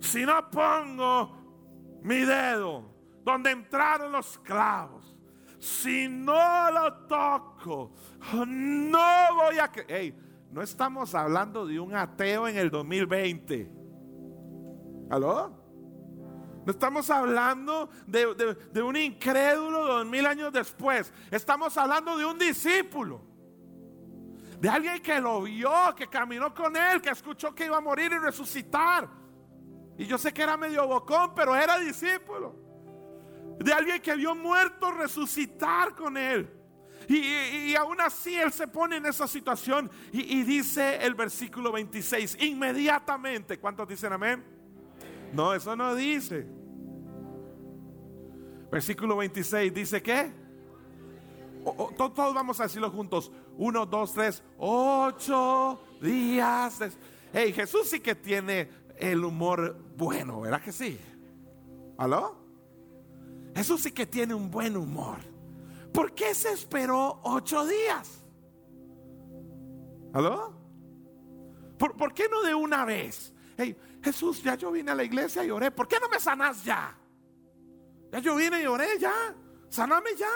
si 0.00 0.24
no 0.24 0.50
pongo 0.50 2.00
mi 2.02 2.20
dedo 2.20 2.94
donde 3.22 3.50
entraron 3.50 4.12
los 4.12 4.38
clavos, 4.38 5.14
si 5.58 6.08
no 6.08 6.70
lo 6.70 7.06
toco, 7.06 7.92
no 8.46 9.34
voy 9.34 9.58
a... 9.58 9.70
Hey, 9.88 10.14
no 10.50 10.62
estamos 10.62 11.14
hablando 11.14 11.66
de 11.66 11.78
un 11.78 11.94
ateo 11.94 12.48
en 12.48 12.56
el 12.56 12.70
2020. 12.70 13.70
¿Aló? 15.10 15.56
No 16.64 16.72
estamos 16.72 17.08
hablando 17.08 17.88
de, 18.06 18.56
de 18.72 18.82
un 18.82 18.96
incrédulo 18.96 19.86
dos 19.86 20.06
mil 20.06 20.26
años 20.26 20.52
después. 20.52 21.12
Estamos 21.30 21.76
hablando 21.76 22.16
de 22.18 22.24
un 22.24 22.38
discípulo. 22.38 23.22
De 24.58 24.68
alguien 24.68 25.00
que 25.00 25.20
lo 25.20 25.42
vio, 25.42 25.70
que 25.96 26.06
caminó 26.08 26.52
con 26.54 26.76
él, 26.76 27.00
que 27.00 27.10
escuchó 27.10 27.54
que 27.54 27.64
iba 27.64 27.78
a 27.78 27.80
morir 27.80 28.12
y 28.12 28.18
resucitar. 28.18 29.08
Y 29.96 30.06
yo 30.06 30.18
sé 30.18 30.32
que 30.32 30.42
era 30.42 30.56
medio 30.56 30.86
bocón, 30.86 31.34
pero 31.34 31.56
era 31.56 31.78
discípulo. 31.78 32.54
De 33.58 33.72
alguien 33.72 34.02
que 34.02 34.14
vio 34.16 34.34
muerto 34.34 34.90
resucitar 34.90 35.94
con 35.94 36.16
él. 36.16 36.59
Y, 37.08 37.74
aún 37.74 38.00
así 38.00 38.34
Él 38.36 38.52
se 38.52 38.68
pone 38.68 38.96
en 38.96 39.06
esa 39.06 39.26
situación 39.26 39.90
y, 40.12 40.42
dice 40.42 41.04
el 41.04 41.14
versículo 41.14 41.72
26, 41.72 42.38
inmediatamente, 42.40 43.58
¿cuántos 43.58 43.88
dicen 43.88 44.12
amén? 44.12 44.44
No, 45.32 45.54
eso 45.54 45.74
no 45.76 45.94
dice. 45.94 46.46
Versículo 48.70 49.16
26 49.16 49.74
dice 49.74 50.02
que 50.02 50.32
todos 51.96 52.34
vamos 52.34 52.60
a 52.60 52.64
decirlo 52.64 52.90
juntos. 52.90 53.30
Uno, 53.56 53.86
dos, 53.86 54.14
tres, 54.14 54.42
ocho 54.58 55.80
días. 56.00 56.80
Hey, 57.32 57.52
Jesús 57.52 57.88
sí 57.88 58.00
que 58.00 58.14
tiene 58.14 58.70
el 58.96 59.24
humor 59.24 59.76
bueno, 59.96 60.40
¿verdad 60.40 60.62
que 60.62 60.72
sí? 60.72 60.98
¿Aló? 61.98 62.36
Jesús 63.54 63.82
sí 63.82 63.92
que 63.92 64.06
tiene 64.06 64.34
un 64.34 64.50
buen 64.50 64.76
humor. 64.76 65.18
¿Por 65.92 66.14
qué 66.14 66.34
se 66.34 66.52
esperó 66.52 67.20
ocho 67.24 67.66
días? 67.66 68.24
¿Aló? 70.12 70.54
¿Por, 71.78 72.12
qué 72.12 72.28
no 72.28 72.42
de 72.42 72.54
una 72.54 72.84
vez? 72.84 73.32
Hey, 73.56 73.76
Jesús, 74.02 74.42
ya 74.42 74.54
yo 74.54 74.70
vine 74.70 74.90
a 74.90 74.94
la 74.94 75.04
iglesia 75.04 75.44
y 75.44 75.50
oré. 75.50 75.70
¿Por 75.70 75.88
qué 75.88 75.98
no 76.00 76.08
me 76.08 76.20
sanas 76.20 76.62
ya? 76.64 76.96
Ya 78.12 78.18
yo 78.18 78.36
vine 78.36 78.62
y 78.62 78.66
oré 78.66 78.98
ya. 78.98 79.34
Saname 79.68 80.10
ya. 80.16 80.28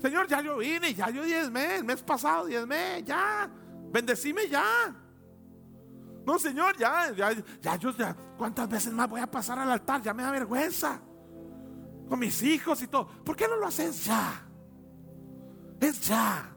Señor, 0.00 0.26
ya 0.26 0.40
yo 0.40 0.58
vine, 0.58 0.94
ya 0.94 1.10
yo 1.10 1.22
diezmé, 1.22 1.76
el 1.76 1.84
mes 1.84 2.02
pasado 2.02 2.46
diezmé, 2.46 3.02
ya. 3.04 3.50
Bendecime 3.90 4.48
ya. 4.48 4.94
No, 6.24 6.38
Señor, 6.38 6.76
ya, 6.76 7.12
ya, 7.12 7.32
ya 7.60 7.76
yo, 7.76 7.90
ya, 7.90 8.16
¿cuántas 8.36 8.68
veces 8.68 8.92
más 8.92 9.08
voy 9.08 9.20
a 9.20 9.30
pasar 9.30 9.58
al 9.58 9.70
altar? 9.70 10.02
Ya 10.02 10.14
me 10.14 10.22
da 10.22 10.30
vergüenza 10.30 11.00
con 12.12 12.18
mis 12.18 12.42
hijos 12.42 12.82
y 12.82 12.88
todo. 12.88 13.06
¿Por 13.24 13.34
qué 13.34 13.48
no 13.48 13.56
lo 13.56 13.66
haces 13.66 14.04
ya? 14.04 14.46
Es 15.80 16.06
ya. 16.06 16.54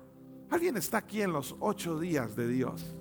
Alguien 0.50 0.76
está 0.76 0.98
aquí 0.98 1.22
en 1.22 1.32
los 1.32 1.56
ocho 1.62 1.98
días 1.98 2.36
de 2.36 2.50
Dios. 2.50 2.94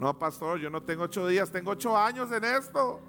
No, 0.00 0.18
pastor, 0.18 0.58
yo 0.58 0.70
no 0.70 0.82
tengo 0.82 1.02
ocho 1.02 1.28
días, 1.28 1.52
tengo 1.52 1.72
ocho 1.72 1.94
años 1.94 2.32
en 2.32 2.42
esto. 2.42 3.02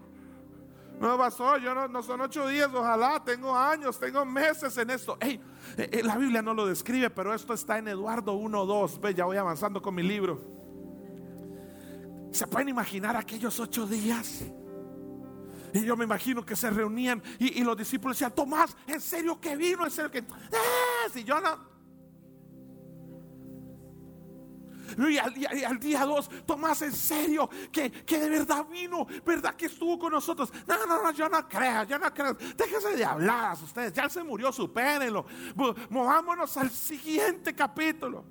No, 1.00 1.18
pastor, 1.18 1.62
yo 1.62 1.74
no, 1.74 1.88
no 1.88 2.04
son 2.04 2.20
ocho 2.20 2.46
días, 2.50 2.70
ojalá, 2.74 3.24
tengo 3.24 3.56
años, 3.56 3.98
tengo 3.98 4.26
meses 4.26 4.78
en 4.78 4.90
esto. 4.90 5.18
Hey, 5.18 5.40
eh, 5.78 5.90
eh, 5.90 6.04
la 6.04 6.18
Biblia 6.18 6.42
no 6.42 6.54
lo 6.54 6.66
describe, 6.66 7.10
pero 7.10 7.34
esto 7.34 7.54
está 7.54 7.78
en 7.78 7.88
Eduardo 7.88 8.38
1.2. 8.38 9.00
Ve, 9.00 9.14
ya 9.14 9.24
voy 9.24 9.38
avanzando 9.38 9.82
con 9.82 9.96
mi 9.96 10.04
libro. 10.04 10.42
¿Se 12.30 12.46
pueden 12.46 12.68
imaginar 12.68 13.16
aquellos 13.16 13.58
ocho 13.58 13.88
días? 13.88 14.44
Y 15.78 15.86
yo 15.86 15.96
me 15.96 16.06
imagino 16.06 16.46
que 16.46 16.56
se 16.56 16.70
reunían 16.70 17.22
y, 17.40 17.64
los 17.64 17.78
discípulos 17.78 18.18
decían, 18.18 18.34
Tomás, 18.34 18.76
¿en 18.88 19.00
serio 19.00 19.40
que 19.40 19.56
vino? 19.56 19.86
¿En 19.86 19.92
serio 19.92 20.10
que... 20.10 20.20
¡Eh! 20.20 21.10
Si 21.14 21.24
yo 21.24 21.40
no... 21.40 21.78
Y 24.98 25.18
al, 25.18 25.80
día 25.80 26.06
dos, 26.06 26.30
Tomás, 26.46 26.82
en 26.82 26.94
serio, 26.94 27.50
que, 27.72 27.90
de 27.90 28.30
verdad 28.30 28.66
vino, 28.66 29.06
verdad 29.26 29.54
que 29.54 29.68
estuvo 29.68 30.00
con 30.00 30.14
nosotros. 30.14 30.52
No, 30.66 30.86
no, 30.88 31.04
no, 31.04 31.12
yo 31.12 31.30
no 31.30 31.48
creo, 31.48 31.84
yo 31.84 32.00
no 32.00 32.12
creo. 32.12 32.34
Déjense 32.34 32.96
de 32.96 33.06
hablar 33.06 33.58
ustedes, 33.62 33.94
ya 33.94 34.10
se 34.10 34.24
murió, 34.24 34.52
supérenlo. 34.52 35.26
Movámonos 35.90 36.56
al 36.58 36.72
siguiente 36.72 37.54
capítulo. 37.54 38.26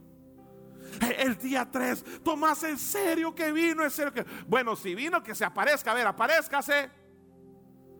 El 1.19 1.37
día 1.37 1.69
3, 1.71 2.23
Tomás, 2.25 2.63
en 2.65 2.79
serio 2.79 3.35
que 3.35 3.53
vino, 3.53 3.85
en 3.85 3.91
serio 3.91 4.13
que. 4.13 4.25
Bueno, 4.47 4.75
si 4.75 4.95
vino, 4.95 5.23
que 5.23 5.35
se 5.35 5.45
aparezca. 5.45 5.93
A 5.93 5.95
ver, 5.95 6.07
aparezcase. 6.07 7.06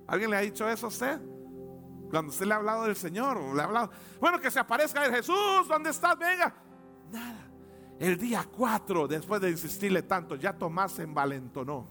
¿Alguien 0.07 0.31
le 0.31 0.37
ha 0.37 0.41
dicho 0.41 0.69
eso 0.69 0.87
a 0.87 0.89
usted? 0.89 1.21
Cuando 2.11 2.31
usted 2.31 2.47
le 2.47 2.55
ha 2.55 2.57
hablado 2.57 2.85
del 2.85 2.97
Señor, 2.97 3.55
le 3.55 3.61
ha 3.61 3.65
hablado, 3.65 3.91
bueno, 4.21 4.41
que 4.41 4.51
se 4.51 4.61
aparezca 4.61 5.05
el 5.05 5.13
Jesús, 5.13 5.67
¿dónde 5.69 5.91
estás? 5.91 6.19
Venga. 6.19 6.55
Nada. 7.11 7.51
El 7.99 8.17
día 8.19 8.47
4, 8.51 9.09
después 9.09 9.41
de 9.41 9.51
insistirle 9.51 10.03
tanto, 10.03 10.37
ya 10.37 10.53
Tomás 10.53 10.93
se 10.93 11.03
envalentonó. 11.03 11.89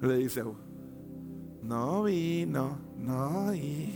Le 0.00 0.16
dice, 0.16 0.42
no 1.62 2.02
vino, 2.02 2.78
no 2.96 3.54
y 3.54 3.94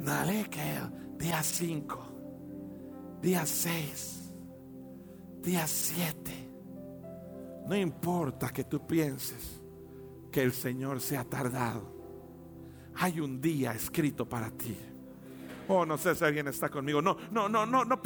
Dale 0.00 0.44
que 0.48 0.78
día 1.18 1.42
5, 1.42 1.98
día 3.20 3.44
6, 3.44 4.32
día 5.42 5.66
7. 5.66 6.48
No 7.66 7.76
importa 7.76 8.48
que 8.48 8.64
tú 8.64 8.86
pienses 8.86 9.59
que 10.30 10.42
el 10.42 10.52
Señor 10.52 11.00
se 11.00 11.16
ha 11.16 11.24
tardado. 11.24 12.00
Hay 12.96 13.20
un 13.20 13.40
día 13.40 13.72
escrito 13.72 14.28
para 14.28 14.50
ti. 14.50 14.76
Oh, 15.68 15.86
no 15.86 15.96
sé 15.96 16.14
si 16.14 16.24
alguien 16.24 16.48
está 16.48 16.68
conmigo. 16.68 17.00
No, 17.00 17.16
no, 17.30 17.48
no, 17.48 17.64
no, 17.64 17.84
no, 17.84 18.00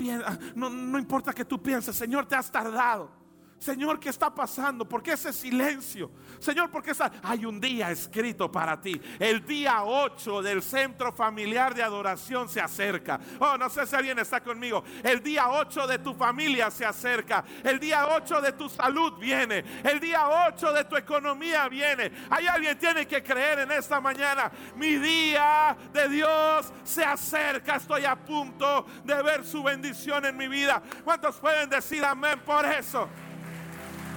no, 0.55 0.71
no 0.71 0.99
importa 0.99 1.33
que 1.33 1.45
tú 1.45 1.63
pienses, 1.63 1.97
Señor, 1.97 2.27
te 2.27 2.37
has 2.37 2.51
tardado. 2.51 3.24
Señor, 3.59 3.99
¿qué 3.99 4.11
está 4.11 4.35
pasando? 4.35 4.87
¿Por 4.87 5.03
qué 5.03 5.13
ese 5.13 5.33
silencio? 5.33 6.11
Señor, 6.39 6.71
¿por 6.71 6.83
qué 6.83 6.91
está? 6.91 7.11
Hay 7.23 7.47
un 7.47 7.61
día 7.61 7.91
escrito 7.91 8.51
para 8.53 8.81
ti. 8.81 9.01
El 9.19 9.45
día 9.47 9.85
8 9.85 10.43
del 10.43 10.63
centro 10.63 11.13
familiar 11.13 11.75
de 11.75 11.83
adoración 11.83 12.49
se 12.49 12.61
acerca. 12.61 13.19
Oh, 13.39 13.57
no 13.57 13.71
sé 13.71 13.87
si 13.87 13.97
alguien 13.97 14.19
está 14.19 14.43
conmigo. 14.43 14.85
El 15.03 15.23
día 15.23 15.49
8 15.49 15.87
de 15.87 15.99
tu 15.99 16.15
familia 16.15 16.71
se 16.71 16.85
acerca. 16.85 17.45
El 17.63 17.81
día 17.81 18.07
8 18.09 18.41
de 18.41 18.53
tu 18.53 18.69
salud 18.69 19.15
viene. 19.19 19.65
El 19.83 19.99
día 19.99 20.29
8 20.49 20.73
de 20.73 20.85
tu 20.85 20.97
economía 20.97 21.69
viene. 21.69 22.13
Hay 22.31 22.47
alguien 22.47 22.79
tiene 22.79 23.07
que 23.07 23.23
creer 23.23 23.61
en 23.61 23.73
esta 23.73 24.01
mañana. 24.01 24.51
Mi 24.77 24.97
día 24.97 25.77
de 25.93 26.09
Dios 26.09 26.73
se 26.83 27.05
acerca. 27.05 27.77
Estoy 27.77 28.05
a 28.05 28.17
punto 28.17 28.87
de 29.05 29.23
ver 29.23 29.45
su 29.45 29.63
bendición 29.63 30.25
en 30.27 30.37
mi 30.37 30.49
vida. 30.49 30.83
¿Cuántos 31.03 31.37
pueden 31.37 31.71
decir 31.71 32.05
amén 32.05 32.41
por 32.45 32.67
eso? 32.67 33.09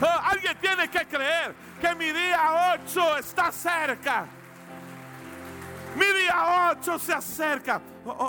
Oh, 0.02 0.20
alguien 0.24 0.56
tiene 0.62 0.90
que 0.90 1.06
creer 1.08 1.56
que 1.82 1.96
mi 1.96 2.12
día 2.12 2.76
8 2.84 3.18
está 3.18 3.52
cerca. 3.52 4.28
Mi 5.96 6.06
día 6.06 6.72
8 6.72 7.00
se 7.00 7.14
acerca. 7.14 7.82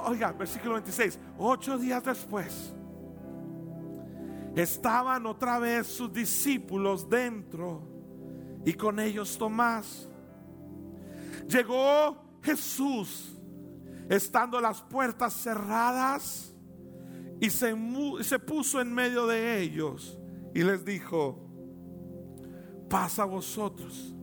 oiga, 0.06 0.32
versículo 0.32 0.74
26. 0.74 1.18
Ocho 1.38 1.76
días 1.76 2.02
después, 2.02 2.72
estaban 4.56 5.26
otra 5.26 5.58
vez 5.58 5.86
sus 5.86 6.12
discípulos 6.12 7.08
dentro 7.08 7.82
y 8.64 8.72
con 8.72 8.98
ellos 8.98 9.36
Tomás. 9.36 10.08
Llegó 11.46 12.38
Jesús, 12.42 13.38
estando 14.08 14.60
las 14.60 14.80
puertas 14.82 15.34
cerradas, 15.34 16.54
y 17.40 17.50
se, 17.50 17.74
se 18.22 18.38
puso 18.38 18.80
en 18.80 18.92
medio 18.92 19.26
de 19.26 19.60
ellos 19.60 20.18
y 20.54 20.62
les 20.62 20.84
dijo, 20.84 21.47
pasa 22.88 23.22
a 23.22 23.26
vosotros. 23.26 24.14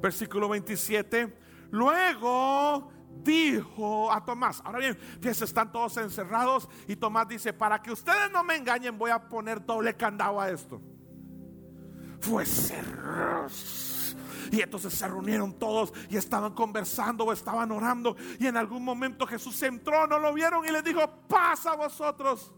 Versículo 0.00 0.48
27. 0.48 1.36
Luego 1.70 2.90
dijo 3.22 4.12
a 4.12 4.24
Tomás, 4.24 4.60
ahora 4.64 4.78
bien, 4.78 4.96
fíjense, 5.20 5.44
están 5.44 5.72
todos 5.72 5.96
encerrados 5.96 6.68
y 6.86 6.96
Tomás 6.96 7.28
dice, 7.28 7.52
para 7.52 7.80
que 7.80 7.90
ustedes 7.90 8.30
no 8.30 8.44
me 8.44 8.56
engañen, 8.56 8.96
voy 8.98 9.10
a 9.10 9.28
poner 9.28 9.64
doble 9.64 9.94
candado 9.94 10.40
a 10.40 10.50
esto. 10.50 10.80
Fue 12.20 12.44
cerrado. 12.44 13.48
Y 14.50 14.60
entonces 14.60 14.94
se 14.94 15.08
reunieron 15.08 15.52
todos 15.58 15.92
y 16.08 16.16
estaban 16.16 16.54
conversando 16.54 17.24
o 17.24 17.32
estaban 17.32 17.70
orando. 17.72 18.16
Y 18.38 18.46
en 18.46 18.56
algún 18.56 18.84
momento 18.84 19.26
Jesús 19.26 19.60
entró, 19.62 20.06
no 20.06 20.18
lo 20.18 20.32
vieron 20.32 20.64
y 20.64 20.70
les 20.70 20.84
dijo, 20.84 21.00
pasa 21.28 21.72
a 21.72 21.76
vosotros. 21.76 22.52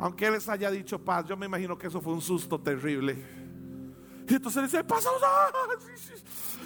Aunque 0.00 0.26
Él 0.26 0.34
les 0.34 0.48
haya 0.48 0.70
dicho 0.70 1.02
paz, 1.04 1.26
yo 1.26 1.36
me 1.36 1.46
imagino 1.46 1.76
que 1.76 1.88
eso 1.88 2.00
fue 2.00 2.12
un 2.12 2.20
susto 2.20 2.60
terrible. 2.60 3.37
Y 4.28 4.34
entonces 4.34 4.62
le 4.62 4.68
dice, 4.68 4.84
pasa. 4.84 5.08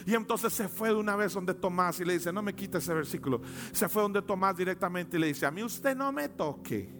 Y 0.04 0.14
entonces 0.14 0.52
se 0.52 0.68
fue 0.68 0.88
de 0.88 0.96
una 0.96 1.14
vez 1.14 1.32
donde 1.32 1.54
Tomás 1.54 2.00
y 2.00 2.04
le 2.04 2.14
dice, 2.14 2.32
no 2.32 2.42
me 2.42 2.54
quite 2.54 2.78
ese 2.78 2.92
versículo. 2.92 3.40
Se 3.72 3.88
fue 3.88 4.02
donde 4.02 4.20
Tomás 4.22 4.56
directamente 4.56 5.16
y 5.16 5.20
le 5.20 5.28
dice, 5.28 5.46
a 5.46 5.50
mí 5.50 5.62
usted 5.62 5.96
no 5.96 6.10
me 6.12 6.28
toque. 6.28 6.92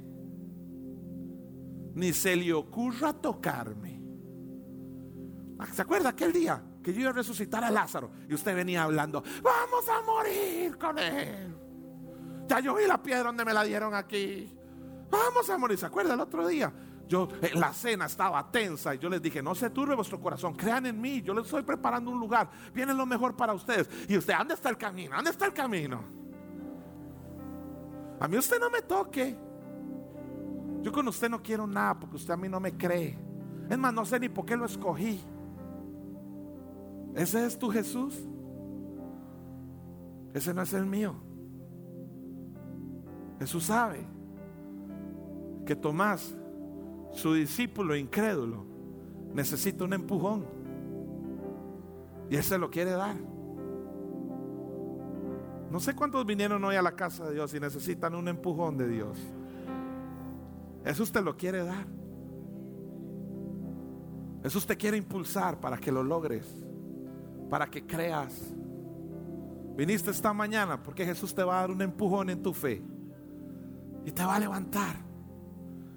ni 1.95 2.13
se 2.13 2.37
le 2.37 2.53
ocurra 2.53 3.13
tocarme. 3.13 4.01
Ah, 5.59 5.67
¿Se 5.73 5.83
acuerda 5.83 6.11
aquel 6.11 6.33
día 6.33 6.63
que 6.83 6.93
yo 6.93 7.01
iba 7.01 7.11
a 7.11 7.13
resucitar 7.13 7.63
a 7.65 7.71
Lázaro 7.71 8.11
y 8.29 8.35
usted 8.35 8.55
venía 8.55 8.83
hablando, 8.85 9.23
vamos 9.43 9.89
a 9.89 10.03
morir 10.03 10.77
con 10.79 10.99
él? 10.99 11.55
Ya 12.49 12.61
yo 12.61 12.75
vi 12.75 12.87
la 12.87 13.03
piedra 13.03 13.25
donde 13.25 13.45
me 13.45 13.53
la 13.53 13.63
dieron 13.65 13.95
aquí. 13.95 14.53
Vamos 15.11 15.49
a 15.51 15.59
morir. 15.59 15.79
¿Se 15.79 15.87
acuerda 15.87 16.15
el 16.15 16.21
otro 16.21 16.47
día? 16.47 16.73
Yo, 17.13 17.29
en 17.43 17.61
la 17.61 17.75
cena 17.75 18.07
estaba 18.07 18.51
tensa 18.51 18.95
y 18.95 18.99
yo 18.99 19.11
les 19.11 19.21
dije, 19.21 19.43
no 19.43 19.55
se 19.55 19.69
turbe 19.69 19.95
vuestro 19.95 20.19
corazón, 20.19 20.55
crean 20.55 20.87
en 20.87 20.99
mí, 20.99 21.21
yo 21.21 21.35
les 21.35 21.45
estoy 21.45 21.61
preparando 21.61 22.11
un 22.11 22.19
lugar, 22.19 22.49
viene 22.73 22.95
lo 22.95 23.05
mejor 23.05 23.37
para 23.37 23.53
ustedes. 23.53 23.87
Y 24.09 24.17
usted, 24.17 24.33
¿dónde 24.39 24.55
está 24.55 24.71
el 24.71 24.79
camino? 24.79 25.17
¿Dónde 25.17 25.29
está 25.31 25.45
el 25.45 25.53
camino? 25.53 26.03
A 28.19 28.27
mí 28.27 28.39
usted 28.39 28.59
no 28.59 28.71
me 28.71 28.81
toque. 28.81 29.37
Yo 30.81 30.91
con 30.91 31.07
usted 31.07 31.29
no 31.29 31.43
quiero 31.43 31.67
nada 31.67 31.99
porque 31.99 32.17
usted 32.17 32.33
a 32.33 32.37
mí 32.39 32.49
no 32.49 32.61
me 32.61 32.79
cree. 32.79 33.19
Es 33.69 33.77
más, 33.77 33.93
no 33.93 34.07
sé 34.07 34.19
ni 34.19 34.31
por 34.31 34.47
qué 34.47 34.57
lo 34.57 34.65
escogí. 34.65 35.21
¿Ese 37.15 37.45
es 37.45 37.59
tu 37.59 37.69
Jesús? 37.69 38.19
Ese 40.33 40.55
no 40.55 40.63
es 40.63 40.73
el 40.73 40.87
mío. 40.87 41.15
Jesús 43.39 43.65
sabe 43.65 44.07
que 45.67 45.77
Tomás, 45.77 46.35
su 47.13 47.35
discípulo 47.35 47.97
incrédulo, 47.97 48.65
necesita 49.35 49.85
un 49.85 49.93
empujón. 49.93 50.47
Y 52.31 52.37
Él 52.37 52.61
lo 52.61 52.71
quiere 52.71 52.93
dar. 52.93 53.17
No 55.71 55.81
sé 55.81 55.95
cuántos 55.95 56.25
vinieron 56.27 56.63
hoy 56.65 56.77
a 56.77 56.83
la 56.83 56.97
casa 56.97 57.27
de 57.27 57.35
Dios 57.35 57.53
y 57.55 57.61
necesitan 57.61 58.15
un 58.15 58.29
empujón 58.29 58.77
de 58.77 58.89
Dios. 58.89 59.19
Jesús 60.85 61.13
te 61.13 61.23
lo 61.23 61.37
quiere 61.37 61.65
dar. 61.65 61.87
Jesús 64.43 64.67
te 64.67 64.77
quiere 64.77 64.97
impulsar 64.97 65.61
para 65.61 65.79
que 65.79 65.93
lo 65.93 66.03
logres, 66.03 66.47
para 67.49 67.67
que 67.69 67.87
creas. 67.87 68.55
Viniste 69.77 70.11
esta 70.11 70.33
mañana 70.33 70.83
porque 70.83 71.05
Jesús 71.05 71.35
te 71.35 71.43
va 71.43 71.59
a 71.59 71.61
dar 71.61 71.71
un 71.71 71.81
empujón 71.81 72.29
en 72.31 72.43
tu 72.43 72.53
fe 72.53 72.83
y 74.05 74.11
te 74.11 74.25
va 74.25 74.37
a 74.37 74.41
levantar. 74.41 75.12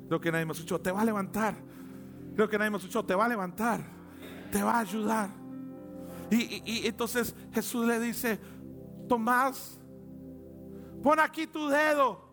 Lo 0.09 0.19
que 0.19 0.31
nadie 0.31 0.45
me 0.45 0.53
escuchó, 0.53 0.79
te 0.79 0.91
va 0.91 1.01
a 1.01 1.05
levantar. 1.05 1.55
Lo 2.35 2.49
que 2.49 2.57
nadie 2.57 2.71
me 2.71 2.77
escuchó, 2.77 3.03
te 3.03 3.15
va 3.15 3.25
a 3.25 3.29
levantar. 3.29 3.81
Te 4.51 4.61
va 4.61 4.73
a 4.73 4.79
ayudar. 4.79 5.29
Y, 6.31 6.87
entonces 6.87 7.35
Jesús 7.53 7.85
le 7.85 7.99
dice, 7.99 8.39
Tomás, 9.07 9.79
pon 11.03 11.19
aquí 11.19 11.45
tu 11.45 11.67
dedo 11.67 12.25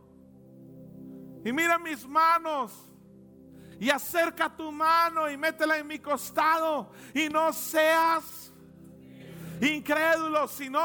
y 1.44 1.52
mira 1.52 1.78
mis 1.78 2.06
manos 2.06 2.72
y 3.78 3.90
acerca 3.90 4.48
tu 4.48 4.72
mano 4.72 5.28
y 5.30 5.36
métela 5.36 5.76
en 5.76 5.86
mi 5.86 5.98
costado 5.98 6.90
y 7.12 7.28
no 7.28 7.52
seas 7.52 8.52
incrédulo, 9.60 10.48
sino 10.48 10.80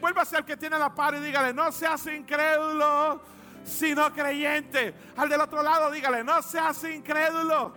vuelva 0.00 0.22
a 0.22 0.24
ser 0.24 0.40
el 0.40 0.44
que 0.44 0.56
tiene 0.56 0.78
la 0.78 0.94
par 0.94 1.14
y 1.14 1.20
dígale, 1.20 1.52
no 1.52 1.70
seas 1.70 2.06
incrédulo, 2.06 3.20
sino 3.68 4.12
creyente. 4.12 4.94
Al 5.16 5.28
del 5.28 5.40
otro 5.40 5.62
lado 5.62 5.90
dígale, 5.90 6.24
no 6.24 6.42
seas 6.42 6.82
incrédulo, 6.84 7.72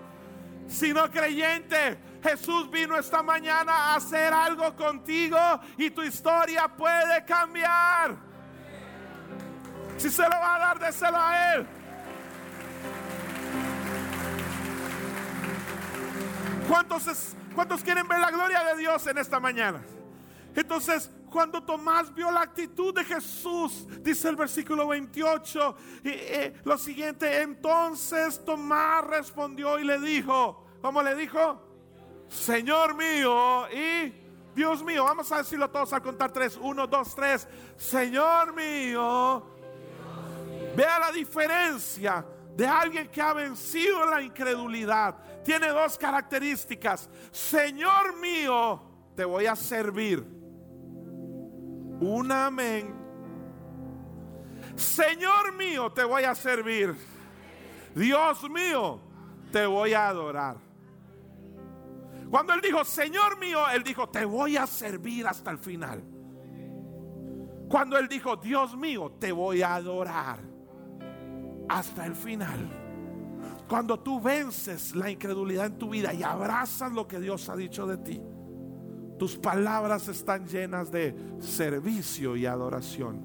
sino 0.68 1.10
creyente. 1.12 2.00
Jesús 2.24 2.70
vino 2.70 2.98
esta 2.98 3.24
mañana 3.24 3.72
a 3.72 3.96
hacer 3.96 4.34
algo 4.34 4.76
contigo 4.76 5.38
y 5.78 5.90
tu 5.90 6.02
historia 6.04 6.68
puede 6.68 7.26
cambiar. 7.26 8.16
Si 9.98 10.10
se 10.10 10.24
lo 10.24 10.30
va 10.30 10.56
a 10.56 10.60
dar, 10.60 10.80
déselo 10.80 11.18
a 11.20 11.54
Él. 11.54 11.68
¿Cuántos, 16.68 17.36
¿Cuántos 17.54 17.84
quieren 17.84 18.08
ver 18.08 18.20
la 18.20 18.32
gloria 18.32 18.64
de 18.64 18.78
Dios 18.78 19.06
en 19.08 19.18
esta 19.18 19.40
mañana? 19.40 19.82
Entonces, 20.56 21.12
cuando 21.32 21.64
Tomás 21.64 22.14
vio 22.14 22.30
la 22.30 22.42
actitud 22.42 22.94
de 22.94 23.06
Jesús, 23.06 23.88
dice 24.02 24.28
el 24.28 24.36
versículo 24.36 24.86
28, 24.90 25.76
y, 26.04 26.68
lo 26.68 26.78
siguiente, 26.78 27.42
entonces 27.42 28.44
Tomás 28.44 29.06
respondió 29.06 29.80
y 29.80 29.86
le 29.86 29.98
dijo, 30.00 30.66
¿cómo 30.82 31.02
le 31.02 31.16
dijo? 31.16 31.60
Señor 32.28 32.96
mío 32.96 33.66
y 33.72 34.14
Dios 34.54 34.84
mío, 34.84 35.06
vamos 35.06 35.32
a 35.32 35.38
decirlo 35.38 35.70
todos 35.70 35.94
al 35.94 36.02
contar 36.02 36.32
tres, 36.32 36.60
uno, 36.62 36.86
dos, 36.86 37.16
tres, 37.16 37.48
Señor 37.78 38.54
mío, 38.54 39.42
vea 40.76 41.00
la 41.00 41.12
diferencia 41.14 42.26
de 42.56 42.68
alguien 42.68 43.08
que 43.08 43.22
ha 43.22 43.32
vencido 43.32 44.06
la 44.06 44.22
incredulidad. 44.22 45.16
Tiene 45.46 45.70
dos 45.70 45.98
características, 45.98 47.10
Señor 47.32 48.18
mío, 48.18 48.82
te 49.16 49.24
voy 49.24 49.46
a 49.46 49.56
servir 49.56 50.41
un 52.02 52.32
amén. 52.32 52.94
Señor 54.76 55.54
mío, 55.56 55.92
te 55.92 56.04
voy 56.04 56.24
a 56.24 56.34
servir. 56.36 56.96
Dios 57.96 58.50
mío, 58.50 59.00
te 59.52 59.66
voy 59.66 59.94
a 59.94 60.08
adorar. 60.08 60.58
Cuando 62.30 62.54
él 62.54 62.62
dijo, 62.62 62.84
Señor 62.84 63.38
mío, 63.38 63.60
él 63.70 63.84
dijo, 63.84 64.10
te 64.10 64.26
voy 64.26 64.58
a 64.58 64.66
servir 64.66 65.28
hasta 65.28 65.52
el 65.52 65.60
final. 65.60 66.04
Cuando 67.70 67.98
él 67.98 68.08
dijo, 68.08 68.36
Dios 68.36 68.76
mío, 68.76 69.16
te 69.20 69.32
voy 69.32 69.62
a 69.62 69.76
adorar 69.76 70.40
hasta 71.70 72.06
el 72.06 72.16
final. 72.16 72.70
Cuando 73.68 74.00
tú 74.00 74.20
vences 74.20 74.96
la 74.96 75.10
incredulidad 75.10 75.68
en 75.68 75.78
tu 75.78 75.90
vida 75.90 76.14
y 76.14 76.24
abrazas 76.24 76.92
lo 76.92 77.08
que 77.08 77.20
Dios 77.20 77.48
ha 77.48 77.56
dicho 77.56 77.86
de 77.86 77.98
ti 77.98 78.22
tus 79.22 79.38
palabras 79.38 80.08
están 80.08 80.48
llenas 80.48 80.92
de 80.92 81.16
servicio 81.38 82.36
y 82.36 82.48
adoración. 82.48 83.24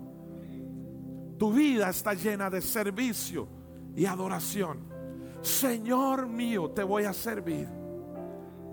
Tu 1.38 1.50
vida 1.50 1.88
está 1.88 2.12
llena 2.12 2.50
de 2.50 2.60
servicio 2.60 3.48
y 3.94 4.04
adoración. 4.04 4.92
Señor 5.40 6.26
mío, 6.26 6.70
te 6.72 6.82
voy 6.82 7.04
a 7.04 7.14
servir. 7.14 7.66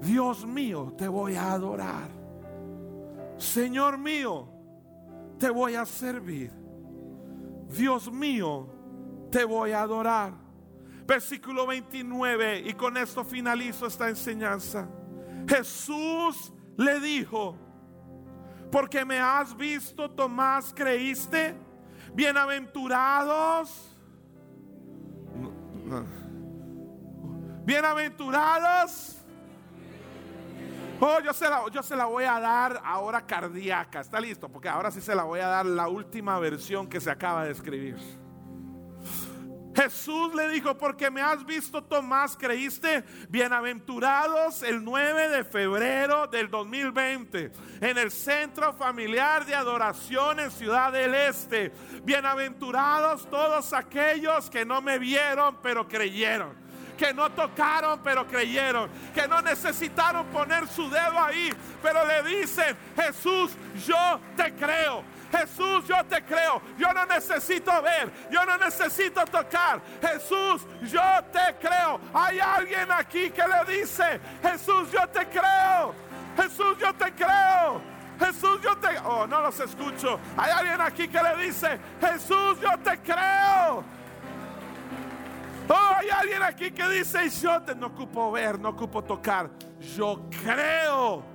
Dios 0.01 0.45
mío, 0.45 0.93
te 0.97 1.07
voy 1.07 1.35
a 1.35 1.53
adorar. 1.53 2.09
Señor 3.37 3.97
mío, 3.97 4.49
te 5.39 5.49
voy 5.49 5.75
a 5.75 5.85
servir. 5.85 6.51
Dios 7.69 8.11
mío, 8.11 8.67
te 9.31 9.45
voy 9.45 9.71
a 9.71 9.83
adorar. 9.83 10.33
Versículo 11.07 11.67
29, 11.67 12.63
y 12.65 12.73
con 12.73 12.97
esto 12.97 13.23
finalizo 13.23 13.87
esta 13.87 14.09
enseñanza. 14.09 14.89
Jesús 15.47 16.51
le 16.77 16.99
dijo, 16.99 17.55
porque 18.71 19.05
me 19.05 19.19
has 19.19 19.55
visto, 19.55 20.09
Tomás, 20.09 20.73
creíste, 20.75 21.55
bienaventurados, 22.13 23.95
bienaventurados. 27.65 29.19
Oh, 30.99 31.19
yo 31.19 31.33
se, 31.33 31.49
la, 31.49 31.63
yo 31.69 31.83
se 31.83 31.95
la 31.95 32.05
voy 32.05 32.23
a 32.23 32.39
dar 32.39 32.81
ahora 32.83 33.25
cardíaca. 33.25 33.99
¿Está 33.99 34.21
listo? 34.21 34.47
Porque 34.47 34.69
ahora 34.69 34.89
sí 34.89 35.01
se 35.01 35.13
la 35.13 35.23
voy 35.23 35.41
a 35.41 35.47
dar 35.47 35.65
la 35.65 35.89
última 35.89 36.39
versión 36.39 36.87
que 36.87 37.01
se 37.01 37.11
acaba 37.11 37.43
de 37.43 37.51
escribir. 37.51 37.97
Jesús 39.75 40.33
le 40.35 40.49
dijo, 40.49 40.77
porque 40.77 41.09
me 41.09 41.21
has 41.21 41.45
visto 41.45 41.83
Tomás, 41.83 42.37
creíste, 42.37 43.03
bienaventurados 43.29 44.61
el 44.61 44.83
9 44.83 45.29
de 45.29 45.43
febrero 45.43 46.27
del 46.27 46.49
2020 46.49 47.51
en 47.81 47.97
el 47.97 48.11
Centro 48.11 48.73
Familiar 48.73 49.45
de 49.45 49.55
Adoración 49.55 50.39
en 50.39 50.51
Ciudad 50.51 50.91
del 50.91 51.15
Este. 51.15 51.71
Bienaventurados 52.03 53.29
todos 53.29 53.73
aquellos 53.73 54.49
que 54.49 54.63
no 54.63 54.81
me 54.81 54.99
vieron 54.99 55.57
pero 55.61 55.87
creyeron 55.87 56.63
que 56.97 57.13
no 57.13 57.31
tocaron 57.31 57.99
pero 58.03 58.27
creyeron, 58.27 58.89
que 59.13 59.27
no 59.27 59.41
necesitaron 59.41 60.27
poner 60.27 60.67
su 60.67 60.89
dedo 60.89 61.19
ahí, 61.19 61.51
pero 61.81 62.05
le 62.05 62.37
dicen, 62.37 62.77
Jesús, 62.95 63.51
yo 63.85 64.19
te 64.37 64.53
creo. 64.53 65.03
Jesús, 65.33 65.87
yo 65.87 66.03
te 66.05 66.21
creo. 66.23 66.61
Yo 66.77 66.93
no 66.93 67.05
necesito 67.07 67.71
ver. 67.81 68.11
Yo 68.29 68.45
no 68.45 68.57
necesito 68.57 69.25
tocar. 69.25 69.81
Jesús, 69.99 70.65
yo 70.83 71.01
te 71.31 71.55
creo. 71.59 71.99
Hay 72.13 72.39
alguien 72.39 72.91
aquí 72.91 73.31
que 73.31 73.43
le 73.47 73.79
dice, 73.79 74.19
Jesús, 74.43 74.91
yo 74.91 75.07
te 75.07 75.25
creo. 75.27 75.95
Jesús, 76.37 76.77
yo 76.79 76.93
te 76.93 77.11
creo. 77.13 77.81
Jesús, 78.19 78.61
yo 78.61 78.77
te... 78.77 78.99
Oh, 78.99 79.25
no 79.25 79.41
los 79.41 79.59
escucho. 79.59 80.19
Hay 80.37 80.51
alguien 80.51 80.81
aquí 80.81 81.07
que 81.07 81.21
le 81.21 81.45
dice, 81.45 81.79
Jesús, 81.99 82.59
yo 82.61 82.77
te 82.83 82.99
creo. 82.99 83.83
Oh, 85.67 85.95
hay 85.97 86.09
alguien 86.09 86.43
aquí 86.43 86.71
que 86.71 86.87
dice, 86.89 87.27
yo 87.29 87.61
te 87.63 87.73
no 87.73 87.87
ocupo 87.87 88.31
ver, 88.31 88.59
no 88.59 88.69
ocupo 88.69 89.03
tocar. 89.03 89.49
Yo 89.97 90.29
creo. 90.43 91.32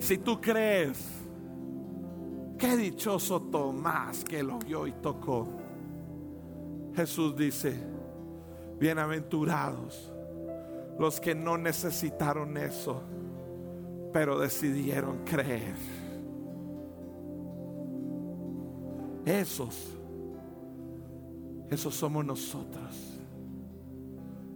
Si 0.00 0.18
tú 0.18 0.40
crees, 0.40 0.98
qué 2.58 2.76
dichoso 2.76 3.40
Tomás 3.42 4.24
que 4.24 4.42
lo 4.42 4.58
vio 4.58 4.86
y 4.86 4.92
tocó. 4.92 5.46
Jesús 6.94 7.36
dice, 7.36 7.76
bienaventurados 8.78 10.12
los 10.98 11.18
que 11.18 11.34
no 11.34 11.56
necesitaron 11.56 12.58
eso, 12.58 13.02
pero 14.12 14.38
decidieron 14.38 15.24
creer. 15.24 15.76
Esos, 19.24 19.96
esos 21.70 21.94
somos 21.94 22.24
nosotros. 22.24 23.18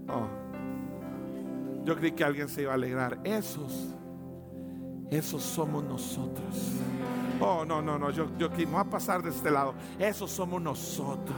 Oh, 0.08 0.26
yo 1.84 1.96
creí 1.96 2.12
que 2.12 2.24
alguien 2.24 2.48
se 2.48 2.62
iba 2.62 2.72
a 2.72 2.74
alegrar. 2.74 3.20
Esos, 3.24 3.94
esos 5.10 5.42
somos 5.42 5.84
nosotros. 5.84 6.72
Oh, 7.40 7.64
no, 7.64 7.82
no, 7.82 7.98
no, 7.98 8.10
yo, 8.10 8.28
yo 8.38 8.48
me 8.50 8.64
voy 8.64 8.80
a 8.80 8.84
pasar 8.84 9.22
de 9.22 9.30
este 9.30 9.50
lado. 9.50 9.74
Esos 9.98 10.30
somos 10.30 10.60
nosotros. 10.62 11.36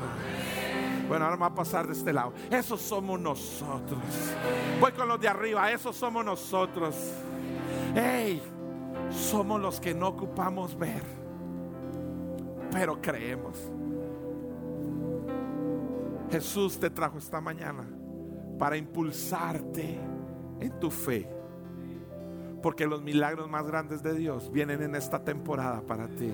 Bueno, 1.09 1.25
ahora 1.25 1.37
voy 1.37 1.47
a 1.49 1.55
pasar 1.55 1.87
de 1.87 1.93
este 1.93 2.13
lado. 2.13 2.33
Esos 2.51 2.81
somos 2.81 3.19
nosotros. 3.19 4.01
Voy 4.81 4.93
con 4.93 5.09
los 5.09 5.21
de 5.21 5.29
arriba. 5.29 5.71
Esos 5.71 5.97
somos 5.97 6.25
nosotros. 6.25 6.97
Hey, 7.95 8.43
somos 9.11 9.61
los 9.61 9.81
que 9.81 9.95
no 9.95 10.09
ocupamos 10.09 10.77
ver, 10.77 11.03
pero 12.71 13.01
creemos. 13.01 13.71
Jesús 16.31 16.79
te 16.79 16.91
trajo 16.91 17.19
esta 17.19 17.41
mañana 17.41 17.89
para 18.59 18.77
impulsarte 18.77 19.99
en 20.61 20.81
tu 20.81 20.91
fe. 20.91 21.36
Porque 22.67 22.85
los 22.85 23.01
milagros 23.01 23.49
más 23.49 23.65
grandes 23.65 24.03
de 24.03 24.13
Dios 24.13 24.51
vienen 24.51 24.83
en 24.83 24.97
esta 24.97 25.23
temporada 25.23 25.83
para 25.83 26.09
ti. 26.09 26.33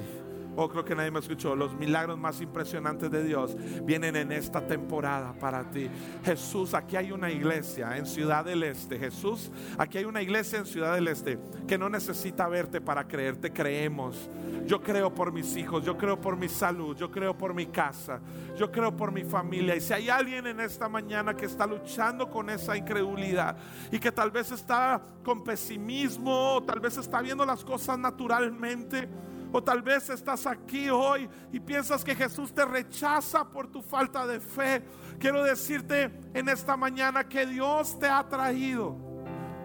Oh, 0.54 0.68
creo 0.68 0.84
que 0.84 0.94
nadie 0.94 1.10
me 1.10 1.20
escuchó. 1.20 1.56
Los 1.56 1.74
milagros 1.74 2.18
más 2.18 2.40
impresionantes 2.40 3.10
de 3.10 3.24
Dios 3.24 3.56
vienen 3.84 4.16
en 4.16 4.32
esta 4.32 4.66
temporada 4.66 5.32
para 5.32 5.70
ti. 5.70 5.88
Jesús, 6.24 6.74
aquí 6.74 6.96
hay 6.96 7.10
una 7.12 7.30
iglesia 7.30 7.96
en 7.96 8.06
Ciudad 8.06 8.44
del 8.44 8.62
Este. 8.62 8.98
Jesús, 8.98 9.50
aquí 9.78 9.98
hay 9.98 10.04
una 10.04 10.20
iglesia 10.20 10.58
en 10.58 10.66
Ciudad 10.66 10.94
del 10.94 11.08
Este 11.08 11.38
que 11.66 11.78
no 11.78 11.88
necesita 11.88 12.48
verte 12.48 12.80
para 12.80 13.06
creerte. 13.08 13.52
Creemos. 13.52 14.28
Yo 14.66 14.80
creo 14.80 15.12
por 15.12 15.32
mis 15.32 15.56
hijos, 15.56 15.84
yo 15.84 15.96
creo 15.96 16.20
por 16.20 16.36
mi 16.36 16.48
salud, 16.48 16.96
yo 16.96 17.10
creo 17.10 17.36
por 17.36 17.52
mi 17.52 17.66
casa, 17.66 18.20
yo 18.56 18.70
creo 18.70 18.96
por 18.96 19.10
mi 19.10 19.24
familia. 19.24 19.74
Y 19.74 19.80
si 19.80 19.92
hay 19.92 20.08
alguien 20.08 20.46
en 20.46 20.60
esta 20.60 20.88
mañana 20.88 21.34
que 21.34 21.46
está 21.46 21.66
luchando 21.66 22.30
con 22.30 22.48
esa 22.48 22.76
incredulidad 22.76 23.56
y 23.90 23.98
que 23.98 24.12
tal 24.12 24.30
vez 24.30 24.52
está 24.52 25.02
con 25.24 25.42
pesimismo, 25.42 26.62
tal 26.64 26.78
vez 26.78 26.96
está 26.96 27.20
viendo 27.20 27.44
las 27.44 27.64
cosas 27.64 27.98
naturalmente, 27.98 29.08
o 29.52 29.62
tal 29.62 29.82
vez 29.82 30.08
estás 30.08 30.46
aquí 30.46 30.88
hoy 30.88 31.28
y 31.52 31.60
piensas 31.60 32.02
que 32.02 32.14
Jesús 32.14 32.54
te 32.54 32.64
rechaza 32.64 33.44
por 33.44 33.68
tu 33.68 33.82
falta 33.82 34.26
de 34.26 34.40
fe. 34.40 34.82
Quiero 35.18 35.44
decirte 35.44 36.10
en 36.32 36.48
esta 36.48 36.76
mañana 36.76 37.28
que 37.28 37.44
Dios 37.44 37.98
te 37.98 38.08
ha 38.08 38.26
traído 38.26 38.96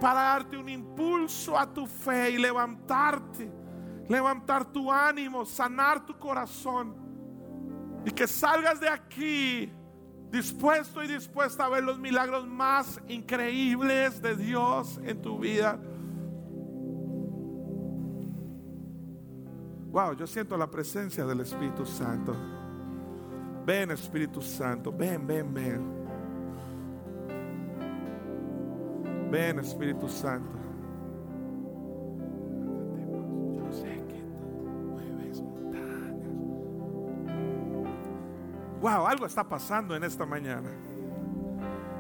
para 0.02 0.22
darte 0.22 0.58
un 0.58 0.70
impulso 0.70 1.58
a 1.58 1.66
tu 1.74 1.88
fe 1.88 2.32
y 2.32 2.38
levantarte, 2.38 3.50
levantar 4.10 4.66
tu 4.66 4.92
ánimo, 4.92 5.46
sanar 5.46 6.06
tu 6.06 6.20
corazón 6.20 6.96
y 8.06 8.12
que 8.12 8.28
salgas 8.28 8.80
de 8.80 8.90
aquí 8.90 9.72
dispuesto 10.30 11.02
y 11.04 11.08
dispuesta 11.08 11.66
a 11.66 11.70
ver 11.70 11.84
los 11.84 11.98
milagros 11.98 12.46
más 12.46 13.00
increíbles 13.08 14.22
de 14.22 14.36
Dios 14.36 15.00
en 15.04 15.22
tu 15.22 15.40
vida. 15.40 15.80
Wow, 19.98 20.14
yo 20.14 20.28
siento 20.28 20.56
la 20.56 20.70
presencia 20.70 21.26
del 21.26 21.40
Espíritu 21.40 21.84
Santo. 21.84 22.36
Ven 23.66 23.90
Espíritu 23.90 24.44
Santo, 24.44 24.92
ven, 24.92 25.26
ven, 25.26 25.52
ven. 25.52 25.82
Ven 29.32 29.58
Espíritu 29.58 30.08
Santo. 30.08 30.56
Yo 33.56 33.72
sé 33.72 34.04
que 34.08 34.22
mueves 34.86 35.42
montañas. 35.42 36.30
Wow, 38.80 39.08
algo 39.08 39.26
está 39.26 39.50
pasando 39.50 39.96
en 39.96 40.04
esta 40.04 40.28
mañana. 40.28 40.70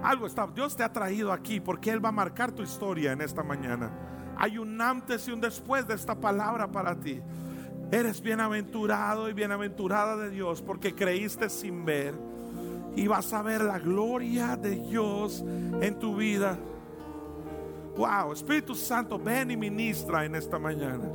Algo 0.03 0.27
está, 0.27 0.45
Dios 0.45 0.75
te 0.75 0.83
ha 0.83 0.93
traído 0.93 1.33
aquí 1.33 1.59
porque 1.59 1.89
Él 1.89 2.05
va 2.05 2.09
a 2.09 2.11
marcar 2.11 2.51
tu 2.51 2.61
historia 2.61 3.13
en 3.13 3.21
esta 3.21 3.41
mañana. 3.41 3.89
Hay 4.37 4.59
un 4.59 4.79
antes 4.79 5.27
y 5.27 5.31
un 5.31 5.41
después 5.41 5.87
de 5.87 5.95
esta 5.95 6.13
palabra 6.13 6.67
para 6.67 6.93
ti. 6.93 7.23
Eres 7.91 8.21
bienaventurado 8.21 9.29
y 9.29 9.33
bienaventurada 9.33 10.17
de 10.17 10.29
Dios 10.29 10.61
porque 10.61 10.93
creíste 10.93 11.49
sin 11.49 11.85
ver 11.85 12.13
y 12.95 13.07
vas 13.07 13.31
a 13.31 13.41
ver 13.41 13.61
la 13.61 13.79
gloria 13.79 14.57
de 14.57 14.71
Dios 14.71 15.43
en 15.81 15.97
tu 15.97 16.15
vida. 16.15 16.57
Wow, 17.95 18.33
Espíritu 18.33 18.75
Santo, 18.75 19.17
ven 19.17 19.51
y 19.51 19.57
ministra 19.57 20.25
en 20.25 20.35
esta 20.35 20.59
mañana. 20.59 21.05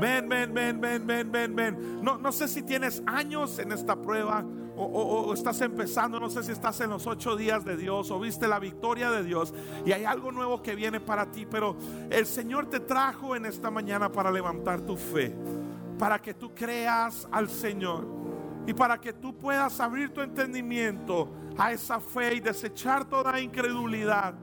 Ven, 0.00 0.28
ven, 0.28 0.52
ven, 0.52 0.80
ven, 0.80 1.06
ven, 1.06 1.30
ven, 1.30 1.54
ven. 1.54 2.02
No, 2.02 2.18
no 2.18 2.32
sé 2.32 2.48
si 2.48 2.62
tienes 2.62 3.02
años 3.06 3.58
en 3.58 3.70
esta 3.70 3.96
prueba 3.96 4.44
o, 4.76 4.84
o, 4.84 5.32
estás 5.32 5.60
empezando, 5.62 6.20
no 6.20 6.28
sé 6.28 6.42
si 6.42 6.52
estás 6.52 6.80
en 6.80 6.90
los 6.90 7.06
ocho 7.06 7.36
días 7.36 7.64
de 7.64 7.76
Dios 7.76 8.10
o 8.10 8.20
viste 8.20 8.46
la 8.46 8.58
victoria 8.58 9.10
de 9.10 9.22
Dios 9.22 9.54
y 9.86 9.92
hay 9.92 10.04
algo 10.04 10.32
nuevo 10.32 10.60
que 10.62 10.74
viene 10.74 11.00
para 11.00 11.30
ti, 11.30 11.46
pero 11.50 11.76
el 12.10 12.26
Señor 12.26 12.68
te 12.68 12.80
trajo 12.80 13.36
en 13.36 13.46
esta 13.46 13.70
mañana 13.70 14.12
para 14.12 14.30
levantar 14.30 14.82
tu 14.82 14.96
fe 14.96 15.34
para 15.98 16.20
que 16.20 16.34
tú 16.34 16.54
creas 16.54 17.26
al 17.30 17.48
Señor 17.48 18.06
y 18.66 18.74
para 18.74 19.00
que 19.00 19.12
tú 19.12 19.36
puedas 19.36 19.78
abrir 19.80 20.10
tu 20.10 20.20
entendimiento 20.20 21.32
a 21.56 21.72
esa 21.72 22.00
fe 22.00 22.34
y 22.34 22.40
desechar 22.40 23.04
toda 23.04 23.40
incredulidad 23.40 24.34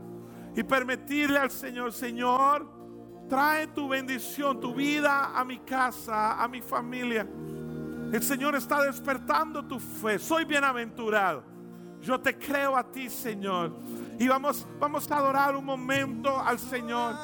y 0.55 0.63
permitirle 0.63 1.39
al 1.39 1.51
Señor, 1.51 1.91
Señor, 1.91 2.69
trae 3.27 3.67
tu 3.67 3.87
bendición, 3.87 4.59
tu 4.59 4.73
vida 4.73 5.31
a 5.37 5.43
mi 5.43 5.59
casa, 5.59 6.41
a 6.41 6.47
mi 6.47 6.61
familia. 6.61 7.27
El 8.11 8.21
Señor 8.21 8.55
está 8.55 8.83
despertando 8.83 9.65
tu 9.65 9.79
fe. 9.79 10.19
Soy 10.19 10.45
bienaventurado. 10.45 11.43
Yo 11.99 12.19
te 12.19 12.37
creo 12.37 12.77
a 12.77 12.83
ti, 12.83 13.09
Señor. 13.09 13.75
Y 14.19 14.27
vamos, 14.27 14.67
vamos 14.79 15.09
a 15.09 15.17
adorar 15.17 15.55
un 15.55 15.65
momento 15.65 16.39
al 16.39 16.59
Señor. 16.59 17.15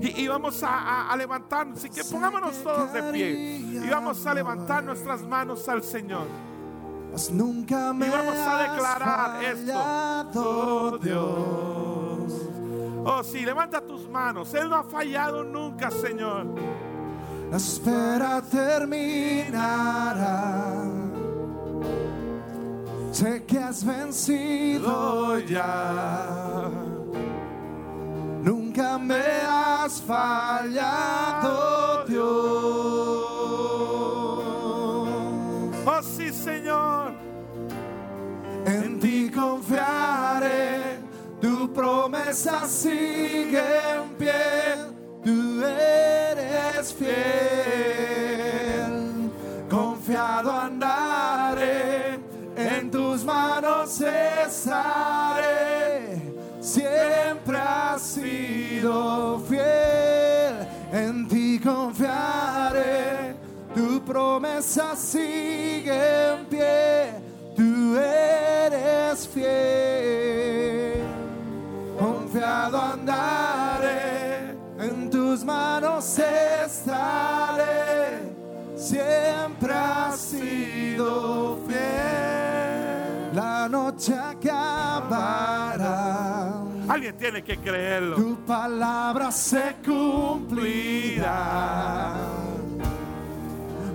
Y, 0.00 0.28
vamos 0.28 0.62
a, 0.62 1.10
a, 1.10 1.16
levantarnos. 1.16 1.78
Así 1.78 1.90
que 1.90 2.04
pongámonos 2.04 2.62
todos 2.62 2.92
de 2.92 3.02
pie. 3.12 3.32
Y 3.32 3.88
vamos 3.90 4.24
a 4.26 4.34
levantar 4.34 4.84
nuestras 4.84 5.22
manos 5.22 5.68
al 5.68 5.82
Señor. 5.82 6.26
nunca 7.32 7.92
y 7.94 8.08
vamos 8.08 8.36
a 8.36 8.70
declarar 8.70 9.42
esto. 9.44 9.72
Oh 10.34 10.98
Dios. 10.98 12.32
Oh, 13.04 13.22
sí, 13.24 13.44
levanta 13.44 13.80
tus 13.80 14.08
manos. 14.08 14.52
Él 14.54 14.68
no 14.68 14.76
ha 14.76 14.84
fallado 14.84 15.42
nunca, 15.42 15.90
Señor. 15.90 16.46
La 17.50 17.56
espera 17.56 18.42
terminará. 18.42 19.94
Sé 23.10 23.44
que 23.44 23.58
has 23.58 23.84
vencido 23.84 25.38
ya 25.40 26.97
Nunca 28.42 28.98
me 28.98 29.20
has 29.20 30.00
fallado, 30.00 31.46
Dios. 32.06 32.28
Oh 35.84 36.02
sí, 36.02 36.32
Señor. 36.32 37.12
En 38.64 39.00
ti 39.00 39.30
confiaré, 39.30 41.00
tu 41.40 41.72
promesa 41.72 42.66
sigue 42.66 43.62
en 43.94 44.10
pie, 44.16 44.76
tú 45.24 45.64
eres 45.64 46.92
fiel. 46.94 47.08
Confiado 49.68 50.52
andaré, 50.52 52.20
en 52.56 52.90
tus 52.90 53.24
manos 53.24 54.00
estaré 54.00 55.68
sido 58.78 59.40
fiel, 59.40 60.68
en 60.92 61.26
ti 61.28 61.58
confiaré, 61.58 63.34
tu 63.74 64.00
promesa 64.04 64.94
sigue 64.94 66.30
en 66.30 66.46
pie, 66.46 67.10
tú 67.56 67.96
eres 67.96 69.26
fiel, 69.26 71.02
confiado 71.98 72.80
andaré, 72.80 74.54
en 74.78 75.10
tus 75.10 75.44
manos 75.44 76.18
estaré, 76.18 77.66
siempre 78.76 79.74
has 79.74 80.18
sido 80.18 81.58
fiel, 81.66 83.34
la 83.34 83.68
noche 83.68 84.14
acabará 84.14 86.27
Alguien 86.88 87.16
tiene 87.18 87.42
que 87.42 87.58
creerlo. 87.58 88.16
Tu 88.16 88.36
palabra 88.46 89.30
se 89.30 89.76
cumplirá. 89.84 91.34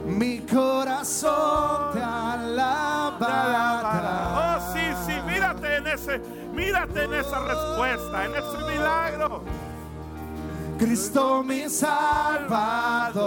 Mi 0.05 0.39
corazón 0.39 1.93
te 1.93 2.01
alaba 2.01 3.03
alabará. 3.17 4.57
Oh, 4.57 4.73
sí, 4.73 4.81
sí, 5.05 5.13
mírate 5.25 5.77
en 5.77 5.87
ese, 5.87 6.21
mírate 6.53 7.03
en 7.03 7.13
esa 7.13 7.39
respuesta, 7.39 8.25
en 8.25 8.35
ese 8.35 8.57
milagro. 8.71 9.41
Cristo 10.77 11.43
mi 11.43 11.69
Salvador. 11.69 13.21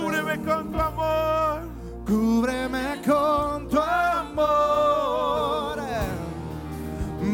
Cúbreme 0.00 0.40
con 0.44 0.70
tu 0.70 0.78
amor. 0.80 1.60
Cúbreme 2.06 3.00
con 3.04 3.68
tu 3.68 3.80
amor. 3.80 5.63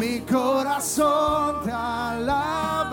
Mi 0.01 0.21
corazón 0.21 1.63
te 1.63 1.71
alabará. 1.71 2.91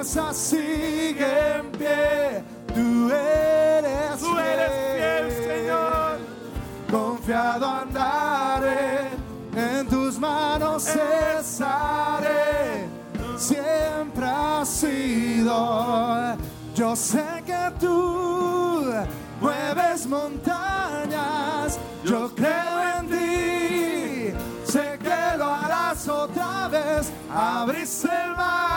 Promesa 0.00 0.32
sigue 0.32 1.56
en 1.56 1.70
pie. 1.72 2.42
Tú 2.74 3.10
eres 3.12 4.18
Tú 4.18 4.38
eres 4.38 4.72
fiel, 4.96 5.30
Señor. 5.44 6.18
Confiado 6.90 7.66
andaré, 7.66 9.10
en 9.54 9.86
tus 9.88 10.18
manos 10.18 10.86
estaré. 10.86 12.88
Siempre 13.36 14.26
has 14.26 14.68
sido. 14.68 16.36
Yo 16.74 16.96
sé 16.96 17.42
que 17.44 17.70
tú 17.78 18.90
mueves 19.40 20.06
montañas. 20.06 21.78
Yo 22.04 22.34
creo 22.34 22.98
en 22.98 23.08
ti. 23.08 24.32
Sé 24.64 24.98
que 24.98 25.36
lo 25.38 25.54
harás 25.54 26.08
otra 26.08 26.68
vez. 26.68 27.12
Abriste 27.32 28.08
el 28.08 28.36
mar 28.36 28.69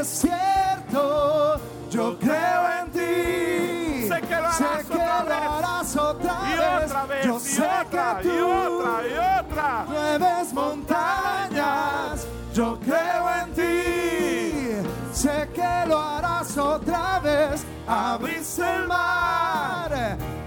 desierto. 0.00 1.60
Yo 1.90 2.18
creo 2.18 2.62
en 2.80 2.90
ti. 2.92 4.08
Sé 4.08 4.20
que 4.22 4.36
lo 4.36 4.46
harás 4.46 4.56
Sé 4.56 4.86
que 4.88 4.94
otra 4.94 5.18
lo 5.20 5.26
vez. 5.28 5.38
harás 5.58 5.96
otra 5.96 6.34
Y 6.46 6.56
vez. 6.58 6.84
otra 6.90 7.04
vez, 7.06 7.26
Yo 7.26 7.36
y 7.36 7.40
sé 7.40 7.62
otra, 7.62 8.18
que 8.22 8.28
y 8.28 8.30
tú 8.30 8.50
otra, 8.50 8.92
y 9.08 9.12
otra. 9.40 9.84
mueves 9.88 10.52
montañas. 10.54 12.26
Yo 12.54 12.78
creo 12.80 13.24
en 13.42 13.52
ti. 13.52 14.88
Sé 15.12 15.48
que 15.54 15.86
lo 15.86 15.98
harás 15.98 16.56
otra 16.56 17.20
vez. 17.20 17.64
Abriste 17.86 18.62
el 18.76 18.86
mar 18.86 19.92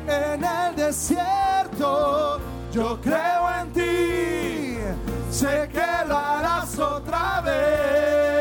en 0.08 0.44
el 0.44 0.76
desierto. 0.76 2.40
Yo 2.72 3.00
creo 3.02 3.50
en 3.62 3.74
ti. 3.74 4.78
Sé 5.30 5.70
que 5.72 6.08
lo 6.08 6.18
harás 6.18 6.80
otra 6.80 7.42
vez. 7.42 8.33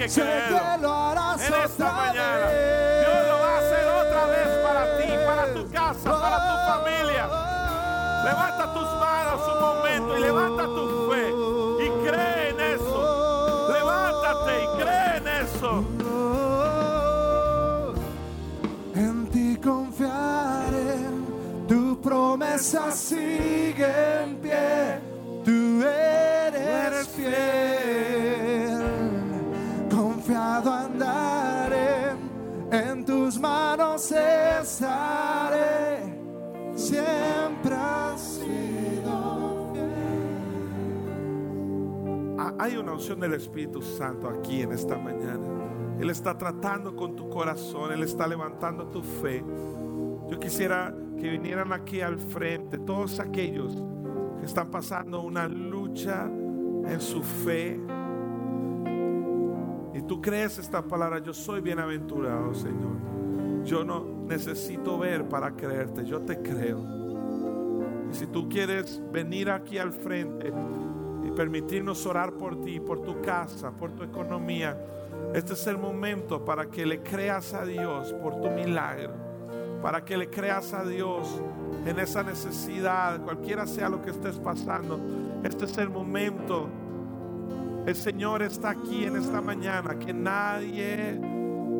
Que 0.00 0.08
creerlo. 0.08 0.58
que 0.58 0.78
lo 0.80 0.92
harás 0.94 1.42
En 1.42 1.54
esta 1.54 1.92
mañana. 1.92 2.46
vez. 2.46 3.06
Dios 3.06 3.28
lo 3.28 3.38
va 3.38 3.50
a 3.54 3.58
hacer 3.58 3.86
otra 4.02 4.24
vez 4.34 4.48
para 4.66 4.82
ti, 4.96 5.08
para 5.26 5.44
tu 5.54 5.70
casa, 5.70 6.10
para 6.24 6.38
tu 6.48 6.54
familia. 6.72 7.24
Levanta 8.24 8.64
tus 8.72 8.90
manos 8.98 9.40
un 9.52 9.60
momento 9.60 10.16
y 10.16 10.20
levanta 10.22 10.64
tu 10.64 11.10
fe 11.10 11.24
y 11.84 11.88
cree 12.08 12.48
en 12.48 12.60
eso. 12.60 13.68
Levántate 13.74 14.52
y 14.64 14.66
cree 14.82 15.16
en 15.18 15.28
eso. 15.44 15.70
En 18.94 19.26
ti 19.30 19.56
confiaré, 19.62 20.96
tu 21.68 22.00
promesa 22.00 22.90
sigue 22.90 23.92
en 24.22 24.36
pie, 24.36 24.98
tú 25.44 25.82
eres 25.86 27.06
fiel. 27.08 28.09
Andaré, 30.66 32.12
en 32.70 33.04
tus 33.04 33.38
manos 33.38 34.12
estaré, 34.12 35.98
siempre 36.74 37.74
has 37.74 38.20
sido 38.20 39.70
Ah, 42.38 42.54
Hay 42.58 42.76
una 42.76 42.92
unción 42.92 43.20
del 43.20 43.34
Espíritu 43.34 43.82
Santo 43.82 44.26
aquí 44.26 44.62
en 44.62 44.72
esta 44.72 44.96
mañana. 44.96 45.46
Él 46.00 46.08
está 46.08 46.38
tratando 46.38 46.96
con 46.96 47.14
tu 47.14 47.28
corazón, 47.28 47.92
Él 47.92 48.02
está 48.02 48.26
levantando 48.26 48.86
tu 48.86 49.02
fe. 49.02 49.44
Yo 50.30 50.40
quisiera 50.40 50.94
que 51.18 51.28
vinieran 51.28 51.70
aquí 51.74 52.00
al 52.00 52.18
frente 52.18 52.78
todos 52.78 53.20
aquellos 53.20 53.76
que 54.38 54.46
están 54.46 54.70
pasando 54.70 55.20
una 55.20 55.46
lucha 55.48 56.24
en 56.24 57.00
su 57.00 57.22
fe. 57.22 57.78
Y 59.92 60.02
tú 60.02 60.20
crees 60.20 60.58
esta 60.58 60.82
palabra, 60.82 61.18
yo 61.18 61.34
soy 61.34 61.60
bienaventurado, 61.60 62.54
Señor. 62.54 63.64
Yo 63.64 63.84
no 63.84 64.04
necesito 64.26 64.98
ver 64.98 65.28
para 65.28 65.52
creerte, 65.52 66.04
yo 66.04 66.20
te 66.20 66.40
creo. 66.40 66.78
Y 68.10 68.14
si 68.14 68.26
tú 68.26 68.48
quieres 68.48 69.02
venir 69.12 69.50
aquí 69.50 69.78
al 69.78 69.92
frente 69.92 70.52
y 71.24 71.30
permitirnos 71.32 72.06
orar 72.06 72.32
por 72.32 72.60
ti, 72.60 72.80
por 72.80 73.02
tu 73.02 73.20
casa, 73.20 73.70
por 73.70 73.92
tu 73.92 74.02
economía, 74.02 74.78
este 75.34 75.52
es 75.52 75.66
el 75.66 75.78
momento 75.78 76.44
para 76.44 76.66
que 76.66 76.86
le 76.86 77.02
creas 77.02 77.52
a 77.54 77.64
Dios 77.64 78.12
por 78.14 78.40
tu 78.40 78.48
milagro, 78.50 79.12
para 79.82 80.04
que 80.04 80.16
le 80.16 80.28
creas 80.28 80.72
a 80.72 80.84
Dios 80.84 81.40
en 81.86 81.98
esa 81.98 82.22
necesidad, 82.22 83.22
cualquiera 83.22 83.66
sea 83.66 83.88
lo 83.88 84.02
que 84.02 84.10
estés 84.10 84.38
pasando. 84.38 85.00
Este 85.42 85.64
es 85.64 85.78
el 85.78 85.90
momento. 85.90 86.68
El 87.86 87.96
Señor 87.96 88.42
está 88.42 88.70
aquí 88.70 89.04
en 89.04 89.16
esta 89.16 89.40
mañana, 89.40 89.98
que 89.98 90.12
nadie 90.12 91.18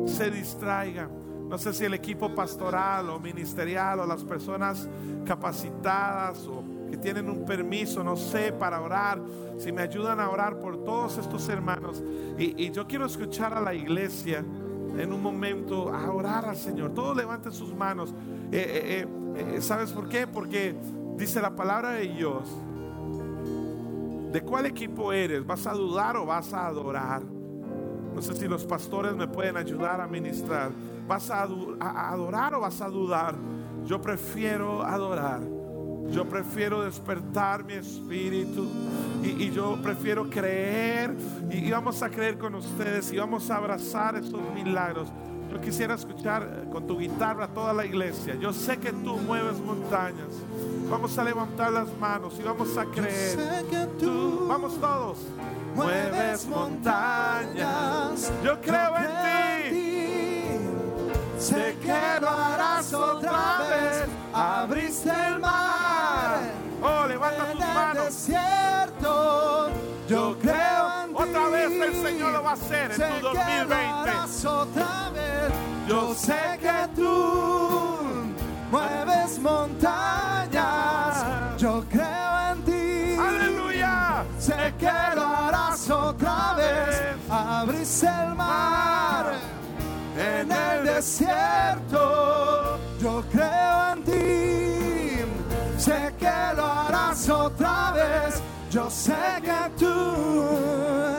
se 0.05 0.31
distraiga. 0.31 1.09
No 1.47 1.57
sé 1.57 1.73
si 1.73 1.85
el 1.85 1.93
equipo 1.93 2.33
pastoral 2.33 3.09
o 3.09 3.19
ministerial 3.19 3.99
o 3.99 4.05
las 4.05 4.23
personas 4.23 4.89
capacitadas 5.25 6.47
o 6.47 6.63
que 6.89 6.97
tienen 6.97 7.29
un 7.29 7.45
permiso, 7.45 8.03
no 8.03 8.17
sé, 8.17 8.51
para 8.51 8.81
orar, 8.81 9.21
si 9.57 9.71
me 9.71 9.81
ayudan 9.81 10.19
a 10.19 10.29
orar 10.29 10.59
por 10.59 10.83
todos 10.83 11.17
estos 11.17 11.47
hermanos. 11.49 12.03
Y, 12.37 12.71
yo 12.71 12.87
quiero 12.87 13.05
escuchar 13.05 13.53
a 13.53 13.61
la 13.61 13.73
iglesia 13.73 14.39
en 14.97 15.13
un 15.13 15.21
momento 15.21 15.93
a 15.93 16.11
orar 16.11 16.45
al 16.45 16.57
Señor. 16.57 16.93
Todos 16.93 17.15
levanten 17.15 17.51
sus 17.51 17.73
manos. 17.75 18.13
Eh, 18.51 19.05
eh, 19.05 19.07
eh, 19.55 19.61
¿Sabes 19.61 19.91
por 19.91 20.09
qué? 20.09 20.27
Porque 20.27 20.75
dice 21.15 21.41
la 21.41 21.55
palabra 21.55 21.91
de 21.91 22.07
Dios. 22.07 22.49
¿De 24.31 24.41
cuál 24.41 24.65
equipo 24.65 25.11
eres? 25.11 25.45
¿Vas 25.45 25.67
a 25.67 25.73
dudar 25.73 26.15
o 26.15 26.25
vas 26.25 26.53
a 26.53 26.67
adorar? 26.67 27.21
No 27.21 28.21
sé 28.21 28.33
si 28.33 28.47
los 28.47 28.65
pastores 28.65 29.13
me 29.13 29.27
pueden 29.27 29.57
ayudar 29.57 29.99
a 29.99 30.07
ministrar. 30.07 30.71
¿Vas 31.05 31.29
a, 31.29 31.43
adorar 31.43 32.55
o 32.55 32.61
vas 32.61 32.79
a 32.81 32.87
dudar? 32.87 33.35
Yo 33.85 33.99
prefiero 34.01 34.83
adorar. 34.83 35.41
Yo 36.11 36.27
prefiero 36.27 36.81
despertar 36.83 37.63
mi 37.63 37.73
espíritu 37.73 38.67
y, 39.23 39.51
yo 39.51 39.77
prefiero 39.81 40.29
creer 40.29 41.15
y, 41.49 41.69
vamos 41.69 42.01
a 42.01 42.09
creer 42.09 42.37
con 42.37 42.55
ustedes 42.55 43.11
y 43.11 43.17
vamos 43.17 43.49
a 43.51 43.57
abrazar 43.57 44.15
esos 44.15 44.41
milagros. 44.53 45.09
Yo 45.51 45.59
quisiera 45.59 45.95
escuchar 45.95 46.69
con 46.71 46.87
tu 46.87 46.97
guitarra 46.97 47.49
toda 47.49 47.73
la 47.73 47.85
iglesia. 47.85 48.35
Yo 48.35 48.53
sé 48.53 48.77
que 48.77 48.93
tú 48.93 49.17
mueves 49.17 49.59
montañas. 49.59 50.29
Vamos 50.91 51.17
a 51.17 51.23
levantar 51.23 51.71
las 51.71 51.87
manos 51.97 52.33
y 52.37 52.43
vamos 52.43 52.77
a 52.77 52.85
creer. 52.85 53.37
Sé 53.39 53.65
que 53.69 53.85
tú 53.99 54.45
Vamos 54.47 54.79
todos. 54.79 55.17
mueves 55.73 56.45
montañas. 56.47 58.31
Yo 58.43 58.59
creo 58.61 58.97
en 58.97 59.71
ti. 59.71 60.59
Sé 61.39 61.77
que 61.81 62.19
lo 62.21 62.29
harás 62.29 62.93
otra 62.93 63.59
vez. 63.69 64.05
Abriste 64.33 65.09
el 65.27 65.39
mar 65.39 66.39
Oh, 66.83 67.05
levanta 67.07 67.51
tus 67.51 67.59
manos. 67.59 68.27
Yo 70.09 70.37
creo 70.41 71.03
en 71.03 71.09
ti. 71.09 71.15
Otra 71.23 71.47
vez 71.49 71.71
el 71.71 71.95
Señor 72.03 72.31
lo 72.33 72.43
va 72.43 72.49
a 72.49 72.53
hacer 72.53 72.91
en 72.91 72.97
tu 72.97 73.03
que 73.03 73.21
lo 73.21 73.29
2020. 73.33 73.73
harás 73.75 74.45
otra 74.45 75.09
vez. 75.13 75.53
Yo 75.87 76.09
Yo 76.09 76.15
sé 76.15 76.59
que 76.61 76.87
tú 76.95 77.97
mueves 78.71 79.39
montañas. 79.39 81.25
Yo 81.57 81.83
creo 81.89 82.51
en 82.51 82.63
ti. 82.63 83.17
Aleluya. 83.19 84.23
Sé 84.39 84.73
que 84.79 85.15
lo 85.15 85.25
harás 85.27 85.89
otra 85.89 86.53
vez. 86.55 87.15
Abriste 87.29 88.07
el 88.07 88.35
mar 88.35 89.25
en 90.17 90.51
el 90.51 90.85
desierto. 90.85 92.79
Yo 92.99 93.23
creo 93.31 93.81
sé 95.81 96.13
que 96.19 96.55
lo 96.55 96.65
harás 96.65 97.27
otra 97.29 97.91
vez. 97.91 98.41
Yo 98.69 98.89
sé 98.89 99.15
que 99.41 99.61
tú 99.79 100.45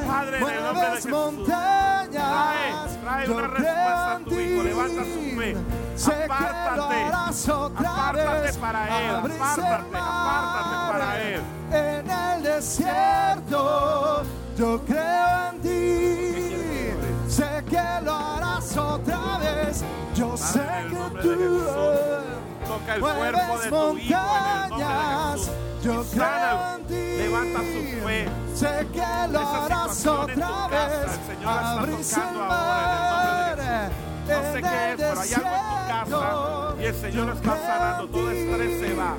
Padre, 0.07 0.37
en 0.39 0.43
mueves 0.43 1.07
montañas. 1.07 2.11
Trae, 2.13 2.99
trae 3.03 3.27
Yo 3.27 3.35
una 3.35 3.43
creo 3.43 3.57
respuesta 3.57 4.13
a 4.13 4.17
en 4.17 4.25
tu 4.25 4.31
hijo. 4.41 4.63
ti. 4.63 4.69
Levanta 4.69 5.03
su 5.05 5.21
fe. 5.39 5.57
Lo 5.97 6.13
Apártate. 6.35 7.05
harás 7.05 7.49
otra 7.49 7.91
Apártate 8.09 8.41
vez. 8.41 8.57
para 8.57 9.01
él. 9.01 9.17
Apártate, 9.17 9.97
apártate 9.97 10.93
para 10.93 11.23
él. 11.23 11.41
En 11.71 12.11
el 12.11 12.43
desierto, 12.43 14.23
yo 14.57 14.81
creo 14.85 15.51
en 15.51 15.61
ti. 15.63 16.95
Sé 17.29 17.65
que 17.69 17.83
lo 18.05 18.13
harás 18.15 18.77
otra 18.77 19.39
vez. 19.39 19.85
Yo 20.15 20.37
sé 20.37 20.61
que 20.91 21.21
tú 21.23 21.65
toca 22.67 22.95
el 22.95 23.01
cuerpo 23.01 23.39
mueves 23.49 23.65
de 23.65 23.71
tu 23.71 23.77
hijo 23.99 24.19
en 24.19 24.63
el 24.65 24.71
nombre 24.71 24.87
montañas. 24.89 25.35
de 25.35 25.39
Jesús. 25.39 25.51
Yo 25.83 26.05
creo 26.13 26.75
en 26.77 26.85
ti. 26.87 27.17
Levanta 27.19 27.59
su 27.59 28.07
fe. 28.07 28.29
Sé 28.55 28.87
que 28.93 29.29
lo 29.33 29.41
harás 29.49 30.07
otra 30.07 30.69
vez. 30.69 30.93
el 31.03 32.05
Señor 32.05 32.49
la 32.49 33.91
No 34.33 34.53
sé 34.53 34.63
qué 34.63 34.91
es, 34.93 34.97
pero 34.97 35.21
hay 35.21 35.33
algo 35.35 35.49
en 35.49 36.05
tu 36.05 36.21
casa 36.21 36.75
y 36.81 36.85
el 36.85 36.95
Señor 37.01 37.29
está 37.37 37.57
sanando. 37.57 38.09
Todo 38.09 38.31
estrés 38.31 38.81
se 38.81 38.95
va. 38.95 39.15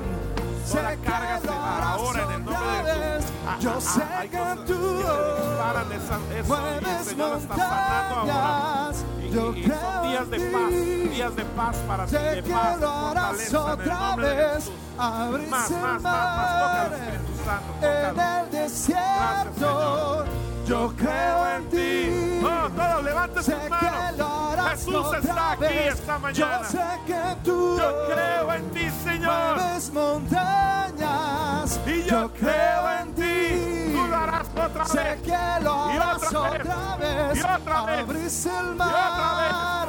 Toda 0.70 0.96
carga 0.96 1.40
se 1.40 1.46
va 1.48 1.92
ahora 1.92 2.24
en 2.24 2.30
el 2.30 2.44
nombre 2.44 2.56
de 2.56 2.92
Jesús. 2.94 3.00
vez. 3.00 3.24
Ah, 3.46 3.56
Yo 3.60 3.70
ah, 3.76 3.80
sé 3.80 4.02
ah, 4.02 4.18
hay 4.20 4.28
que 4.30 4.38
cosas 4.38 4.58
disparan 4.66 5.92
esa- 5.92 6.20
eso 6.40 6.58
y 6.80 6.88
el 6.88 7.04
Señor 7.04 7.38
está 7.38 7.54
sanando 7.56 8.14
ahora. 8.16 8.34
montañas. 8.34 9.04
Y, 9.22 9.30
Yo 9.30 9.52
y- 9.54 9.58
y 9.60 9.62
creo 9.64 9.80
son 9.80 10.02
días 10.10 10.30
de 10.30 10.40
paz, 10.40 10.70
días 11.10 11.36
de 11.36 11.44
paz 11.44 11.76
para 11.86 12.06
ti, 12.06 12.12
de 12.14 12.42
paz, 12.42 12.80
de 12.80 12.86
fortaleza 12.86 13.44
en 13.48 13.50
el 13.50 13.56
otra 13.72 13.98
nombre 14.00 14.28
de 14.28 14.34
vez. 14.36 14.54
Jesús. 14.54 14.72
Más, 14.96 15.10
más, 15.50 15.70
más, 15.70 16.02
más, 16.02 16.58
toca 16.60 16.82
al. 16.82 16.92
Espíritu 16.94 17.32
Santo, 17.44 17.86
En 17.86 18.08
tócalo. 18.16 18.44
el 18.44 18.50
desierto, 18.50 20.24
yo 20.66 20.92
creo 20.96 21.48
en 21.56 21.68
ti. 21.70 22.40
Oh, 22.44 22.68
todos 22.70 23.04
levanten 23.04 23.42
sus 23.42 23.54
Sé 23.54 23.68
manos. 23.68 24.20
harás 24.52 24.70
Jesús 24.78 24.94
otra 24.94 25.18
está 25.18 25.52
aquí 25.52 25.60
vez. 25.62 25.94
esta 25.94 26.18
mañana. 26.18 26.60
Yo 26.62 26.64
sé 26.70 26.84
que 27.06 27.36
tú 27.44 27.78
Yo 27.78 28.06
creo 28.06 28.52
en 28.52 28.70
ti, 28.70 28.90
Señor. 29.02 29.58
montañas. 29.92 31.80
Y 31.86 32.02
yo 32.04 32.30
creo 32.32 32.90
en 33.00 33.14
ti. 33.14 33.92
Tú 33.92 34.06
lo 34.08 34.16
harás 34.16 34.46
otra 34.48 34.84
Sé 34.86 34.98
vez. 35.02 35.22
que 35.22 35.38
lo 35.62 35.92
Y 35.92 35.96
harás 35.96 36.22
otra 36.24 36.50
vez. 36.50 36.60
otra 36.60 36.96
vez. 36.96 37.36
Y 37.36 37.40
otra 37.40 37.84
vez. 37.86 37.98
Abriste 38.00 38.48
el 38.50 38.66
otra 38.74 38.78
mar 38.78 39.88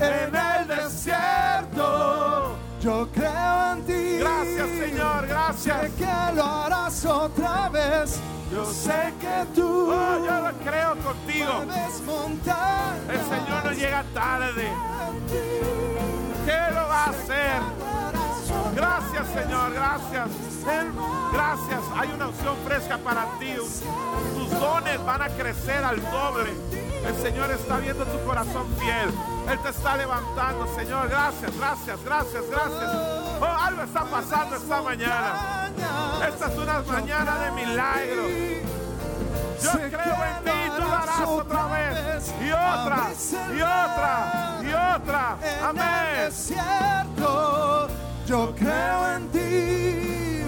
en 0.00 0.34
el 0.36 0.68
desierto. 0.68 2.53
Yo 2.84 3.08
creo 3.14 3.72
en 3.72 3.86
ti. 3.86 4.18
Gracias, 4.18 4.68
Señor. 4.68 5.26
Gracias. 5.26 5.80
Sé 5.80 5.92
que 5.96 6.36
lo 6.36 6.44
harás 6.44 7.06
otra 7.06 7.70
vez. 7.70 8.20
Yo 8.52 8.66
sé 8.66 9.10
que 9.18 9.46
tú 9.54 9.90
Oh, 9.90 10.26
yo 10.26 10.48
lo 10.48 10.52
creo 10.58 10.94
contigo. 11.02 11.64
El 13.08 13.20
Señor 13.20 13.64
no 13.64 13.72
llega 13.72 14.04
tarde. 14.12 14.68
¿Qué 16.44 16.74
lo 16.74 16.86
va 16.86 17.04
a 17.04 17.08
hacer? 17.08 17.93
Gracias, 18.74 19.26
Señor. 19.28 19.72
Gracias. 19.72 20.28
Gracias. 21.32 21.80
Hay 21.96 22.10
una 22.12 22.28
opción 22.28 22.56
fresca 22.64 22.98
para 22.98 23.26
ti. 23.38 23.54
Tus 23.54 24.50
dones 24.60 25.04
van 25.04 25.22
a 25.22 25.28
crecer 25.28 25.84
al 25.84 26.00
doble. 26.10 26.50
El 27.04 27.14
Señor 27.16 27.50
está 27.50 27.78
viendo 27.78 28.04
tu 28.06 28.24
corazón 28.24 28.66
fiel. 28.78 29.10
Él 29.50 29.58
te 29.58 29.68
está 29.68 29.96
levantando, 29.96 30.66
Señor. 30.74 31.08
Gracias, 31.08 31.56
gracias, 31.58 32.02
gracias, 32.04 32.44
gracias. 32.50 32.90
Oh, 33.40 33.44
algo 33.44 33.82
está 33.82 34.04
pasando 34.04 34.56
esta 34.56 34.82
mañana. 34.82 35.70
Esta 36.26 36.46
es 36.46 36.58
una 36.58 36.80
mañana 36.80 37.38
de 37.40 37.50
milagro. 37.52 38.22
Yo 39.62 39.70
creo 39.72 40.24
en 40.24 40.44
ti, 40.44 40.68
lo 40.68 40.76
tú 40.76 40.92
harás 40.92 41.28
otra 41.28 41.66
vez. 41.66 42.34
Y 42.40 42.52
otra, 42.52 43.10
y 43.50 43.60
otra, 43.60 44.60
y 44.62 44.68
otra. 44.68 45.36
Amén. 45.62 46.32
Yo 48.26 48.54
creo 48.56 49.16
en 49.16 49.28
ti. 49.28 50.40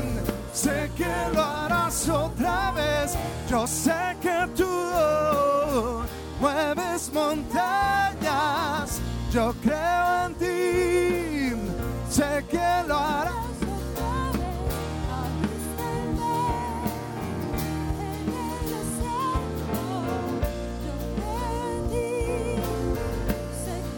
Sé 0.53 0.91
que 0.97 1.15
lo 1.35 1.43
harás 1.43 2.09
otra 2.09 2.73
vez. 2.73 3.17
Yo 3.49 3.67
sé 3.67 4.17
que 4.21 4.49
tú 4.57 4.67
mueves 6.41 7.13
montañas. 7.13 9.01
Yo 9.31 9.55
creo 9.63 10.27
en 10.27 10.35
ti. 10.35 11.53
Sé 12.09 12.45
que 12.51 12.89
lo 12.89 12.97
harás. 12.97 13.35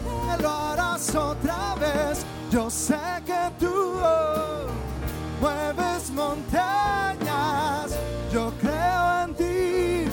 que 0.03 0.43
lo 0.43 0.49
harás 0.49 1.15
otra 1.15 1.75
vez. 1.75 2.28
Yo 2.51 2.67
sé 2.67 2.97
que 3.27 3.51
tú 3.59 4.01
mueves 5.39 6.09
montañas. 6.09 7.95
Yo 8.33 8.51
creo 8.59 9.23
en 9.23 9.35
ti. 9.35 10.11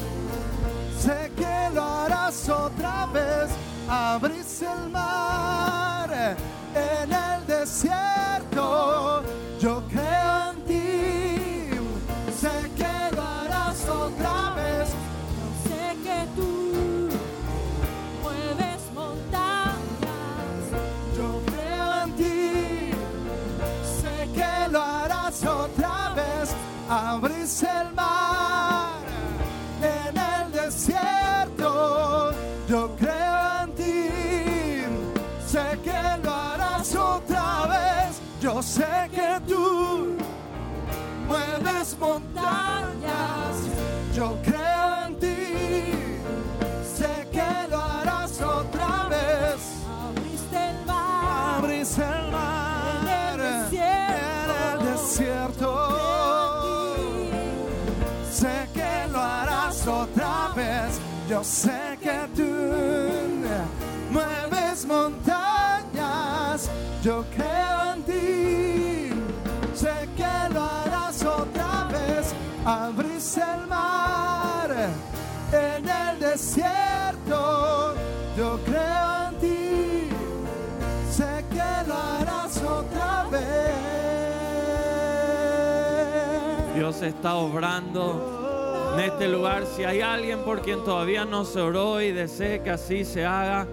Sé 0.98 1.32
que 1.34 1.74
lo 1.74 1.82
harás 1.82 2.46
otra 2.48 3.06
vez. 3.06 3.50
Abriste 3.88 4.66
el 4.66 4.90
mar 4.90 6.36
en 6.74 7.12
el 7.12 7.46
desierto. 7.46 9.22
Yo 9.58 9.82
creo 9.88 10.45
en 10.45 10.45
Abriste 27.56 27.68
el 27.80 27.94
mar 27.94 29.00
en 29.80 30.16
el 30.18 30.52
desierto. 30.52 32.32
Yo 32.68 32.94
creo 32.96 33.62
en 33.62 33.74
ti, 33.74 34.10
sé 35.46 35.78
que 35.82 36.22
lo 36.22 36.34
harás 36.34 36.94
otra 36.94 37.66
vez. 37.66 38.20
Yo 38.42 38.62
sé 38.62 39.08
que 39.10 39.40
tú 39.48 40.16
mueves 41.26 41.96
montañas. 41.98 43.56
Yo 44.14 44.36
creo 44.42 44.95
Yo 61.28 61.42
sé 61.42 61.98
que 62.00 62.28
tú 62.36 62.46
mueves 64.12 64.86
montañas. 64.86 66.70
Yo 67.02 67.24
creo 67.34 67.94
en 67.94 68.02
ti. 68.04 69.10
Sé 69.74 70.08
que 70.16 70.54
lo 70.54 70.62
harás 70.62 71.24
otra 71.24 71.88
vez. 71.90 72.32
Abriste 72.64 73.42
el 73.42 73.66
mar 73.66 74.70
en 75.52 75.88
el 75.88 76.20
desierto. 76.20 77.94
Yo 78.36 78.60
creo 78.64 79.28
en 79.28 79.38
ti. 79.40 80.08
Sé 81.10 81.44
que 81.50 81.88
lo 81.88 81.94
harás 81.96 82.56
otra 82.58 83.26
vez. 83.32 83.74
Dios 86.76 87.02
está 87.02 87.34
obrando 87.34 88.35
en 88.98 89.10
este 89.10 89.28
lugar. 89.28 89.66
Si 89.66 89.84
hay 89.84 90.00
alguien 90.00 90.40
por 90.40 90.62
quien 90.62 90.82
todavía 90.82 91.24
no 91.24 91.44
se 91.44 91.60
oró 91.60 92.00
y 92.00 92.12
desee 92.12 92.62
que 92.62 92.70
así 92.70 93.04
se 93.04 93.26
haga, 93.26 93.66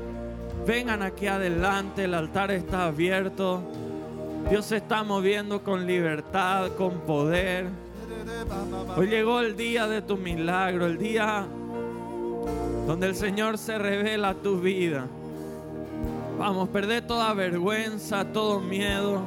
vengan 0.68 1.02
aquí 1.02 1.28
adelante. 1.28 2.04
El 2.04 2.14
altar 2.14 2.52
está 2.52 2.88
abierto. 2.88 3.62
Dios 4.50 4.66
se 4.66 4.78
está 4.78 5.04
moviendo 5.04 5.64
con 5.64 5.86
libertad, 5.86 6.72
con 6.78 7.00
poder. 7.02 7.68
Hoy 8.98 9.08
llegó 9.08 9.40
el 9.40 9.56
día 9.56 9.88
de 9.88 10.02
tu 10.02 10.18
milagro, 10.18 10.86
el 10.88 10.98
día 10.98 11.46
donde 12.86 13.08
el 13.08 13.16
Señor 13.16 13.58
se 13.58 13.78
revela 13.78 14.30
a 14.30 14.34
tu 14.36 14.60
vida. 14.60 15.08
Vamos, 16.38 16.68
perder 16.70 17.08
toda 17.08 17.34
vergüenza, 17.34 18.26
todo 18.26 18.60
miedo. 18.60 19.22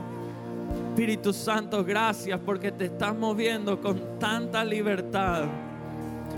Espíritu 0.90 1.32
Santo, 1.32 1.82
gracias 1.84 2.38
porque 2.44 2.70
te 2.70 2.86
estás 2.86 3.16
moviendo 3.16 3.80
con 3.80 4.18
tanta 4.18 4.62
libertad. 4.62 5.44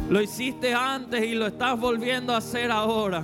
Lo 0.09 0.23
hiciste 0.23 0.73
antes 0.73 1.23
y 1.23 1.35
lo 1.35 1.47
estás 1.47 1.79
volviendo 1.79 2.33
a 2.33 2.39
hacer 2.39 2.71
ahora. 2.71 3.23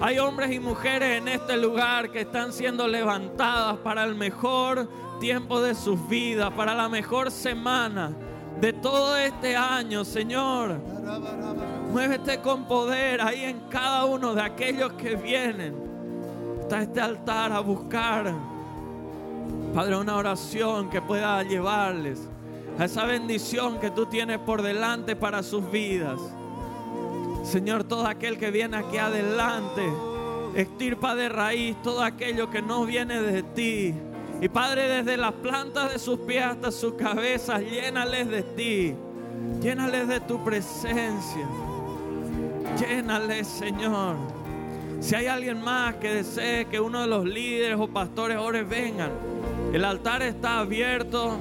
Hay 0.00 0.18
hombres 0.18 0.50
y 0.50 0.58
mujeres 0.58 1.18
en 1.18 1.28
este 1.28 1.58
lugar 1.58 2.10
que 2.10 2.22
están 2.22 2.54
siendo 2.54 2.88
levantadas 2.88 3.76
para 3.78 4.04
el 4.04 4.14
mejor 4.14 4.88
tiempo 5.20 5.60
de 5.60 5.74
sus 5.74 6.08
vidas, 6.08 6.50
para 6.52 6.74
la 6.74 6.88
mejor 6.88 7.30
semana 7.30 8.12
de 8.62 8.72
todo 8.72 9.14
este 9.18 9.54
año, 9.54 10.02
Señor. 10.06 10.80
Muévete 11.92 12.40
con 12.40 12.64
poder 12.64 13.20
ahí 13.20 13.44
en 13.44 13.60
cada 13.68 14.06
uno 14.06 14.34
de 14.34 14.40
aquellos 14.40 14.94
que 14.94 15.16
vienen 15.16 15.76
hasta 16.62 16.80
este 16.80 17.00
altar 17.02 17.52
a 17.52 17.60
buscar, 17.60 18.32
Padre, 19.74 19.96
una 19.96 20.16
oración 20.16 20.88
que 20.88 21.02
pueda 21.02 21.42
llevarles 21.42 22.26
a 22.78 22.84
esa 22.84 23.04
bendición 23.04 23.78
que 23.78 23.90
tú 23.90 24.06
tienes 24.06 24.38
por 24.38 24.62
delante 24.62 25.16
para 25.16 25.42
sus 25.42 25.70
vidas. 25.70 26.20
Señor, 27.44 27.84
todo 27.84 28.06
aquel 28.06 28.38
que 28.38 28.50
viene 28.50 28.76
aquí 28.76 28.98
adelante, 28.98 29.82
estirpa 30.54 31.14
de 31.14 31.28
raíz 31.28 31.76
todo 31.82 32.02
aquello 32.02 32.50
que 32.50 32.62
no 32.62 32.84
viene 32.84 33.20
de 33.20 33.42
ti. 33.42 33.94
Y 34.40 34.48
Padre, 34.48 34.88
desde 34.88 35.16
las 35.16 35.32
plantas 35.32 35.92
de 35.92 35.98
sus 35.98 36.20
pies 36.20 36.44
hasta 36.44 36.70
sus 36.70 36.94
cabezas, 36.94 37.60
llénales 37.60 38.28
de 38.28 38.42
ti. 38.42 38.94
Llénales 39.60 40.08
de 40.08 40.20
tu 40.20 40.42
presencia. 40.42 41.46
Llénales, 42.78 43.46
Señor. 43.46 44.16
Si 45.00 45.14
hay 45.14 45.26
alguien 45.26 45.62
más 45.62 45.96
que 45.96 46.14
desee 46.14 46.66
que 46.66 46.78
uno 46.78 47.02
de 47.02 47.06
los 47.06 47.24
líderes 47.24 47.78
o 47.78 47.88
pastores 47.88 48.36
ores 48.38 48.68
vengan, 48.68 49.10
el 49.72 49.84
altar 49.84 50.22
está 50.22 50.60
abierto. 50.60 51.36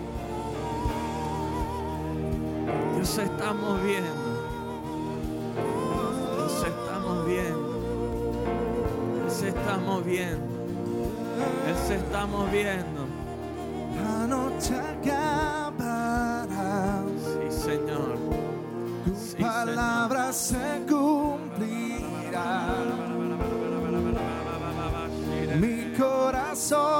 Dios 2.99 3.11
se 3.11 3.23
está 3.23 3.53
moviendo. 3.53 4.11
Dios 6.35 6.51
se 6.51 6.67
está 6.67 6.99
moviendo. 6.99 7.69
Él 9.23 9.31
se 9.31 9.47
está 9.47 9.77
moviendo. 9.77 10.45
Él 11.65 11.75
se 11.87 11.95
está 11.95 12.25
moviendo. 12.25 13.07
La 14.03 14.27
noche 14.27 14.75
acabará. 14.75 16.43
Sí, 17.23 17.49
Señor. 17.49 18.17
Tu 19.05 19.15
Sí, 19.15 19.31
Señor. 19.37 19.49
palabra 19.49 20.33
se 20.33 20.83
cumplirá. 20.89 22.67
Mi 25.57 25.93
corazón 25.97 26.98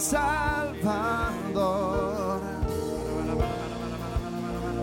Salvador, 0.00 1.60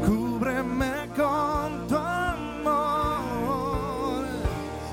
cúbreme 0.06 1.08
con 1.16 1.88
tu 1.88 1.96
amor. 1.96 4.26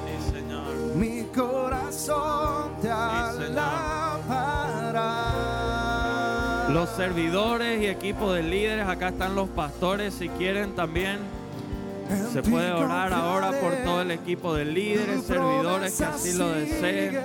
Sí, 0.00 0.14
Señor. 0.32 0.72
Mi 0.96 1.24
corazón 1.24 2.70
te 2.80 2.88
Señor. 2.88 3.58
alabará. 3.58 5.10
Los 6.70 6.88
servidores 6.90 7.82
y 7.82 7.86
equipo 7.86 8.32
de 8.32 8.42
líderes, 8.44 8.86
acá 8.88 9.08
están 9.08 9.34
los 9.34 9.48
pastores, 9.50 10.14
si 10.14 10.30
quieren 10.30 10.74
también. 10.74 11.18
En 12.08 12.32
Se 12.32 12.42
puede 12.42 12.72
orar 12.72 13.12
ahora 13.12 13.50
por 13.60 13.74
todo 13.84 14.00
el 14.02 14.10
equipo 14.10 14.54
de 14.54 14.64
líderes, 14.64 15.24
servidores 15.24 15.98
que 15.98 16.04
así 16.04 16.32
lo 16.32 16.48
deseen. 16.48 17.20